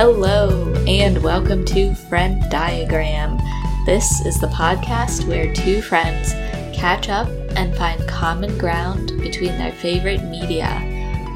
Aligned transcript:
Hello, 0.00 0.72
and 0.86 1.20
welcome 1.24 1.64
to 1.64 1.92
Friend 1.92 2.40
Diagram. 2.48 3.36
This 3.84 4.24
is 4.24 4.38
the 4.38 4.46
podcast 4.46 5.26
where 5.26 5.52
two 5.52 5.82
friends 5.82 6.34
catch 6.72 7.08
up 7.08 7.26
and 7.56 7.74
find 7.74 8.06
common 8.06 8.56
ground 8.58 9.20
between 9.20 9.58
their 9.58 9.72
favorite 9.72 10.22
media. 10.22 10.68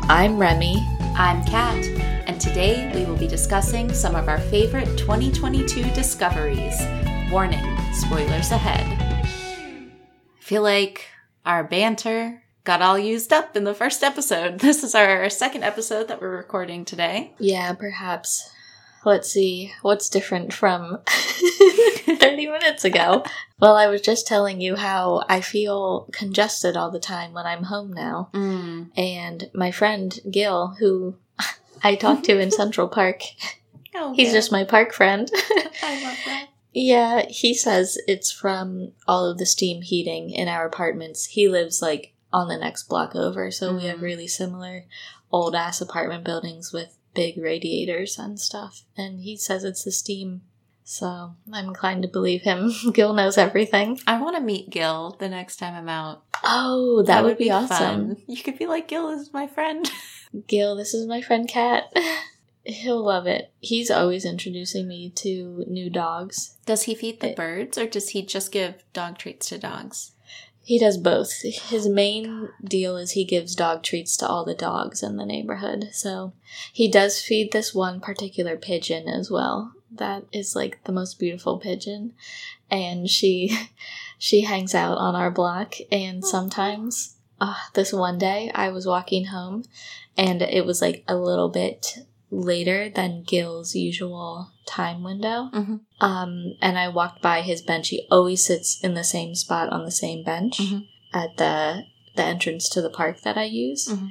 I'm 0.04 0.38
Remy. 0.38 0.76
I'm 1.16 1.44
Kat, 1.44 1.84
and 2.28 2.40
today 2.40 2.88
we 2.94 3.04
will 3.04 3.16
be 3.16 3.26
discussing 3.26 3.92
some 3.92 4.14
of 4.14 4.28
our 4.28 4.38
favorite 4.38 4.96
2022 4.96 5.82
discoveries. 5.90 6.80
Warning, 7.32 7.66
spoilers 7.92 8.52
ahead. 8.52 8.86
I 9.26 10.38
feel 10.38 10.62
like 10.62 11.08
our 11.44 11.64
banter 11.64 12.42
got 12.64 12.82
all 12.82 12.98
used 12.98 13.32
up 13.32 13.56
in 13.56 13.64
the 13.64 13.74
first 13.74 14.02
episode. 14.02 14.60
This 14.62 14.84
is 14.84 14.94
our 14.94 15.28
second 15.30 15.64
episode 15.64 16.08
that 16.08 16.20
we're 16.20 16.36
recording 16.36 16.84
today. 16.84 17.34
Yeah, 17.38 17.72
perhaps. 17.74 18.50
Let's 19.04 19.30
see, 19.32 19.72
what's 19.82 20.08
different 20.08 20.52
from 20.52 20.98
30 21.06 22.46
minutes 22.46 22.84
ago? 22.84 23.24
Well, 23.60 23.76
I 23.76 23.88
was 23.88 24.00
just 24.00 24.26
telling 24.26 24.60
you 24.60 24.76
how 24.76 25.24
I 25.28 25.40
feel 25.40 26.08
congested 26.12 26.76
all 26.76 26.90
the 26.90 27.00
time 27.00 27.32
when 27.32 27.46
I'm 27.46 27.64
home 27.64 27.92
now. 27.92 28.30
Mm. 28.32 28.90
And 28.96 29.50
my 29.54 29.70
friend 29.72 30.18
Gil, 30.30 30.76
who 30.78 31.16
I 31.82 31.96
talked 31.96 32.24
to 32.26 32.38
in 32.38 32.50
Central 32.62 32.88
Park, 32.88 33.22
Oh, 33.94 34.14
he's 34.14 34.32
just 34.32 34.50
my 34.52 34.64
park 34.64 34.94
friend. 34.94 35.30
I 35.82 36.02
love 36.02 36.16
that. 36.24 36.46
Yeah, 36.72 37.26
he 37.28 37.52
says 37.52 37.98
it's 38.08 38.32
from 38.32 38.92
all 39.06 39.26
of 39.26 39.36
the 39.36 39.44
steam 39.44 39.82
heating 39.82 40.30
in 40.30 40.48
our 40.48 40.64
apartments. 40.64 41.26
He 41.26 41.46
lives 41.46 41.82
like 41.82 42.14
on 42.32 42.48
the 42.48 42.56
next 42.56 42.84
block 42.84 43.14
over, 43.14 43.50
so 43.50 43.74
we 43.74 43.84
have 43.84 43.98
Mhm. 43.98 44.02
really 44.02 44.26
similar 44.28 44.86
old 45.30 45.54
ass 45.54 45.82
apartment 45.82 46.24
buildings 46.24 46.72
with 46.72 46.96
big 47.14 47.38
radiators 47.38 48.18
and 48.18 48.38
stuff. 48.40 48.82
And 48.96 49.20
he 49.20 49.36
says 49.36 49.64
it's 49.64 49.84
the 49.84 49.92
steam. 49.92 50.42
So 50.84 51.34
I'm 51.52 51.68
inclined 51.68 52.02
to 52.02 52.08
believe 52.08 52.42
him. 52.42 52.72
Gil 52.92 53.14
knows 53.14 53.38
everything. 53.38 54.00
I 54.06 54.20
want 54.20 54.36
to 54.36 54.42
meet 54.42 54.70
Gil 54.70 55.16
the 55.18 55.28
next 55.28 55.56
time 55.56 55.74
I'm 55.74 55.88
out. 55.88 56.24
Oh, 56.44 57.02
that, 57.06 57.24
would, 57.24 57.38
be, 57.38 57.50
awesome. 57.50 57.68
fun. 57.68 58.16
You 58.26 58.42
could 58.42 58.58
be 58.58 58.66
like, 58.66 58.88
Gil 58.88 59.10
is 59.10 59.32
my 59.32 59.46
friend. 59.46 59.88
Gil, 60.48 60.76
this 60.76 60.92
is 60.94 61.06
my 61.06 61.20
friend 61.22 61.48
Kat. 61.48 61.84
He'll 62.64 63.02
love 63.04 63.26
it. 63.26 63.52
He's 63.60 63.90
always 63.90 64.24
introducing 64.24 64.86
me 64.88 65.10
to 65.16 65.64
new 65.68 65.90
dogs. 65.90 66.56
Does 66.66 66.84
he 66.84 66.94
feed 66.94 67.20
the 67.20 67.30
It- 67.30 67.36
birds 67.36 67.76
or 67.78 67.86
does 67.86 68.10
he 68.10 68.24
just 68.24 68.52
give 68.52 68.82
dog 68.92 69.18
treats 69.18 69.48
to 69.50 69.58
dogs? 69.58 70.11
He 70.64 70.78
does 70.78 70.96
both. 70.96 71.42
His 71.42 71.88
main 71.88 72.48
deal 72.62 72.96
is 72.96 73.12
he 73.12 73.24
gives 73.24 73.56
dog 73.56 73.82
treats 73.82 74.16
to 74.18 74.28
all 74.28 74.44
the 74.44 74.54
dogs 74.54 75.02
in 75.02 75.16
the 75.16 75.26
neighborhood. 75.26 75.90
So 75.92 76.32
he 76.72 76.88
does 76.88 77.20
feed 77.20 77.52
this 77.52 77.74
one 77.74 78.00
particular 78.00 78.56
pigeon 78.56 79.08
as 79.08 79.30
well. 79.30 79.72
That 79.90 80.24
is 80.32 80.54
like 80.54 80.78
the 80.84 80.92
most 80.92 81.18
beautiful 81.18 81.58
pigeon. 81.58 82.14
And 82.70 83.10
she 83.10 83.56
she 84.18 84.42
hangs 84.42 84.74
out 84.74 84.98
on 84.98 85.16
our 85.16 85.30
block 85.30 85.74
and 85.90 86.24
sometimes 86.24 87.16
uh, 87.40 87.56
this 87.74 87.92
one 87.92 88.18
day 88.18 88.52
I 88.54 88.68
was 88.68 88.86
walking 88.86 89.26
home 89.26 89.64
and 90.16 90.42
it 90.42 90.64
was 90.64 90.80
like 90.80 91.02
a 91.08 91.16
little 91.16 91.48
bit 91.48 92.06
later 92.32 92.88
than 92.88 93.22
Gil's 93.24 93.74
usual 93.74 94.48
time 94.66 95.02
window. 95.04 95.50
Mhm. 95.52 95.80
Um, 96.00 96.54
and 96.62 96.78
I 96.78 96.88
walked 96.88 97.20
by 97.20 97.42
his 97.42 97.60
bench. 97.60 97.90
He 97.90 98.06
always 98.10 98.44
sits 98.44 98.80
in 98.80 98.94
the 98.94 99.04
same 99.04 99.34
spot 99.34 99.68
on 99.70 99.84
the 99.84 99.90
same 99.90 100.24
bench 100.24 100.56
Mhm. 100.58 100.86
at 101.12 101.36
the 101.36 101.84
the 102.14 102.22
entrance 102.24 102.68
to 102.70 102.82
the 102.82 102.90
park 102.90 103.20
that 103.22 103.38
I 103.38 103.44
use. 103.44 103.88
Mhm. 103.88 104.10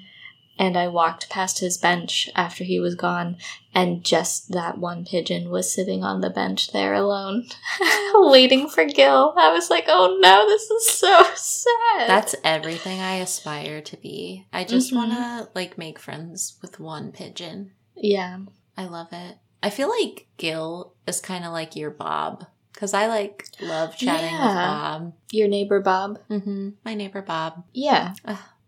And 0.57 0.77
I 0.77 0.87
walked 0.87 1.29
past 1.29 1.59
his 1.59 1.77
bench 1.77 2.29
after 2.35 2.63
he 2.63 2.79
was 2.79 2.93
gone, 2.95 3.37
and 3.73 4.03
just 4.03 4.51
that 4.51 4.77
one 4.77 5.05
pigeon 5.05 5.49
was 5.49 5.73
sitting 5.73 6.03
on 6.03 6.21
the 6.21 6.29
bench 6.29 6.71
there 6.71 6.93
alone, 6.93 7.47
waiting 8.13 8.69
for 8.69 8.85
Gil. 8.85 9.33
I 9.37 9.51
was 9.51 9.69
like, 9.71 9.85
"Oh 9.87 10.17
no, 10.19 10.45
this 10.47 10.69
is 10.69 10.89
so 10.91 11.23
sad." 11.35 12.07
That's 12.07 12.35
everything 12.43 12.99
I 12.99 13.15
aspire 13.15 13.81
to 13.81 13.97
be. 13.97 14.45
I 14.53 14.63
just 14.63 14.91
Mhm. 14.91 14.95
want 14.95 15.11
to 15.13 15.49
like 15.55 15.77
make 15.79 15.97
friends 15.99 16.57
with 16.61 16.79
one 16.79 17.11
pigeon. 17.11 17.71
Yeah, 17.95 18.39
I 18.77 18.85
love 18.85 19.07
it. 19.11 19.37
I 19.63 19.69
feel 19.69 19.89
like 19.89 20.27
Gil 20.37 20.93
is 21.07 21.19
kind 21.21 21.45
of 21.45 21.51
like 21.53 21.75
your 21.75 21.91
Bob 21.91 22.45
because 22.73 22.93
I 22.93 23.07
like 23.07 23.47
love 23.59 23.95
chatting 23.95 24.33
with 24.33 24.53
Bob. 24.55 25.13
your 25.31 25.47
neighbor 25.47 25.79
Bob. 25.81 26.19
hmm 26.27 26.69
My 26.83 26.93
neighbor 26.95 27.21
Bob. 27.21 27.63
Yeah, 27.73 28.13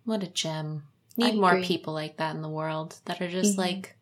What 0.06 0.22
a 0.24 0.28
gem. 0.28 0.84
I 1.20 1.32
Need 1.32 1.40
more 1.40 1.52
agree. 1.54 1.66
people 1.66 1.94
like 1.94 2.18
that 2.18 2.36
in 2.36 2.42
the 2.42 2.50
world 2.50 3.00
that 3.06 3.22
are 3.22 3.30
just 3.30 3.56
Mhm. 3.56 3.60
like 3.60 3.96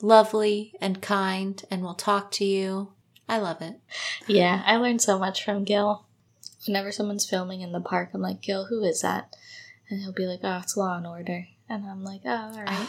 lovely 0.00 0.74
and 0.80 1.00
kind 1.02 1.62
and 1.70 1.82
will 1.82 1.94
talk 1.94 2.30
to 2.32 2.44
you. 2.44 2.92
I 3.28 3.38
love 3.38 3.62
it. 3.62 3.80
yeah. 4.26 4.62
I 4.66 4.76
learned 4.76 5.00
so 5.02 5.18
much 5.18 5.44
from 5.44 5.64
Gil. 5.64 6.06
Whenever 6.66 6.90
someone's 6.92 7.28
filming 7.28 7.60
in 7.60 7.72
the 7.72 7.80
park, 7.80 8.10
I'm 8.14 8.20
like, 8.22 8.40
"Gil, 8.42 8.66
who 8.66 8.82
is 8.84 9.00
that?" 9.02 9.34
And 9.88 10.00
he'll 10.00 10.12
be 10.12 10.26
like, 10.26 10.40
"Oh, 10.42 10.58
it's 10.62 10.76
Law 10.76 10.96
and 10.96 11.06
Order," 11.06 11.46
and 11.68 11.84
I'm 11.86 12.02
like, 12.04 12.22
"Oh, 12.24 12.30
all 12.54 12.62
right." 12.62 12.88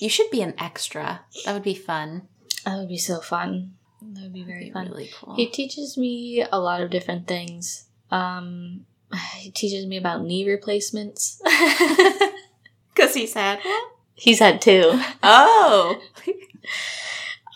You 0.00 0.08
should 0.08 0.30
be 0.30 0.42
an 0.42 0.54
extra. 0.58 1.20
That 1.44 1.52
would 1.52 1.62
be 1.62 1.74
fun. 1.74 2.28
That 2.64 2.78
would 2.78 2.88
be 2.88 2.98
so 2.98 3.20
fun. 3.20 3.74
That 4.02 4.22
would 4.22 4.32
be 4.32 4.42
very 4.42 4.64
be 4.64 4.70
fun. 4.70 4.88
really 4.88 5.10
cool. 5.14 5.34
He 5.36 5.46
teaches 5.46 5.96
me 5.96 6.44
a 6.50 6.58
lot 6.58 6.80
of 6.80 6.90
different 6.90 7.28
things. 7.28 7.84
Um, 8.10 8.86
he 9.36 9.50
teaches 9.50 9.86
me 9.86 9.96
about 9.96 10.24
knee 10.24 10.48
replacements. 10.48 11.40
Because 12.92 13.14
he's 13.14 13.34
had 13.34 13.60
one. 13.64 13.82
He's 14.14 14.40
had 14.40 14.60
two. 14.60 15.00
Oh. 15.22 16.00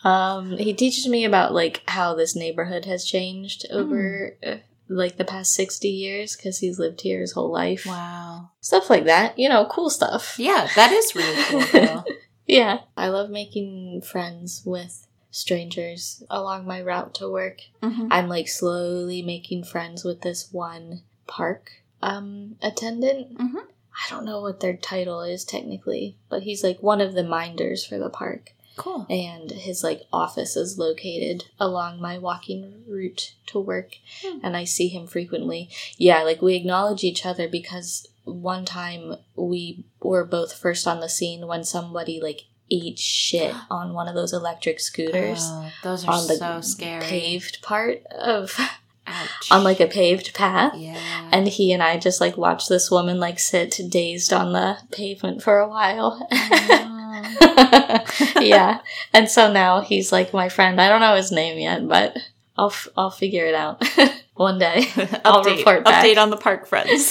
Um, 0.04 0.58
he 0.58 0.74
teaches 0.74 1.08
me 1.08 1.24
about 1.24 1.54
like 1.54 1.82
how 1.88 2.14
this 2.14 2.36
neighborhood 2.36 2.84
has 2.84 3.06
changed 3.06 3.64
over 3.70 4.36
uh, 4.46 4.56
like 4.86 5.16
the 5.16 5.24
past 5.24 5.54
sixty 5.54 5.88
years 5.88 6.36
because 6.36 6.58
he's 6.58 6.78
lived 6.78 7.00
here 7.00 7.20
his 7.20 7.32
whole 7.32 7.50
life. 7.50 7.86
Wow. 7.86 8.50
Stuff 8.60 8.90
like 8.90 9.06
that, 9.06 9.38
you 9.38 9.48
know, 9.48 9.64
cool 9.64 9.88
stuff. 9.88 10.34
Yeah, 10.38 10.68
that 10.76 10.92
is 10.92 11.14
really 11.14 11.42
cool 11.44 11.64
though. 11.72 12.04
Yeah, 12.46 12.80
I 12.96 13.08
love 13.08 13.30
making 13.30 14.02
friends 14.02 14.62
with 14.64 15.06
strangers 15.30 16.22
along 16.30 16.66
my 16.66 16.80
route 16.82 17.14
to 17.14 17.28
work. 17.28 17.62
Mhm. 17.82 18.08
I'm 18.10 18.28
like 18.28 18.48
slowly 18.48 19.22
making 19.22 19.64
friends 19.64 20.04
with 20.04 20.20
this 20.20 20.52
one 20.52 21.02
park 21.26 21.82
um 22.02 22.56
attendant. 22.62 23.38
Mhm. 23.38 23.56
I 23.66 24.10
don't 24.10 24.24
know 24.24 24.40
what 24.42 24.60
their 24.60 24.76
title 24.76 25.22
is 25.22 25.44
technically, 25.44 26.16
but 26.28 26.42
he's 26.42 26.62
like 26.62 26.82
one 26.82 27.00
of 27.00 27.14
the 27.14 27.24
minders 27.24 27.84
for 27.84 27.98
the 27.98 28.10
park 28.10 28.52
Cool. 28.76 29.06
and 29.08 29.50
his 29.52 29.82
like 29.84 30.02
office 30.12 30.56
is 30.56 30.78
located 30.78 31.44
along 31.60 32.00
my 32.00 32.18
walking 32.18 32.82
route 32.88 33.34
to 33.46 33.60
work 33.60 33.96
Hmm. 34.22 34.38
and 34.42 34.56
I 34.56 34.64
see 34.64 34.88
him 34.88 35.06
frequently. 35.06 35.68
Yeah, 35.96 36.22
like 36.22 36.42
we 36.42 36.54
acknowledge 36.56 37.04
each 37.04 37.24
other 37.24 37.48
because 37.48 38.06
one 38.24 38.64
time 38.64 39.16
we 39.36 39.84
were 40.00 40.24
both 40.24 40.52
first 40.54 40.86
on 40.88 41.00
the 41.00 41.08
scene 41.08 41.46
when 41.46 41.62
somebody 41.64 42.20
like 42.20 42.42
ate 42.70 42.98
shit 42.98 43.54
on 43.70 43.92
one 43.94 44.08
of 44.08 44.14
those 44.14 44.32
electric 44.32 44.80
scooters 44.80 45.40
Oh, 45.42 45.70
those 45.82 46.04
are 46.04 46.12
on 46.12 46.26
the 46.26 46.36
so 46.36 46.60
scary. 46.62 47.04
paved 47.04 47.62
part 47.62 48.02
of 48.06 48.58
Ouch. 49.06 49.50
on 49.50 49.62
like 49.62 49.80
a 49.80 49.86
paved 49.86 50.32
path. 50.34 50.72
yeah. 50.76 51.28
And 51.30 51.46
he 51.46 51.72
and 51.72 51.82
I 51.82 51.98
just 51.98 52.20
like 52.22 52.36
watched 52.38 52.70
this 52.70 52.90
woman 52.90 53.20
like 53.20 53.38
sit 53.38 53.78
dazed 53.90 54.32
on 54.32 54.52
the 54.54 54.78
pavement 54.90 55.42
for 55.42 55.58
a 55.58 55.68
while. 55.68 56.26
Oh. 56.32 56.90
yeah. 58.40 58.80
And 59.12 59.28
so 59.30 59.52
now 59.52 59.80
he's 59.80 60.12
like 60.12 60.32
my 60.32 60.48
friend. 60.48 60.80
I 60.80 60.88
don't 60.88 61.00
know 61.00 61.16
his 61.16 61.32
name 61.32 61.58
yet, 61.58 61.86
but 61.88 62.16
I'll 62.56 62.70
f- 62.70 62.88
I'll 62.96 63.10
figure 63.10 63.46
it 63.46 63.54
out 63.54 63.82
one 64.34 64.58
day. 64.58 64.86
I'll 65.24 65.44
Update- 65.44 65.58
report 65.58 65.84
back. 65.84 66.04
Update 66.04 66.18
on 66.18 66.30
the 66.30 66.36
park 66.36 66.66
friends. 66.66 67.10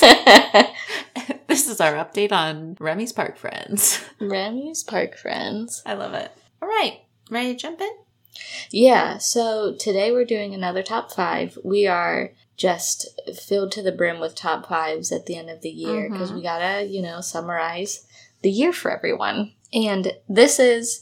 this 1.48 1.68
is 1.68 1.80
our 1.81 1.94
update 1.94 2.31
on 2.31 2.77
Remy's 2.80 3.12
park 3.12 3.38
friends. 3.38 4.04
Remy's 4.19 4.83
park 4.83 5.18
friends. 5.18 5.81
I 5.86 5.94
love 5.94 6.13
it. 6.13 6.31
All 6.62 6.68
right, 6.69 7.00
ready 7.30 7.54
to 7.54 7.59
jump 7.59 7.81
in? 7.81 7.92
Yeah, 8.71 9.18
so 9.19 9.75
today 9.77 10.12
we're 10.12 10.25
doing 10.25 10.54
another 10.54 10.81
top 10.81 11.12
five. 11.12 11.57
We 11.63 11.86
are 11.88 12.31
just 12.57 13.19
filled 13.36 13.71
to 13.74 13.81
the 13.83 13.92
brim 13.92 14.19
with 14.19 14.33
top 14.36 14.68
fives 14.68 15.12
at 15.12 15.25
the 15.25 15.36
end 15.36 15.50
of 15.50 15.62
the 15.62 15.69
year 15.69 16.09
because 16.09 16.31
Mhm. 16.31 16.36
we 16.36 16.42
gotta, 16.44 16.86
you 16.86 17.01
know, 17.01 17.19
summarize 17.21 18.06
the 18.42 18.50
year 18.50 18.71
for 18.74 18.92
everyone. 18.92 19.54
And 19.73 20.13
this 20.29 20.59
is 20.59 21.01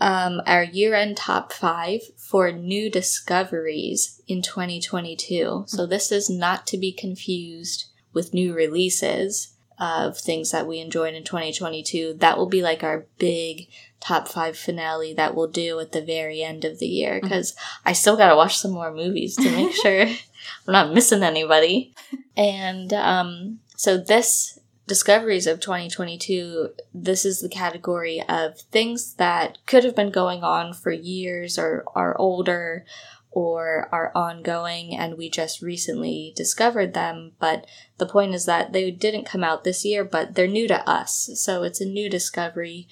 um, 0.00 0.42
our 0.46 0.64
year 0.64 0.94
end 0.94 1.16
top 1.16 1.52
five 1.52 2.00
for 2.16 2.50
new 2.50 2.90
discoveries 2.90 4.20
in 4.26 4.42
2022. 4.42 5.64
So 5.66 5.86
this 5.86 6.10
is 6.10 6.28
not 6.28 6.66
to 6.68 6.78
be 6.78 6.92
confused 6.92 7.86
with 8.12 8.34
new 8.34 8.52
releases 8.52 9.54
of 9.78 10.18
things 10.18 10.50
that 10.50 10.66
we 10.66 10.80
enjoyed 10.80 11.14
in 11.14 11.24
2022. 11.24 12.14
That 12.18 12.36
will 12.36 12.48
be 12.48 12.62
like 12.62 12.84
our 12.84 13.06
big 13.18 13.68
top 14.00 14.28
five 14.28 14.56
finale 14.56 15.14
that 15.14 15.34
we'll 15.34 15.48
do 15.48 15.78
at 15.80 15.92
the 15.92 16.02
very 16.02 16.42
end 16.42 16.64
of 16.64 16.78
the 16.78 16.86
year 16.86 17.20
because 17.22 17.54
I 17.84 17.92
still 17.92 18.16
gotta 18.16 18.36
watch 18.36 18.58
some 18.58 18.72
more 18.72 18.92
movies 18.92 19.36
to 19.36 19.50
make 19.50 19.72
sure 19.82 20.02
I'm 20.66 20.72
not 20.72 20.92
missing 20.92 21.22
anybody. 21.22 21.94
And 22.36 22.92
um, 22.92 23.60
so 23.76 23.96
this 23.96 24.58
discoveries 24.92 25.46
of 25.46 25.58
2022, 25.58 26.68
this 26.92 27.24
is 27.24 27.40
the 27.40 27.48
category 27.48 28.22
of 28.28 28.60
things 28.60 29.14
that 29.14 29.56
could 29.64 29.84
have 29.84 29.96
been 29.96 30.10
going 30.10 30.44
on 30.44 30.74
for 30.74 30.90
years 30.92 31.58
or 31.58 31.82
are 31.94 32.14
older 32.18 32.84
or 33.30 33.88
are 33.90 34.12
ongoing 34.14 34.94
and 34.94 35.16
we 35.16 35.30
just 35.30 35.62
recently 35.62 36.34
discovered 36.36 36.92
them. 36.92 37.32
But 37.38 37.66
the 37.96 38.04
point 38.04 38.34
is 38.34 38.44
that 38.44 38.74
they 38.74 38.90
didn't 38.90 39.24
come 39.24 39.42
out 39.42 39.64
this 39.64 39.82
year, 39.82 40.04
but 40.04 40.34
they're 40.34 40.46
new 40.46 40.68
to 40.68 40.86
us. 40.86 41.30
So 41.36 41.62
it's 41.62 41.80
a 41.80 41.86
new 41.86 42.10
discovery. 42.10 42.86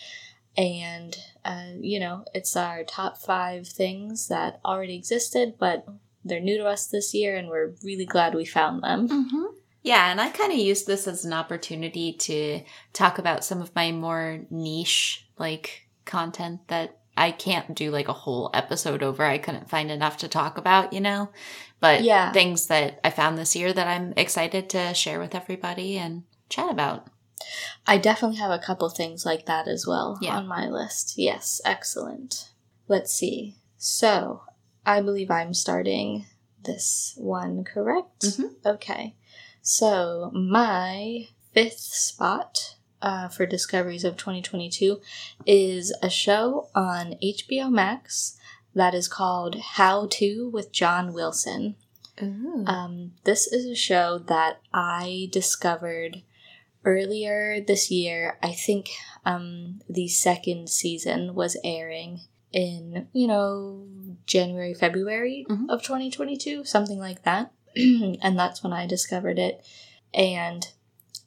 And, 0.57 1.19
uh, 1.45 1.73
you 1.81 2.01
know, 2.01 2.25
it's 2.33 2.57
our 2.57 2.83
top 2.83 3.19
five 3.19 3.69
things 3.69 4.29
that 4.29 4.59
already 4.65 4.97
existed, 4.97 5.57
but 5.59 5.87
they're 6.25 6.41
new 6.41 6.57
to 6.57 6.67
us 6.67 6.87
this 6.87 7.13
year 7.13 7.37
and 7.37 7.51
we're 7.51 7.75
really 7.85 8.07
glad 8.07 8.35
we 8.35 8.47
found 8.47 8.83
them. 8.83 9.07
Mm-hmm. 9.07 9.60
Yeah, 9.83 10.11
and 10.11 10.21
I 10.21 10.31
kind 10.31 10.53
of 10.53 10.59
used 10.59 10.87
this 10.87 11.07
as 11.09 11.25
an 11.25 11.33
opportunity 11.33 12.13
to 12.13 12.63
talk 12.93 13.19
about 13.19 13.45
some 13.45 13.63
of 13.63 13.75
my 13.75 13.93
more 13.93 14.41
niche, 14.51 15.27
like, 15.39 15.89
content 16.05 16.61
that 16.69 16.99
I 17.17 17.33
can't 17.33 17.75
do 17.75 17.91
like 17.91 18.09
a 18.09 18.13
whole 18.15 18.51
episode 18.55 19.03
over. 19.03 19.25
I 19.25 19.39
couldn't 19.39 19.69
find 19.71 19.91
enough 19.91 20.19
to 20.19 20.29
talk 20.29 20.59
about, 20.59 20.93
you 20.93 21.01
know? 21.01 21.31
But 21.81 22.03
Yeah. 22.03 22.33
things 22.33 22.67
that 22.69 23.01
I 23.05 23.11
found 23.11 23.37
this 23.39 23.57
year 23.57 23.73
that 23.73 23.87
I'm 23.89 24.13
excited 24.17 24.69
to 24.71 24.95
share 24.95 25.19
with 25.19 25.35
everybody 25.35 25.99
and 25.99 26.25
chat 26.49 26.71
about. 26.71 27.09
I 27.87 27.97
definitely 27.99 28.37
have 28.39 28.51
a 28.51 28.59
couple 28.59 28.89
things 28.91 29.25
like 29.25 29.47
that 29.47 29.67
as 29.67 29.87
well 29.87 30.19
Yeah. 30.21 30.37
on 30.37 30.47
my 30.47 30.67
list. 30.69 31.15
Yes, 31.17 31.61
excellent. 31.65 32.51
Let's 32.87 33.13
see. 33.13 33.57
So, 33.79 34.43
I 34.85 35.01
believe 35.01 35.31
I'm 35.31 35.55
starting 35.55 36.27
this 36.63 37.15
one, 37.17 37.65
correct? 37.65 38.23
Mhm. 38.23 38.55
Okay. 38.65 39.15
So, 39.73 40.33
my 40.35 41.29
fifth 41.55 41.79
spot 41.79 42.75
uh, 43.01 43.29
for 43.29 43.47
Discoveries 43.47 44.03
of 44.03 44.17
2022 44.17 45.01
is 45.47 45.95
a 46.03 46.11
show 46.11 46.71
on 46.75 47.15
HBO 47.23 47.71
Max 47.71 48.37
that 48.75 48.97
is 48.97 49.07
called 49.07 49.55
How 49.61 50.09
To 50.11 50.51
with 50.53 50.73
John 50.73 51.13
Wilson. 51.13 51.77
Um, 52.21 53.13
this 53.23 53.47
is 53.47 53.65
a 53.65 53.77
show 53.77 54.19
that 54.27 54.61
I 54.75 55.29
discovered 55.31 56.23
earlier 56.85 57.61
this 57.65 57.93
year. 57.93 58.39
I 58.43 58.51
think 58.51 58.89
um, 59.25 59.83
the 59.89 60.09
second 60.09 60.69
season 60.69 61.37
was 61.37 61.57
airing 61.63 62.23
in, 62.51 63.07
you 63.13 63.29
know, 63.29 63.87
January, 64.27 64.75
February 64.75 65.47
Mhm. 65.49 65.71
of 65.71 65.85
2022, 65.85 66.65
something 66.65 66.99
like 66.99 67.23
that. 67.23 67.53
and 67.77 68.39
that's 68.39 68.63
when 68.63 68.73
I 68.73 68.87
discovered 68.87 69.39
it. 69.39 69.65
And 70.13 70.67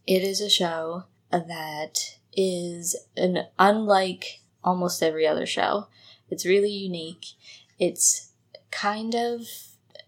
it 0.05 0.23
is 0.23 0.41
a 0.41 0.49
show 0.49 1.05
that 1.31 2.17
is 2.35 2.95
an 3.15 3.45
unlike 3.57 4.41
almost 4.63 5.03
every 5.03 5.27
other 5.27 5.45
show. 5.45 5.87
It's 6.29 6.45
really 6.45 6.71
unique. 6.71 7.25
It's 7.79 8.31
kind 8.71 9.15
of 9.15 9.41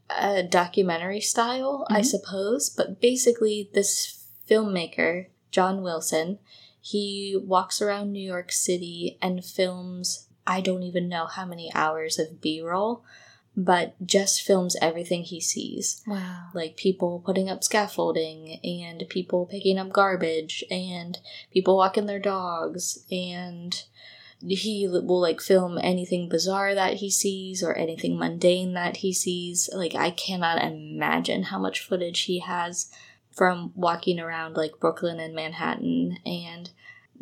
a 0.10 0.44
documentary 0.44 1.22
style, 1.22 1.86
I 1.90 2.02
Mhm. 2.02 2.06
suppose, 2.06 2.70
but 2.70 3.00
basically, 3.00 3.70
this 3.74 4.26
filmmaker, 4.48 5.28
John 5.52 5.82
Wilson, 5.82 6.40
he 6.82 7.36
walks 7.36 7.82
around 7.82 8.12
New 8.12 8.20
York 8.26 8.52
City 8.52 9.18
and 9.22 9.44
films, 9.44 10.28
I 10.46 10.62
don't 10.62 10.84
even 10.84 11.10
know 11.10 11.26
how 11.26 11.46
many 11.46 11.72
hours 11.74 12.20
of 12.20 12.40
B 12.42 12.62
roll, 12.62 13.04
but 13.56 13.96
just 14.06 14.42
films 14.42 14.76
everything 14.82 15.24
he 15.24 15.40
sees. 15.40 16.02
Wow. 16.06 16.50
like 16.54 16.78
people 16.78 17.22
putting 17.26 17.50
up 17.50 17.64
scaffolding 17.64 18.60
and 18.64 19.04
people 19.10 19.46
picking 19.46 19.78
up 19.78 19.92
garbage 19.92 20.64
and 20.70 21.18
people 21.52 21.78
walking 21.78 22.06
their 22.06 22.20
dogs 22.20 23.06
and 23.10 23.84
he 24.42 24.88
will 24.88 25.22
like 25.22 25.42
film 25.42 25.80
anything 25.82 26.28
bizarre 26.28 26.76
that 26.76 26.96
he 26.96 27.10
sees 27.10 27.64
or 27.64 27.74
anything 27.74 28.20
mundane 28.20 28.74
that 28.74 28.98
he 28.98 29.14
sees. 29.14 29.70
Like 29.74 29.96
i 29.96 30.12
cannot 30.12 30.62
imagine 30.62 31.44
how 31.44 31.60
much 31.60 31.80
footage 31.80 32.22
he 32.22 32.40
has 32.40 32.92
from 33.32 33.72
walking 33.76 34.20
around 34.20 34.56
like 34.56 34.80
brooklyn 34.80 35.20
and 35.20 35.34
manhattan 35.36 36.18
and 36.26 36.72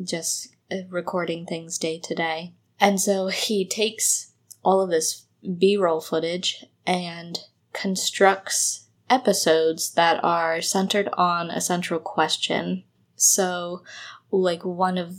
just 0.03 0.55
uh, 0.71 0.77
recording 0.89 1.45
things 1.45 1.77
day 1.77 1.99
to 1.99 2.15
day. 2.15 2.53
And 2.79 2.99
so 2.99 3.27
he 3.27 3.65
takes 3.65 4.31
all 4.63 4.81
of 4.81 4.89
this 4.89 5.23
b-roll 5.57 6.01
footage 6.01 6.65
and 6.85 7.39
constructs 7.73 8.87
episodes 9.09 9.91
that 9.93 10.23
are 10.23 10.61
centered 10.61 11.09
on 11.13 11.49
a 11.49 11.61
central 11.61 11.99
question. 11.99 12.83
So, 13.15 13.83
like 14.31 14.63
one 14.63 14.97
of 14.97 15.15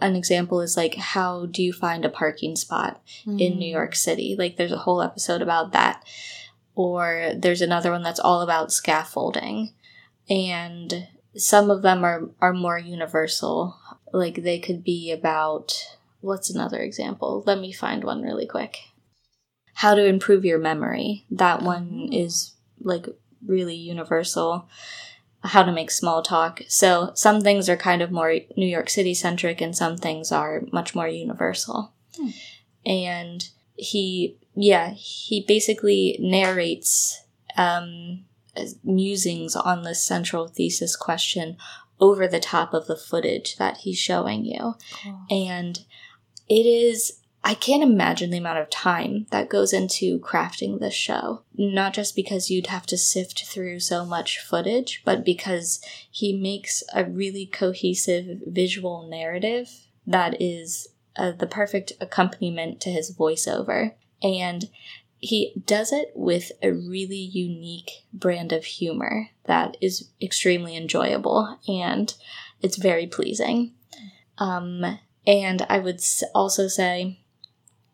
an 0.00 0.14
example 0.14 0.60
is 0.60 0.76
like 0.76 0.94
how 0.94 1.46
do 1.46 1.62
you 1.62 1.72
find 1.72 2.04
a 2.04 2.08
parking 2.08 2.54
spot 2.54 3.02
in 3.26 3.58
New 3.58 3.70
hmm. 3.70 3.76
York 3.76 3.94
City? 3.94 4.36
Like 4.38 4.56
there's 4.56 4.72
a 4.72 4.78
whole 4.78 5.02
episode 5.02 5.42
about 5.42 5.72
that. 5.72 6.04
Or 6.74 7.32
there's 7.36 7.60
another 7.60 7.90
one 7.90 8.02
that's 8.02 8.20
all 8.20 8.40
about 8.40 8.72
scaffolding. 8.72 9.74
And 10.30 11.08
some 11.36 11.70
of 11.70 11.82
them 11.82 12.04
are 12.04 12.30
are 12.40 12.54
more 12.54 12.78
universal. 12.78 13.76
Like 14.12 14.42
they 14.42 14.58
could 14.58 14.84
be 14.84 15.10
about 15.10 15.74
what's 16.20 16.48
another 16.48 16.78
example? 16.78 17.42
Let 17.46 17.58
me 17.58 17.72
find 17.72 18.04
one 18.04 18.22
really 18.22 18.46
quick. 18.46 18.78
How 19.74 19.94
to 19.94 20.04
improve 20.04 20.44
your 20.44 20.58
memory. 20.58 21.24
That 21.30 21.62
one 21.62 22.08
is 22.12 22.52
like 22.80 23.06
really 23.46 23.76
universal. 23.76 24.68
How 25.44 25.64
to 25.64 25.72
make 25.72 25.90
small 25.90 26.22
talk. 26.22 26.62
So 26.68 27.10
some 27.14 27.40
things 27.40 27.68
are 27.68 27.76
kind 27.76 28.00
of 28.00 28.12
more 28.12 28.36
New 28.56 28.66
York 28.66 28.88
City 28.88 29.14
centric 29.14 29.60
and 29.60 29.76
some 29.76 29.96
things 29.96 30.30
are 30.30 30.62
much 30.72 30.94
more 30.94 31.08
universal. 31.08 31.92
Hmm. 32.16 32.28
And 32.86 33.48
he, 33.74 34.36
yeah, 34.54 34.90
he 34.90 35.44
basically 35.46 36.16
narrates 36.20 37.24
um, 37.56 38.24
musings 38.84 39.56
on 39.56 39.82
this 39.82 40.04
central 40.04 40.46
thesis 40.46 40.94
question 40.96 41.56
over 42.00 42.26
the 42.26 42.40
top 42.40 42.74
of 42.74 42.86
the 42.86 42.96
footage 42.96 43.56
that 43.56 43.78
he's 43.78 43.98
showing 43.98 44.44
you. 44.44 44.74
Cool. 45.02 45.20
And 45.30 45.78
it 46.48 46.66
is, 46.66 47.20
I 47.44 47.54
can't 47.54 47.82
imagine 47.82 48.30
the 48.30 48.38
amount 48.38 48.58
of 48.58 48.70
time 48.70 49.26
that 49.30 49.48
goes 49.48 49.72
into 49.72 50.20
crafting 50.20 50.78
this 50.78 50.94
show. 50.94 51.42
Not 51.56 51.92
just 51.92 52.14
because 52.14 52.50
you'd 52.50 52.68
have 52.68 52.86
to 52.86 52.96
sift 52.96 53.44
through 53.46 53.80
so 53.80 54.04
much 54.04 54.38
footage, 54.38 55.02
but 55.04 55.24
because 55.24 55.80
he 56.08 56.36
makes 56.36 56.84
a 56.94 57.04
really 57.04 57.46
cohesive 57.46 58.42
visual 58.46 59.08
narrative 59.08 59.68
that 60.06 60.40
is 60.40 60.88
uh, 61.16 61.32
the 61.32 61.46
perfect 61.46 61.92
accompaniment 62.00 62.80
to 62.82 62.90
his 62.90 63.14
voiceover. 63.14 63.94
And 64.22 64.68
he 65.18 65.52
does 65.66 65.92
it 65.92 66.12
with 66.14 66.52
a 66.62 66.72
really 66.72 67.16
unique 67.16 68.04
brand 68.12 68.52
of 68.52 68.64
humor 68.64 69.30
that 69.44 69.76
is 69.80 70.10
extremely 70.20 70.76
enjoyable 70.76 71.58
and 71.66 72.14
it's 72.60 72.76
very 72.76 73.06
pleasing. 73.06 73.72
Um, 74.38 74.98
and 75.26 75.62
I 75.68 75.78
would 75.78 76.00
also 76.34 76.66
say, 76.66 77.20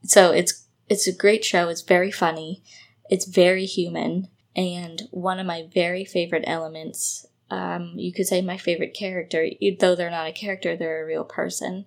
so 0.04 0.32
it's 0.32 0.66
it's 0.88 1.06
a 1.06 1.12
great 1.12 1.44
show. 1.44 1.68
It's 1.68 1.82
very 1.82 2.10
funny. 2.10 2.62
It's 3.10 3.26
very 3.26 3.66
human, 3.66 4.28
and 4.56 5.02
one 5.10 5.38
of 5.38 5.46
my 5.46 5.68
very 5.72 6.04
favorite 6.04 6.44
elements. 6.46 7.26
Um, 7.50 7.94
you 7.96 8.12
could 8.12 8.26
say 8.26 8.42
my 8.42 8.58
favorite 8.58 8.94
character, 8.94 9.48
though 9.80 9.94
they're 9.94 10.10
not 10.10 10.28
a 10.28 10.32
character; 10.32 10.76
they're 10.76 11.02
a 11.02 11.06
real 11.06 11.24
person. 11.24 11.86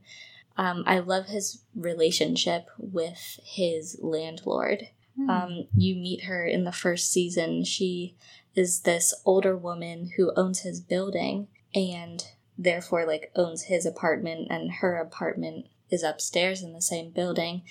Um, 0.57 0.83
I 0.85 0.99
love 0.99 1.27
his 1.27 1.63
relationship 1.75 2.69
with 2.77 3.39
his 3.43 3.97
landlord. 4.01 4.89
Hmm. 5.15 5.29
Um, 5.29 5.67
you 5.75 5.95
meet 5.95 6.25
her 6.25 6.45
in 6.45 6.63
the 6.63 6.71
first 6.71 7.11
season. 7.11 7.63
She 7.63 8.15
is 8.55 8.81
this 8.81 9.13
older 9.25 9.55
woman 9.55 10.11
who 10.17 10.33
owns 10.35 10.59
his 10.59 10.81
building 10.81 11.47
and 11.73 12.25
therefore 12.57 13.05
like 13.05 13.31
owns 13.35 13.63
his 13.63 13.85
apartment 13.85 14.47
and 14.49 14.71
her 14.73 14.97
apartment 14.97 15.67
is 15.91 16.03
upstairs 16.03 16.63
in 16.63 16.73
the 16.73 16.81
same 16.81 17.11
building 17.11 17.63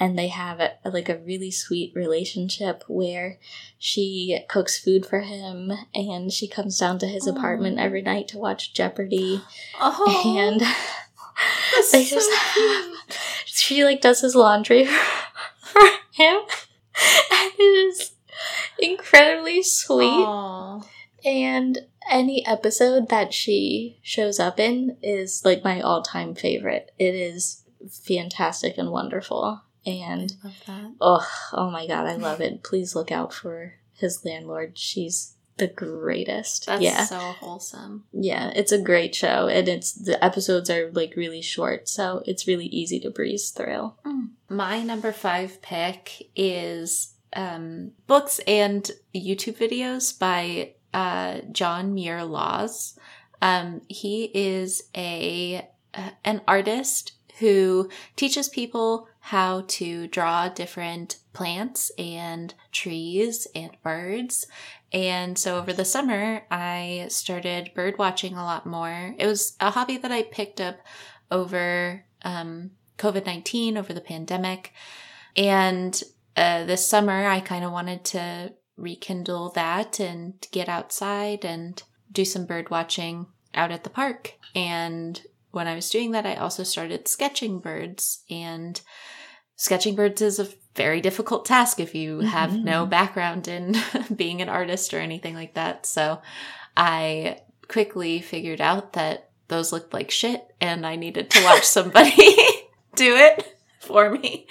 and 0.00 0.18
they 0.18 0.28
have 0.28 0.60
a, 0.60 0.74
like 0.84 1.08
a 1.08 1.18
really 1.18 1.50
sweet 1.50 1.92
relationship 1.94 2.84
where 2.86 3.38
she 3.78 4.38
cooks 4.48 4.78
food 4.78 5.04
for 5.04 5.20
him 5.20 5.72
and 5.94 6.32
she 6.32 6.46
comes 6.46 6.78
down 6.78 6.98
to 7.00 7.06
his 7.06 7.26
Aw. 7.26 7.32
apartment 7.32 7.78
every 7.78 8.02
night 8.02 8.28
to 8.28 8.38
watch 8.38 8.72
Jeopardy. 8.72 9.42
Oh, 9.80 10.24
and 10.38 10.60
they 11.92 12.04
so 12.04 12.16
just 12.16 12.32
have 12.32 12.94
she 13.44 13.84
like 13.84 14.00
does 14.00 14.20
his 14.20 14.34
laundry 14.34 14.84
for 15.60 15.82
him 16.12 16.40
and 17.30 17.52
it 17.58 17.62
is 17.62 18.12
incredibly 18.78 19.62
sweet. 19.62 20.26
And 21.24 21.78
any 22.08 22.46
episode 22.46 23.08
that 23.08 23.34
she 23.34 23.98
shows 24.02 24.38
up 24.38 24.60
in 24.60 24.96
is 25.02 25.44
like 25.44 25.64
my 25.64 25.80
all-time 25.80 26.34
favorite. 26.34 26.92
It 26.98 27.14
is 27.14 27.64
fantastic 27.90 28.76
and 28.78 28.90
wonderful 28.90 29.62
and 29.86 30.32
I 30.42 30.46
love 30.46 30.62
that. 30.66 30.92
oh 31.00 31.28
oh 31.52 31.70
my 31.70 31.86
god 31.86 32.06
i 32.06 32.16
love 32.16 32.40
it 32.40 32.62
please 32.62 32.94
look 32.94 33.12
out 33.12 33.32
for 33.32 33.74
his 33.94 34.24
landlord 34.24 34.76
she's 34.76 35.34
the 35.58 35.66
greatest. 35.66 36.66
That's 36.66 36.82
yeah. 36.82 37.04
so 37.04 37.18
wholesome. 37.18 38.04
Yeah, 38.12 38.50
it's 38.54 38.72
a 38.72 38.80
great 38.80 39.14
show 39.14 39.48
and 39.48 39.68
it's 39.68 39.92
the 39.92 40.22
episodes 40.24 40.70
are 40.70 40.90
like 40.92 41.14
really 41.16 41.42
short, 41.42 41.88
so 41.88 42.22
it's 42.26 42.46
really 42.46 42.66
easy 42.66 42.98
to 43.00 43.10
breeze 43.10 43.50
through. 43.50 43.92
My 44.48 44.82
number 44.82 45.12
five 45.12 45.60
pick 45.60 46.30
is 46.34 47.14
um, 47.34 47.92
books 48.06 48.40
and 48.46 48.90
YouTube 49.14 49.58
videos 49.58 50.18
by 50.18 50.74
uh, 50.94 51.40
John 51.52 51.92
Muir 51.92 52.24
Laws. 52.24 52.98
Um, 53.42 53.82
he 53.88 54.30
is 54.34 54.84
a 54.96 55.68
uh, 55.92 56.10
an 56.24 56.40
artist 56.48 57.12
who 57.38 57.88
teaches 58.16 58.48
people 58.48 59.08
how 59.20 59.64
to 59.68 60.06
draw 60.08 60.48
different 60.48 61.18
plants 61.32 61.90
and 61.98 62.54
trees 62.72 63.46
and 63.54 63.70
birds. 63.82 64.46
And 64.92 65.38
so 65.38 65.58
over 65.58 65.72
the 65.72 65.84
summer, 65.84 66.42
I 66.50 67.06
started 67.10 67.72
bird 67.74 67.98
watching 67.98 68.34
a 68.34 68.44
lot 68.44 68.66
more. 68.66 69.14
It 69.18 69.26
was 69.26 69.56
a 69.60 69.70
hobby 69.70 69.98
that 69.98 70.12
I 70.12 70.22
picked 70.22 70.60
up 70.60 70.78
over 71.30 72.04
um, 72.22 72.70
COVID 72.96 73.26
19, 73.26 73.76
over 73.76 73.92
the 73.92 74.00
pandemic. 74.00 74.72
And 75.36 76.02
uh, 76.36 76.64
this 76.64 76.86
summer, 76.86 77.26
I 77.26 77.40
kind 77.40 77.64
of 77.64 77.72
wanted 77.72 78.04
to 78.06 78.54
rekindle 78.76 79.50
that 79.50 80.00
and 80.00 80.34
get 80.52 80.68
outside 80.68 81.44
and 81.44 81.82
do 82.10 82.24
some 82.24 82.46
bird 82.46 82.70
watching 82.70 83.26
out 83.54 83.70
at 83.70 83.84
the 83.84 83.90
park. 83.90 84.34
And 84.54 85.20
when 85.50 85.66
I 85.66 85.74
was 85.74 85.90
doing 85.90 86.12
that, 86.12 86.26
I 86.26 86.34
also 86.34 86.62
started 86.62 87.08
sketching 87.08 87.60
birds. 87.60 88.22
And 88.30 88.80
sketching 89.56 89.94
birds 89.94 90.22
is 90.22 90.38
a 90.38 90.48
very 90.74 91.00
difficult 91.00 91.44
task 91.44 91.80
if 91.80 91.94
you 91.94 92.20
have 92.20 92.54
no 92.54 92.86
background 92.86 93.48
in 93.48 93.76
being 94.14 94.40
an 94.40 94.48
artist 94.48 94.94
or 94.94 95.00
anything 95.00 95.34
like 95.34 95.54
that. 95.54 95.86
So 95.86 96.20
I 96.76 97.40
quickly 97.66 98.20
figured 98.20 98.60
out 98.60 98.92
that 98.92 99.30
those 99.48 99.72
looked 99.72 99.92
like 99.92 100.10
shit 100.10 100.44
and 100.60 100.86
I 100.86 100.96
needed 100.96 101.30
to 101.30 101.44
watch 101.44 101.64
somebody 101.64 102.14
do 102.94 103.16
it 103.16 103.56
for 103.80 104.10
me. 104.10 104.46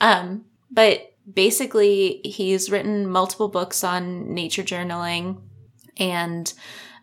Um, 0.00 0.44
but 0.70 1.14
basically, 1.32 2.20
he's 2.24 2.70
written 2.70 3.08
multiple 3.08 3.48
books 3.48 3.82
on 3.82 4.34
nature 4.34 4.62
journaling 4.62 5.40
and 5.96 6.52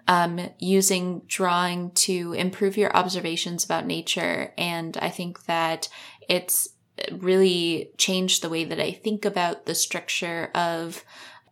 um, 0.07 0.49
using 0.59 1.21
drawing 1.27 1.91
to 1.91 2.33
improve 2.33 2.77
your 2.77 2.95
observations 2.95 3.65
about 3.65 3.85
nature. 3.85 4.53
And 4.57 4.97
I 4.97 5.09
think 5.09 5.45
that 5.45 5.89
it's 6.29 6.69
really 7.11 7.91
changed 7.97 8.41
the 8.41 8.49
way 8.49 8.63
that 8.63 8.79
I 8.79 8.91
think 8.91 9.25
about 9.25 9.65
the 9.65 9.75
structure 9.75 10.49
of 10.55 11.03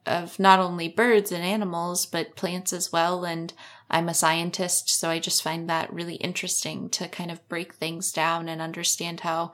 of 0.05 0.37
not 0.37 0.59
only 0.59 0.87
birds 0.87 1.31
and 1.31 1.43
animals 1.43 2.05
but 2.05 2.35
plants 2.35 2.71
as 2.71 2.91
well. 2.91 3.25
And 3.25 3.51
I'm 3.89 4.07
a 4.07 4.13
scientist 4.13 4.89
so 4.89 5.09
I 5.09 5.19
just 5.19 5.41
find 5.41 5.69
that 5.69 5.91
really 5.91 6.15
interesting 6.15 6.89
to 6.91 7.07
kind 7.07 7.31
of 7.31 7.47
break 7.49 7.73
things 7.73 8.11
down 8.11 8.47
and 8.47 8.61
understand 8.61 9.21
how 9.21 9.51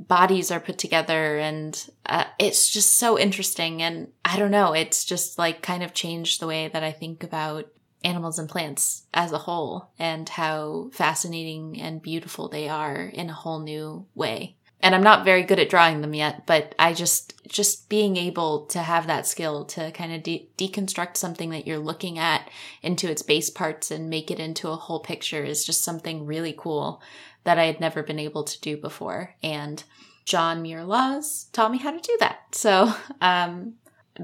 bodies 0.00 0.50
are 0.50 0.60
put 0.60 0.78
together. 0.78 1.38
And 1.38 1.90
uh, 2.06 2.24
it's 2.38 2.68
just 2.68 2.96
so 2.96 3.18
interesting. 3.18 3.80
And 3.82 4.08
I 4.24 4.36
don't 4.36 4.50
know 4.50 4.74
it's 4.74 5.04
just 5.04 5.38
like 5.38 5.62
kind 5.62 5.82
of 5.82 5.94
changed 5.94 6.40
the 6.40 6.46
way 6.48 6.68
that 6.68 6.82
I 6.82 6.92
think 6.92 7.22
about 7.22 7.68
animals 8.04 8.38
and 8.38 8.48
plants 8.48 9.06
as 9.12 9.32
a 9.32 9.38
whole 9.38 9.90
and 9.98 10.28
how 10.28 10.90
fascinating 10.92 11.80
and 11.80 12.02
beautiful 12.02 12.48
they 12.48 12.68
are 12.68 13.02
in 13.02 13.28
a 13.28 13.34
whole 13.34 13.60
new 13.60 14.06
way 14.14 14.56
and 14.80 14.94
I'm 14.94 15.02
not 15.02 15.24
very 15.24 15.42
good 15.42 15.58
at 15.58 15.70
drawing 15.70 16.00
them 16.02 16.14
yet, 16.14 16.46
but 16.46 16.74
I 16.78 16.92
just 16.92 17.34
just 17.48 17.88
being 17.88 18.16
able 18.16 18.66
to 18.66 18.80
have 18.80 19.06
that 19.06 19.26
skill 19.26 19.64
to 19.66 19.90
kind 19.90 20.12
of 20.12 20.22
de- 20.22 20.48
deconstruct 20.56 21.16
something 21.16 21.50
that 21.50 21.66
you're 21.66 21.78
looking 21.78 22.18
at 22.18 22.48
into 22.82 23.10
its 23.10 23.22
base 23.22 23.50
parts 23.50 23.90
and 23.90 24.08
make 24.08 24.30
it 24.30 24.38
into 24.38 24.68
a 24.68 24.76
whole 24.76 25.00
picture 25.00 25.42
is 25.42 25.64
just 25.64 25.82
something 25.82 26.26
really 26.26 26.54
cool 26.56 27.02
that 27.44 27.58
I 27.58 27.64
had 27.64 27.80
never 27.80 28.02
been 28.02 28.18
able 28.18 28.44
to 28.44 28.60
do 28.60 28.76
before. 28.76 29.34
And 29.42 29.82
John 30.24 30.62
Muir 30.62 30.84
Laws 30.84 31.46
taught 31.52 31.72
me 31.72 31.78
how 31.78 31.90
to 31.90 32.00
do 32.00 32.16
that. 32.20 32.40
So, 32.52 32.94
um, 33.20 33.74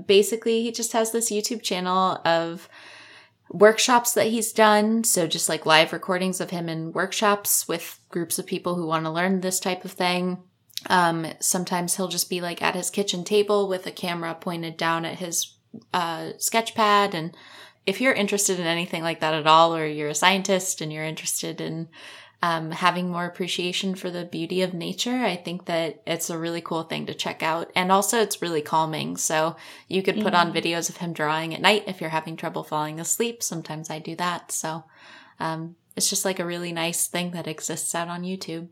basically, 0.06 0.62
he 0.62 0.70
just 0.70 0.92
has 0.92 1.10
this 1.10 1.32
YouTube 1.32 1.62
channel 1.62 2.20
of 2.24 2.68
workshops 3.50 4.14
that 4.14 4.28
he's 4.28 4.52
done. 4.52 5.04
So 5.04 5.26
just 5.26 5.48
like 5.48 5.66
live 5.66 5.92
recordings 5.92 6.40
of 6.40 6.50
him 6.50 6.68
in 6.68 6.92
workshops 6.92 7.68
with 7.68 8.00
groups 8.08 8.38
of 8.38 8.46
people 8.46 8.74
who 8.74 8.86
want 8.86 9.04
to 9.04 9.10
learn 9.10 9.40
this 9.40 9.60
type 9.60 9.84
of 9.84 9.92
thing. 9.92 10.38
Um, 10.90 11.26
sometimes 11.40 11.96
he'll 11.96 12.08
just 12.08 12.28
be 12.28 12.40
like 12.40 12.60
at 12.62 12.74
his 12.74 12.90
kitchen 12.90 13.24
table 13.24 13.68
with 13.68 13.86
a 13.86 13.90
camera 13.90 14.34
pointed 14.34 14.76
down 14.76 15.04
at 15.04 15.18
his 15.18 15.54
uh, 15.92 16.30
sketch 16.38 16.74
pad. 16.74 17.14
And 17.14 17.34
if 17.86 18.00
you're 18.00 18.12
interested 18.12 18.58
in 18.58 18.66
anything 18.66 19.02
like 19.02 19.20
that 19.20 19.34
at 19.34 19.46
all, 19.46 19.74
or 19.74 19.86
you're 19.86 20.08
a 20.08 20.14
scientist 20.14 20.80
and 20.80 20.92
you're 20.92 21.04
interested 21.04 21.60
in 21.60 21.88
um, 22.44 22.72
having 22.72 23.08
more 23.08 23.24
appreciation 23.24 23.94
for 23.94 24.10
the 24.10 24.26
beauty 24.26 24.60
of 24.60 24.74
nature, 24.74 25.24
I 25.24 25.34
think 25.34 25.64
that 25.64 26.02
it's 26.06 26.28
a 26.28 26.36
really 26.36 26.60
cool 26.60 26.82
thing 26.82 27.06
to 27.06 27.14
check 27.14 27.42
out. 27.42 27.72
And 27.74 27.90
also, 27.90 28.20
it's 28.20 28.42
really 28.42 28.60
calming. 28.60 29.16
So 29.16 29.56
you 29.88 30.02
could 30.02 30.20
put 30.20 30.34
on 30.34 30.52
videos 30.52 30.90
of 30.90 30.98
him 30.98 31.14
drawing 31.14 31.54
at 31.54 31.62
night 31.62 31.84
if 31.86 32.02
you're 32.02 32.10
having 32.10 32.36
trouble 32.36 32.62
falling 32.62 33.00
asleep. 33.00 33.42
Sometimes 33.42 33.88
I 33.88 33.98
do 33.98 34.14
that. 34.16 34.52
So 34.52 34.84
um, 35.40 35.76
it's 35.96 36.10
just 36.10 36.26
like 36.26 36.38
a 36.38 36.44
really 36.44 36.70
nice 36.70 37.06
thing 37.06 37.30
that 37.30 37.46
exists 37.46 37.94
out 37.94 38.08
on 38.08 38.24
YouTube. 38.24 38.68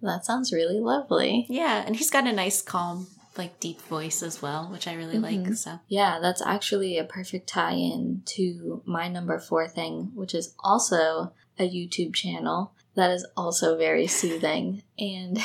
That 0.00 0.24
sounds 0.24 0.50
really 0.50 0.80
lovely. 0.80 1.44
Yeah. 1.50 1.84
And 1.86 1.96
he's 1.96 2.10
got 2.10 2.26
a 2.26 2.32
nice, 2.32 2.62
calm, 2.62 3.06
like 3.36 3.60
deep 3.60 3.82
voice 3.82 4.22
as 4.22 4.40
well, 4.40 4.70
which 4.72 4.88
I 4.88 4.94
really 4.94 5.18
like. 5.18 5.40
Mhm. 5.40 5.56
So 5.58 5.78
Yeah, 5.88 6.20
that's 6.22 6.40
actually 6.40 6.96
a 6.96 7.04
perfect 7.04 7.50
tie 7.50 7.74
in 7.74 8.22
to 8.36 8.80
my 8.86 9.08
number 9.08 9.38
four 9.38 9.68
thing, 9.68 10.12
which 10.14 10.34
is 10.34 10.54
also 10.60 11.34
a 11.58 11.68
YouTube 11.68 12.14
channel 12.14 12.72
that 12.94 13.10
is 13.10 13.26
also 13.36 13.76
very 13.76 14.06
soothing. 14.06 14.82
And 14.98 15.38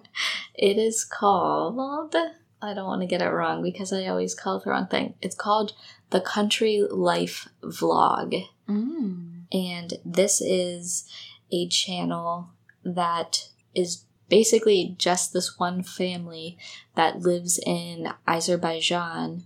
it 0.54 0.78
is 0.78 1.04
called, 1.04 2.14
I 2.62 2.74
don't 2.74 2.86
want 2.86 3.02
to 3.02 3.06
get 3.06 3.22
it 3.22 3.28
wrong 3.28 3.62
because 3.62 3.92
I 3.92 4.06
always 4.06 4.34
call 4.34 4.56
it 4.56 4.64
the 4.64 4.70
wrong 4.70 4.86
thing. 4.86 5.14
It's 5.20 5.36
called 5.36 5.72
the 6.10 6.20
Country 6.20 6.82
Life 6.90 7.48
Vlog. 7.62 8.46
mm. 8.68 9.32
And 9.52 9.94
this 10.04 10.40
is 10.40 11.08
a 11.52 11.68
channel 11.68 12.50
that 12.84 13.48
is 13.74 14.04
basically 14.28 14.96
just 14.98 15.32
this 15.32 15.58
one 15.58 15.82
family 15.82 16.58
that 16.96 17.20
lives 17.20 17.60
in 17.64 18.12
Azerbaijan 18.26 19.44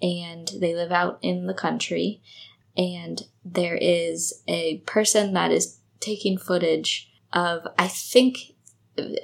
and 0.00 0.50
they 0.60 0.74
live 0.74 0.92
out 0.92 1.18
in 1.22 1.46
the 1.46 1.54
country. 1.54 2.22
And 2.76 3.22
there 3.44 3.76
is 3.76 4.42
a 4.46 4.78
person 4.78 5.32
that 5.34 5.50
is 5.50 5.79
taking 6.00 6.36
footage 6.38 7.10
of, 7.32 7.66
I 7.78 7.88
think, 7.88 8.54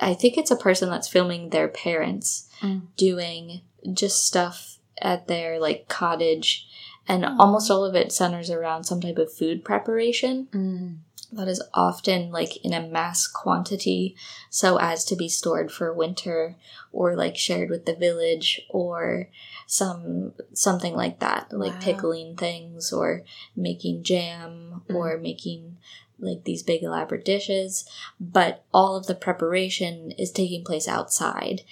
I 0.00 0.14
think 0.14 0.38
it's 0.38 0.50
a 0.50 0.56
person 0.56 0.90
that's 0.90 1.08
filming 1.08 1.50
their 1.50 1.68
parents 1.68 2.48
Mm. 2.62 2.82
doing 2.96 3.60
just 3.92 4.24
stuff 4.26 4.78
at 5.02 5.26
their 5.26 5.58
like 5.60 5.88
cottage. 5.88 6.66
And 7.08 7.24
Aw. 7.24 7.36
almost 7.38 7.70
all 7.70 7.84
of 7.84 7.94
it 7.94 8.10
centers 8.12 8.50
around 8.50 8.84
some 8.84 9.00
type 9.00 9.18
of 9.18 9.32
food 9.32 9.64
preparation 9.64 10.48
Mm. 10.52 10.96
That 11.36 11.48
is 11.48 11.62
often 11.74 12.30
like 12.30 12.56
in 12.64 12.72
a 12.72 12.86
mass 12.86 13.26
quantity 13.26 14.16
so 14.50 14.78
as 14.78 15.04
to 15.04 15.16
be 15.16 15.28
stored 15.28 15.70
for 15.70 15.92
winter 15.92 16.56
or 16.92 17.14
like 17.14 17.36
shared 17.36 17.70
with 17.70 17.86
the 17.86 17.94
village 17.94 18.60
or 18.70 19.28
some 19.66 20.32
something 20.52 20.94
like 20.94 21.18
that 21.20 21.46
like 21.52 21.72
Wow. 21.74 21.78
pickling 21.80 22.36
things 22.36 22.92
or 22.92 23.22
making 23.54 24.02
jam 24.02 24.82
or 24.88 25.18
making 25.18 25.76
like 26.18 26.44
these 26.44 26.62
big 26.62 26.82
elaborate 26.82 27.24
dishes 27.24 27.88
but 28.18 28.64
all 28.72 28.96
of 28.96 29.06
the 29.06 29.14
preparation 29.14 30.10
is 30.12 30.30
taking 30.32 30.64
place 30.64 30.88
outside 30.88 31.62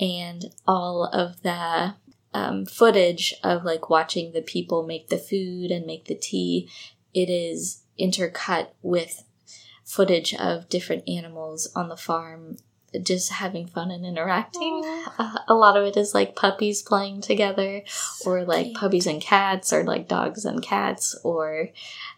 and 0.00 0.46
all 0.66 1.04
of 1.04 1.42
the 1.42 1.94
um, 2.32 2.66
footage 2.66 3.32
of 3.44 3.64
like 3.64 3.88
watching 3.88 4.32
the 4.32 4.42
people 4.42 4.84
make 4.84 5.08
the 5.08 5.18
food 5.18 5.70
and 5.70 5.86
make 5.86 6.06
the 6.06 6.16
tea 6.16 6.68
it 7.14 7.30
is 7.30 7.83
intercut 7.98 8.68
with 8.82 9.24
footage 9.84 10.34
of 10.34 10.68
different 10.68 11.08
animals 11.08 11.70
on 11.74 11.88
the 11.88 11.96
farm 11.96 12.56
just 13.02 13.32
having 13.32 13.66
fun 13.66 13.90
and 13.90 14.06
interacting. 14.06 14.82
Uh, 15.18 15.38
a 15.48 15.54
lot 15.54 15.76
of 15.76 15.84
it 15.84 15.96
is 15.96 16.14
like 16.14 16.36
puppies 16.36 16.82
playing 16.82 17.20
together 17.20 17.82
or 18.24 18.44
like 18.44 18.72
puppies 18.74 19.06
and 19.06 19.20
cats 19.20 19.72
or 19.72 19.82
like 19.84 20.06
dogs 20.08 20.44
and 20.44 20.62
cats 20.62 21.18
or 21.24 21.70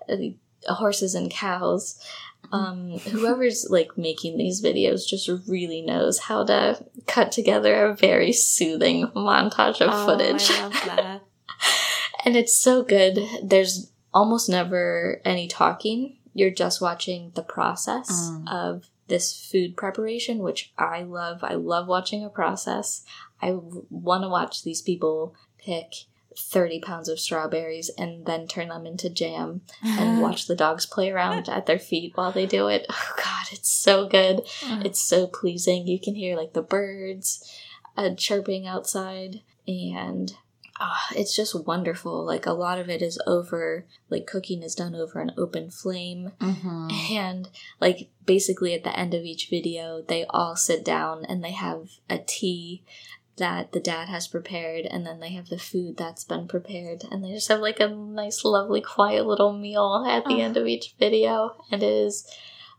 uh, 0.09 0.16
horses 0.75 1.14
and 1.14 1.30
cows. 1.30 1.99
Um, 2.52 2.99
whoever's 2.99 3.66
like 3.71 3.97
making 3.99 4.37
these 4.38 4.62
videos 4.62 5.06
just 5.06 5.28
really 5.49 5.80
knows 5.80 6.18
how 6.18 6.45
to 6.45 6.85
cut 7.06 7.33
together 7.33 7.87
a 7.87 7.97
very 7.97 8.33
soothing 8.33 9.09
montage 9.16 9.80
of 9.80 9.90
Oh, 9.92 10.06
footage. 10.06 10.50
I 10.50 10.62
love 10.62 10.73
that. 10.85 11.23
and 12.25 12.37
it's 12.37 12.54
so 12.54 12.83
good. 12.83 13.18
There's 13.42 13.90
almost 14.16 14.49
never 14.49 15.20
any 15.25 15.46
talking. 15.46 16.16
You're 16.32 16.50
just 16.64 16.80
watching 16.80 17.32
the 17.35 17.42
process 17.42 18.08
Mm. 18.11 18.49
of 18.62 18.90
this 19.08 19.26
food 19.50 19.76
preparation, 19.76 20.38
which 20.38 20.73
I 20.78 21.02
love. 21.02 21.38
I 21.44 21.54
love 21.54 21.87
watching 21.87 22.25
a 22.25 22.28
process. 22.30 23.04
I 23.40 23.52
want 23.90 24.23
to 24.25 24.28
watch 24.28 24.62
these 24.62 24.82
people 24.82 25.35
pick 25.58 25.88
30 26.38 26.80
pounds 26.80 27.08
of 27.08 27.18
strawberries 27.20 27.88
and 27.96 28.26
then 28.26 28.46
turn 28.46 28.68
them 28.68 28.85
into 28.87 29.08
jam 29.08 29.62
and 29.82 30.20
watch 30.26 30.46
the 30.46 30.56
dogs 30.56 30.85
play 30.87 31.11
around 31.11 31.49
at 31.49 31.66
their 31.66 31.78
feet 31.78 32.12
while 32.16 32.32
they 32.32 32.46
do 32.46 32.68
it. 32.68 32.87
Oh 32.90 33.12
god, 33.16 33.46
it's 33.52 33.70
so 33.70 34.06
good. 34.08 34.40
It's 34.85 35.00
so 35.00 35.26
pleasing. 35.26 35.87
You 35.87 36.00
can 36.00 36.14
hear 36.14 36.37
like 36.37 36.52
the 36.54 36.62
birds 36.62 37.28
uh, 37.96 38.11
chirping 38.16 38.66
outside 38.66 39.40
and 39.68 40.35
ah, 40.78 41.06
it's 41.14 41.35
just 41.35 41.54
wonderful. 41.66 42.25
Like 42.25 42.47
a 42.47 42.52
lot 42.52 42.78
of 42.78 42.88
it 42.88 43.02
is 43.02 43.21
over 43.26 43.87
like 44.11 44.26
cooking 44.26 44.62
is 44.62 44.75
done 44.75 44.95
over 44.95 45.21
an 45.21 45.33
open 45.38 45.71
flame 45.71 46.33
Mhm. 46.40 46.92
and 47.11 47.49
like 47.80 48.09
basically 48.25 48.75
at 48.75 48.85
the 48.85 48.99
end 48.99 49.14
of 49.14 49.23
each 49.25 49.49
video 49.49 50.02
they 50.02 50.25
all 50.30 50.56
sit 50.56 50.85
down 50.85 51.25
and 51.25 51.42
they 51.42 51.52
have 51.52 51.88
a 52.11 52.18
tea 52.18 52.83
that 53.37 53.73
the 53.73 53.80
dad 53.80 54.09
has 54.09 54.26
prepared 54.26 54.87
and 54.87 55.06
then 55.06 55.21
they 55.21 55.28
have 55.30 55.49
the 55.50 55.59
food 55.59 55.97
that's 55.97 56.25
been 56.25 56.49
prepared 56.49 57.04
and 57.11 57.23
they 57.23 57.33
just 57.33 57.49
have 57.49 57.61
like 57.61 57.80
a 57.80 57.88
nice 57.88 58.45
lovely 58.45 58.80
quiet 58.80 59.26
little 59.26 59.52
meal 59.52 60.04
at 60.09 60.25
the 60.25 60.37
Oh. 60.37 60.40
end 60.40 60.56
of 60.56 60.66
each 60.66 60.95
video 60.99 61.62
and 61.71 61.83
it 61.83 61.87
is 61.87 62.26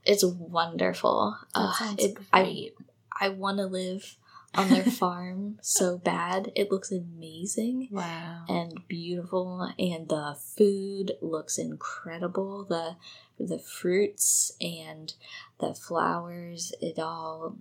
it's 0.04 0.24
wonderful 0.24 1.38
Uh, 1.54 1.74
it- 1.98 2.18
I, 2.34 2.44
great. 2.44 2.74
I 3.20 3.30
want 3.30 3.58
to 3.58 3.66
live 3.66 4.18
on 4.58 4.70
their 4.70 4.84
farm 4.84 5.58
so 5.62 5.98
bad 5.98 6.52
it 6.56 6.72
looks 6.72 6.92
amazing 6.92 7.88
wow. 7.92 8.44
and 8.50 8.80
beautiful 8.88 9.72
and 9.78 10.10
the 10.10 10.36
food 10.58 11.14
looks 11.22 11.58
incredible 11.58 12.66
the 12.66 12.96
the 13.44 13.60
fruits 13.60 14.52
and 14.60 15.14
the 15.60 15.74
flowers 15.74 16.74
it 16.82 16.98
all 17.00 17.58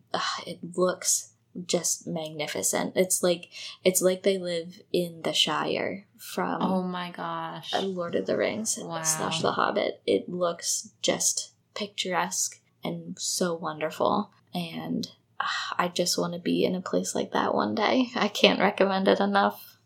it 0.46 0.58
looks 0.76 1.32
just 1.66 2.06
magnificent 2.06 2.92
it's 2.96 3.22
like 3.22 3.48
it's 3.84 4.02
like 4.02 4.22
they 4.22 4.36
live 4.38 4.80
in 4.92 5.22
the 5.22 5.32
shire 5.32 6.06
from 6.18 6.60
Oh 6.60 6.82
my 6.82 7.10
gosh. 7.10 7.72
uh, 7.72 7.80
lord 7.80 8.14
of 8.14 8.26
the 8.26 8.36
rings 8.36 8.78
Wow. 8.80 9.02
slash 9.02 9.40
the 9.40 9.52
hobbit 9.52 10.02
it 10.06 10.28
looks 10.28 10.90
just 11.02 11.52
picturesque 11.74 12.60
and 12.84 13.18
so 13.18 13.54
wonderful 13.54 14.30
and 14.54 15.10
i 15.78 15.88
just 15.88 16.18
want 16.18 16.32
to 16.34 16.38
be 16.40 16.64
in 16.64 16.74
a 16.74 16.80
place 16.80 17.14
like 17.14 17.32
that 17.32 17.54
one 17.54 17.74
day 17.74 18.08
i 18.16 18.28
can't 18.28 18.60
recommend 18.60 19.08
it 19.08 19.20
enough 19.20 19.76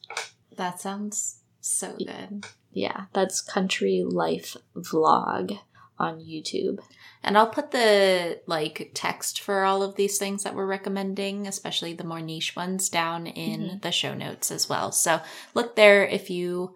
That 0.57 0.81
sounds 0.81 1.41
so 1.61 1.95
good. 1.97 2.45
yeah, 2.73 3.07
that's 3.13 3.41
Country 3.41 4.03
Life 4.07 4.57
Vlog 4.77 5.59
on 5.99 6.19
YouTube. 6.21 6.79
And 7.23 7.37
I'll 7.37 7.49
put 7.51 7.71
the 7.71 8.41
like 8.47 8.91
text 8.95 9.41
for 9.41 9.65
all 9.65 9.83
of 9.83 9.97
these 9.97 10.19
things 10.19 10.43
that 10.43 10.55
we're 10.55 10.67
recommending, 10.67 11.47
especially 11.47 11.93
the 11.95 12.05
more 12.05 12.21
niche 12.21 12.57
ones, 12.57 12.89
down 12.89 13.27
in 13.27 13.61
Mhm. 13.61 13.83
the 13.83 13.93
show 13.93 14.15
notes 14.15 14.51
as 14.51 14.69
well. 14.69 14.93
So 14.93 15.21
look 15.55 15.77
there 15.77 16.05
if 16.07 16.29
you 16.31 16.75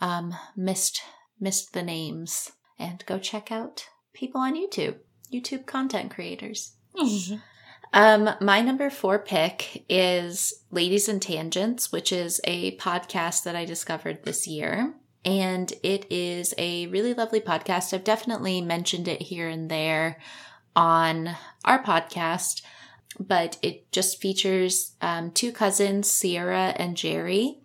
um, 0.00 0.34
missed 0.56 1.02
missed 1.38 1.72
the 1.72 1.82
names, 1.82 2.50
and 2.78 3.04
go 3.06 3.18
check 3.18 3.50
out 3.52 3.86
people 4.12 4.40
on 4.40 4.54
YouTube, 4.56 4.96
YouTube 5.32 5.66
content 5.66 6.10
creators. 6.14 6.74
Um, 7.92 8.30
my 8.40 8.60
number 8.60 8.88
four 8.88 9.18
pick 9.18 9.84
is 9.88 10.62
Ladies 10.70 11.08
and 11.08 11.20
Tangents, 11.20 11.90
which 11.90 12.12
is 12.12 12.40
a 12.44 12.76
podcast 12.76 13.42
that 13.44 13.56
I 13.56 13.64
discovered 13.64 14.22
this 14.22 14.46
year. 14.46 14.94
And 15.24 15.72
it 15.82 16.06
is 16.10 16.54
a 16.56 16.86
really 16.86 17.14
lovely 17.14 17.40
podcast. 17.40 17.92
I've 17.92 18.04
definitely 18.04 18.60
mentioned 18.60 19.08
it 19.08 19.22
here 19.22 19.48
and 19.48 19.70
there 19.70 20.18
on 20.76 21.36
our 21.64 21.82
podcast, 21.82 22.62
but 23.18 23.58
it 23.60 23.90
just 23.92 24.20
features 24.20 24.94
um, 25.02 25.32
two 25.32 25.52
cousins, 25.52 26.08
Sierra 26.08 26.72
and 26.76 26.96
Jerry, 26.96 27.58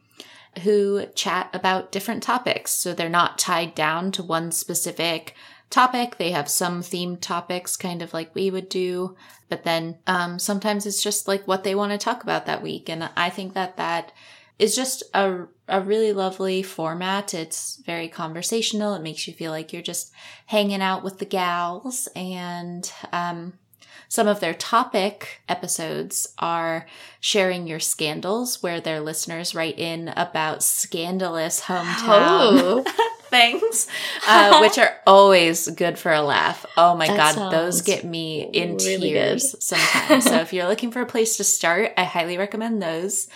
who 0.63 1.05
chat 1.15 1.49
about 1.53 1.91
different 1.91 2.23
topics. 2.23 2.71
So 2.71 2.93
they're 2.93 3.09
not 3.09 3.37
tied 3.37 3.75
down 3.75 4.11
to 4.13 4.23
one 4.23 4.51
specific 4.51 5.35
topic. 5.69 6.17
They 6.17 6.31
have 6.31 6.49
some 6.49 6.81
themed 6.81 7.21
topics, 7.21 7.75
kind 7.77 8.01
of 8.01 8.13
like 8.13 8.33
we 8.33 8.49
would 8.49 8.69
do, 8.69 9.15
but 9.49 9.63
then 9.63 9.97
um, 10.07 10.39
sometimes 10.39 10.85
it's 10.85 11.03
just 11.03 11.27
like 11.27 11.47
what 11.47 11.63
they 11.63 11.75
want 11.75 11.91
to 11.91 11.97
talk 11.97 12.23
about 12.23 12.45
that 12.45 12.63
week. 12.63 12.89
And 12.89 13.09
I 13.15 13.29
think 13.29 13.53
that 13.53 13.77
that 13.77 14.11
is 14.57 14.75
just 14.75 15.03
a, 15.13 15.45
a 15.67 15.81
really 15.81 16.13
lovely 16.13 16.63
format. 16.63 17.33
It's 17.33 17.77
very 17.85 18.07
conversational. 18.07 18.93
It 18.93 19.01
makes 19.01 19.27
you 19.27 19.33
feel 19.33 19.51
like 19.51 19.73
you're 19.73 19.81
just 19.81 20.11
hanging 20.47 20.81
out 20.81 21.03
with 21.03 21.19
the 21.19 21.25
gals. 21.25 22.07
And 22.15 22.89
um, 23.11 23.53
some 24.07 24.27
of 24.27 24.39
their 24.39 24.53
topic 24.53 25.41
episodes 25.49 26.27
are 26.39 26.85
sharing 27.19 27.67
your 27.67 27.79
scandals, 27.79 28.63
where 28.63 28.79
their 28.79 29.01
listeners 29.01 29.55
write 29.55 29.77
in 29.77 30.09
about 30.15 30.63
scandalous 30.63 31.61
hometown 31.61 32.87
things, 33.35 33.87
uh, 34.27 34.59
which 34.59 34.77
are 34.77 34.95
always 35.05 35.67
good 35.69 35.97
for 35.97 36.11
a 36.11 36.21
laugh. 36.21 36.65
Oh 36.77 36.95
my 36.95 37.07
That 37.07 37.35
god, 37.35 37.51
those 37.51 37.81
get 37.81 38.03
me 38.03 38.43
in 38.53 38.77
really 38.77 39.11
tears 39.11 39.55
sometimes. 39.63 40.25
so 40.25 40.35
if 40.37 40.53
you're 40.53 40.67
looking 40.67 40.91
for 40.91 41.01
a 41.01 41.05
place 41.05 41.37
to 41.37 41.43
start, 41.43 41.91
I 41.97 42.03
highly 42.03 42.37
recommend 42.37 42.81
those. 42.81 43.27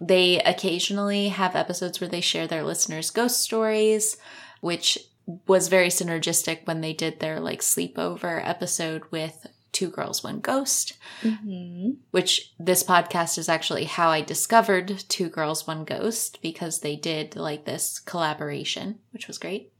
They 0.00 0.40
occasionally 0.40 1.28
have 1.28 1.54
episodes 1.54 2.00
where 2.00 2.10
they 2.10 2.20
share 2.20 2.46
their 2.46 2.62
listeners' 2.64 3.10
ghost 3.10 3.40
stories, 3.40 4.16
which 4.60 4.98
was 5.46 5.68
very 5.68 5.88
synergistic 5.88 6.66
when 6.66 6.80
they 6.80 6.92
did 6.92 7.20
their 7.20 7.40
like 7.40 7.60
sleepover 7.60 8.46
episode 8.46 9.02
with 9.10 9.46
Two 9.74 9.90
Girls, 9.90 10.24
One 10.24 10.40
Ghost 10.40 10.94
hmm 11.20 11.90
which 12.10 12.52
this 12.58 12.82
podcast 12.82 13.36
is 13.38 13.48
actually 13.48 13.84
how 13.84 14.08
I 14.08 14.22
discovered 14.22 15.04
Two 15.08 15.28
Girls, 15.28 15.66
One 15.66 15.84
Ghost 15.84 16.40
because 16.40 16.80
they 16.80 16.96
did 16.96 17.36
like 17.36 17.64
this 17.64 17.98
collaboration, 17.98 19.00
which 19.12 19.28
was 19.28 19.38
great. 19.38 19.72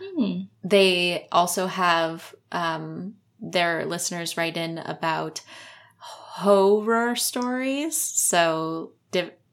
Hmm. 0.00 0.42
They 0.64 1.28
also 1.30 1.66
have 1.66 2.34
um, 2.52 3.16
their 3.40 3.84
listeners 3.84 4.36
write 4.36 4.56
in 4.56 4.78
about 4.78 5.42
horror 5.98 7.16
stories. 7.16 7.96
So 7.96 8.92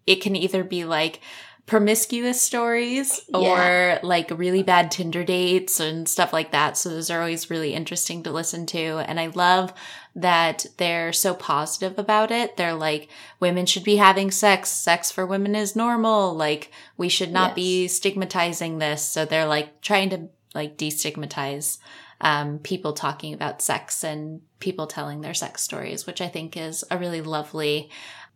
it 0.07 0.21
can 0.21 0.35
either 0.35 0.63
be 0.63 0.85
like 0.85 1.19
promiscuous 1.67 2.41
stories 2.41 3.19
or 3.33 3.41
Yeah. 3.57 3.99
like 4.01 4.31
really 4.31 4.63
bad 4.63 4.89
Tinder 4.89 5.23
dates 5.23 5.79
and 5.79 6.07
stuff 6.07 6.31
like 6.33 6.51
that. 6.51 6.77
So 6.77 6.89
those 6.89 7.09
are 7.11 7.19
always 7.19 7.49
really 7.49 7.73
interesting 7.73 8.23
to 8.23 8.31
listen 8.31 8.65
to. 8.67 8.79
And 9.05 9.19
I 9.19 9.27
love 9.27 9.73
that 10.15 10.65
they're 10.77 11.11
so 11.13 11.33
positive 11.35 11.99
about 11.99 12.31
it. 12.31 12.55
They're 12.57 12.73
like, 12.73 13.09
women 13.41 13.65
should 13.65 13.83
be 13.83 13.97
having 13.97 14.31
sex. 14.31 14.69
Sex 14.69 15.11
for 15.11 15.25
women 15.25 15.55
is 15.55 15.75
normal. 15.75 16.33
Like, 16.33 16.71
we 16.95 17.09
should 17.09 17.31
not 17.31 17.53
be 17.53 17.87
stigmatizing 17.87 18.79
this. 18.79 19.03
So 19.03 19.25
they're 19.25 19.45
like 19.45 19.81
trying 19.81 20.09
to 20.11 20.29
like 20.55 20.77
destigmatize 20.77 21.77
um, 22.21 22.59
people 22.59 22.93
talking 22.93 23.33
about 23.33 23.61
sex 23.61 24.03
and 24.03 24.41
people 24.59 24.87
telling 24.87 25.21
their 25.21 25.35
sex 25.35 25.61
stories, 25.61 26.07
which 26.07 26.21
I 26.21 26.29
think 26.29 26.55
is 26.57 26.83
a 26.89 26.97
really 26.97 27.21
lovely 27.21 27.91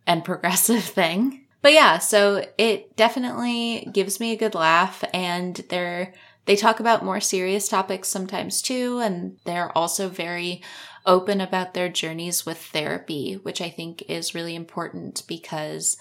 and 0.06 0.24
progressive 0.24 0.84
thing. 1.00 1.46
But 1.62 1.74
yeah, 1.74 2.00
so 2.00 2.46
it 2.58 2.96
definitely 2.96 3.88
gives 3.92 4.20
me 4.20 4.32
a 4.32 4.38
good 4.38 4.56
laugh 4.56 5.04
and 5.14 5.56
they're 5.70 6.14
they 6.46 6.56
talk 6.56 6.80
about 6.80 7.06
more 7.06 7.20
serious 7.22 7.70
topics 7.70 8.08
sometimes 8.10 8.64
too 8.64 9.00
and 9.00 9.38
they're 9.46 9.76
also 9.78 10.10
very 10.10 10.64
open 11.06 11.40
about 11.40 11.74
their 11.74 11.88
journeys 11.88 12.46
with 12.46 12.58
therapy, 12.58 13.36
which 13.36 13.62
I 13.62 13.70
think 13.70 14.04
is 14.10 14.34
really 14.34 14.56
important 14.56 15.24
because 15.28 15.98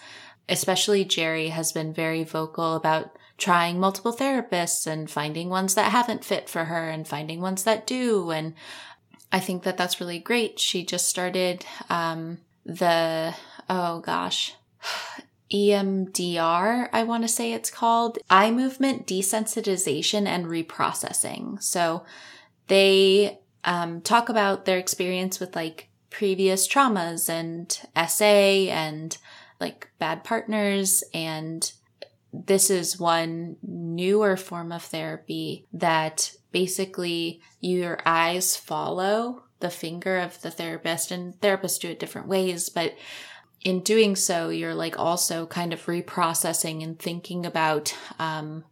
especially 0.48 1.04
Jerry 1.04 1.48
has 1.48 1.72
been 1.72 1.92
very 1.92 2.24
vocal 2.24 2.74
about 2.74 3.16
trying 3.36 3.78
multiple 3.78 4.14
therapists 4.14 4.86
and 4.86 5.10
finding 5.10 5.48
ones 5.50 5.74
that 5.74 5.92
haven't 5.92 6.24
fit 6.24 6.48
for 6.48 6.64
her 6.66 6.88
and 6.90 7.06
finding 7.06 7.40
ones 7.40 7.64
that 7.64 7.86
do 7.86 8.30
and 8.30 8.54
I 9.32 9.40
think 9.40 9.62
that 9.62 9.76
that's 9.76 10.00
really 10.00 10.18
great. 10.18 10.58
She 10.58 10.84
just 10.84 11.06
started 11.06 11.66
um 11.90 12.38
the 12.64 13.34
oh 13.68 14.00
gosh 14.00 14.54
EMDR, 15.52 16.88
I 16.92 17.02
want 17.02 17.24
to 17.24 17.28
say 17.28 17.52
it's 17.52 17.70
called 17.70 18.18
eye 18.28 18.50
movement 18.50 19.06
desensitization 19.06 20.26
and 20.26 20.46
reprocessing. 20.46 21.62
So 21.62 22.04
they 22.68 23.40
um, 23.64 24.00
talk 24.00 24.28
about 24.28 24.64
their 24.64 24.78
experience 24.78 25.40
with 25.40 25.56
like 25.56 25.88
previous 26.08 26.68
traumas 26.68 27.28
and 27.28 27.70
SA 28.08 28.24
and 28.24 29.16
like 29.60 29.90
bad 29.98 30.24
partners. 30.24 31.02
And 31.12 31.70
this 32.32 32.70
is 32.70 32.98
one 32.98 33.56
newer 33.62 34.36
form 34.36 34.70
of 34.72 34.82
therapy 34.82 35.66
that 35.72 36.32
basically 36.52 37.40
your 37.60 37.98
eyes 38.06 38.56
follow 38.56 39.44
the 39.60 39.70
finger 39.70 40.18
of 40.18 40.40
the 40.40 40.50
therapist, 40.50 41.10
and 41.10 41.38
therapists 41.40 41.78
do 41.78 41.88
it 41.88 41.98
different 41.98 42.26
ways, 42.26 42.70
but 42.70 42.94
in 43.62 43.80
doing 43.80 44.16
so, 44.16 44.48
you're 44.48 44.74
like 44.74 44.98
also 44.98 45.46
kind 45.46 45.72
of 45.72 45.84
reprocessing 45.86 46.82
and 46.82 46.98
thinking 46.98 47.44
about 47.44 47.94
um, 48.18 48.64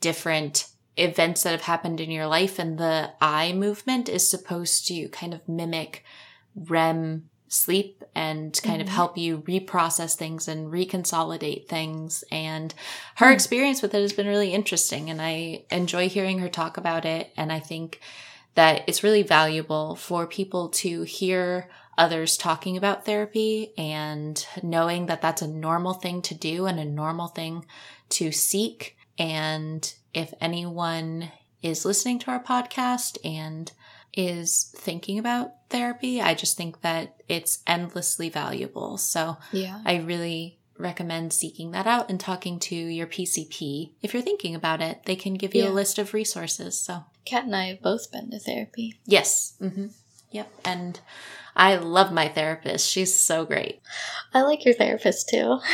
different 0.00 0.66
events 0.96 1.42
that 1.42 1.50
have 1.52 1.62
happened 1.62 2.00
in 2.00 2.10
your 2.10 2.26
life. 2.26 2.58
And 2.58 2.78
the 2.78 3.10
eye 3.20 3.52
movement 3.52 4.08
is 4.08 4.28
supposed 4.28 4.86
to 4.88 5.08
kind 5.08 5.34
of 5.34 5.48
mimic 5.48 6.04
REM 6.54 7.30
sleep 7.48 8.02
and 8.14 8.58
kind 8.62 8.80
of 8.82 8.88
Mhm. 8.88 8.92
help 8.92 9.16
you 9.18 9.38
reprocess 9.38 10.14
things 10.14 10.48
and 10.48 10.72
reconsolidate 10.72 11.68
things. 11.68 12.24
And 12.30 12.74
her 13.16 13.26
Mm. 13.26 13.32
experience 13.32 13.80
with 13.80 13.94
it 13.94 14.00
has 14.02 14.12
been 14.12 14.26
really 14.26 14.52
interesting. 14.52 15.08
And 15.08 15.22
I 15.22 15.64
enjoy 15.70 16.08
hearing 16.08 16.38
her 16.40 16.48
talk 16.48 16.76
about 16.76 17.04
it. 17.04 17.32
And 17.36 17.52
I 17.52 17.60
think 17.60 18.00
that 18.54 18.82
it's 18.86 19.02
really 19.02 19.22
valuable 19.22 19.96
for 19.96 20.26
people 20.26 20.68
to 20.68 21.02
hear 21.02 21.68
others 21.98 22.36
talking 22.36 22.76
about 22.76 23.04
therapy 23.04 23.72
and 23.78 24.46
knowing 24.62 25.06
that 25.06 25.22
that's 25.22 25.42
a 25.42 25.46
normal 25.48 25.94
thing 25.94 26.22
to 26.22 26.34
do 26.34 26.66
and 26.66 26.78
a 26.80 26.84
normal 26.84 27.28
thing 27.28 27.64
to 28.10 28.32
seek. 28.32 28.96
And 29.18 29.92
if 30.12 30.34
anyone 30.40 31.30
is 31.62 31.84
listening 31.84 32.18
to 32.20 32.30
our 32.30 32.42
podcast 32.42 33.16
and 33.24 33.70
is 34.16 34.72
thinking 34.76 35.18
about 35.18 35.52
therapy, 35.70 36.20
I 36.20 36.34
just 36.34 36.56
think 36.56 36.82
that 36.82 37.16
it's 37.28 37.62
endlessly 37.66 38.28
valuable. 38.28 38.96
So 38.98 39.38
Yeah. 39.52 39.80
I 39.84 39.96
really 39.96 40.58
recommend 40.76 41.32
seeking 41.32 41.70
that 41.70 41.86
out 41.86 42.10
and 42.10 42.18
talking 42.18 42.58
to 42.58 42.74
your 42.74 43.06
PCP. 43.06 43.92
If 44.02 44.12
you're 44.12 44.22
thinking 44.22 44.54
about 44.54 44.80
it, 44.82 45.02
they 45.04 45.16
can 45.16 45.34
give 45.34 45.54
you 45.54 45.64
Yeah. 45.64 45.70
a 45.70 45.70
list 45.70 45.98
of 45.98 46.12
resources. 46.14 46.80
So, 46.80 47.04
Kat 47.24 47.44
and 47.44 47.54
I 47.56 47.66
have 47.68 47.80
both 47.82 48.10
been 48.12 48.30
to 48.32 48.38
therapy. 48.38 48.98
yes. 49.06 49.54
Mm-hmm. 49.60 49.86
Yep. 50.32 50.52
And 50.64 51.00
I 51.56 51.76
love 51.76 52.12
my 52.12 52.28
therapist. 52.28 52.88
She's 52.90 53.14
so 53.18 53.44
great. 53.44 53.80
I 54.32 54.42
like 54.42 54.64
your 54.64 54.74
therapist 54.74 55.28
too. 55.28 55.60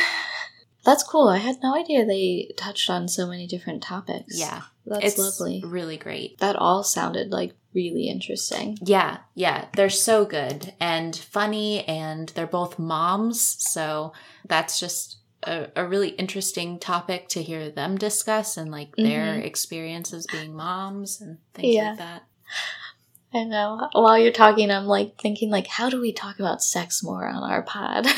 That's 0.83 1.03
cool. 1.03 1.27
I 1.27 1.37
had 1.37 1.57
no 1.61 1.75
idea 1.75 2.05
they 2.05 2.51
touched 2.57 2.89
on 2.89 3.07
so 3.07 3.27
many 3.27 3.45
different 3.45 3.83
topics. 3.83 4.39
Yeah. 4.39 4.61
That's 4.85 5.05
it's 5.05 5.17
lovely. 5.19 5.61
really 5.63 5.97
great. 5.97 6.39
That 6.39 6.55
all 6.55 6.83
sounded 6.83 7.31
like 7.31 7.53
really 7.73 8.07
interesting. 8.07 8.79
Yeah, 8.81 9.17
yeah, 9.35 9.65
they're 9.75 9.91
so 9.91 10.25
good 10.25 10.73
and 10.79 11.15
funny, 11.15 11.83
and 11.85 12.29
they're 12.29 12.47
both 12.47 12.79
moms. 12.79 13.39
So 13.59 14.13
that's 14.47 14.79
just 14.79 15.17
a, 15.43 15.67
a 15.75 15.85
really 15.85 16.09
interesting 16.09 16.79
topic 16.79 17.27
to 17.29 17.43
hear 17.43 17.69
them 17.69 17.95
discuss 17.97 18.57
and 18.57 18.71
like 18.71 18.95
their 18.95 19.35
Mhm. 19.35 19.45
experiences 19.45 20.25
being 20.31 20.55
moms 20.55 21.21
and 21.21 21.37
things 21.53 21.75
Yeah. 21.75 21.89
like 21.89 21.97
that. 21.99 22.23
I 23.33 23.43
know. 23.45 23.87
While 23.93 24.17
you're 24.19 24.31
talking, 24.31 24.69
I'm 24.71 24.87
like 24.87 25.17
thinking 25.19 25.49
like, 25.49 25.67
how 25.67 25.89
do 25.89 26.01
we 26.01 26.11
talk 26.11 26.39
about 26.39 26.61
sex 26.63 27.01
more 27.03 27.27
on 27.27 27.43
our 27.49 27.61
pod? 27.61 28.05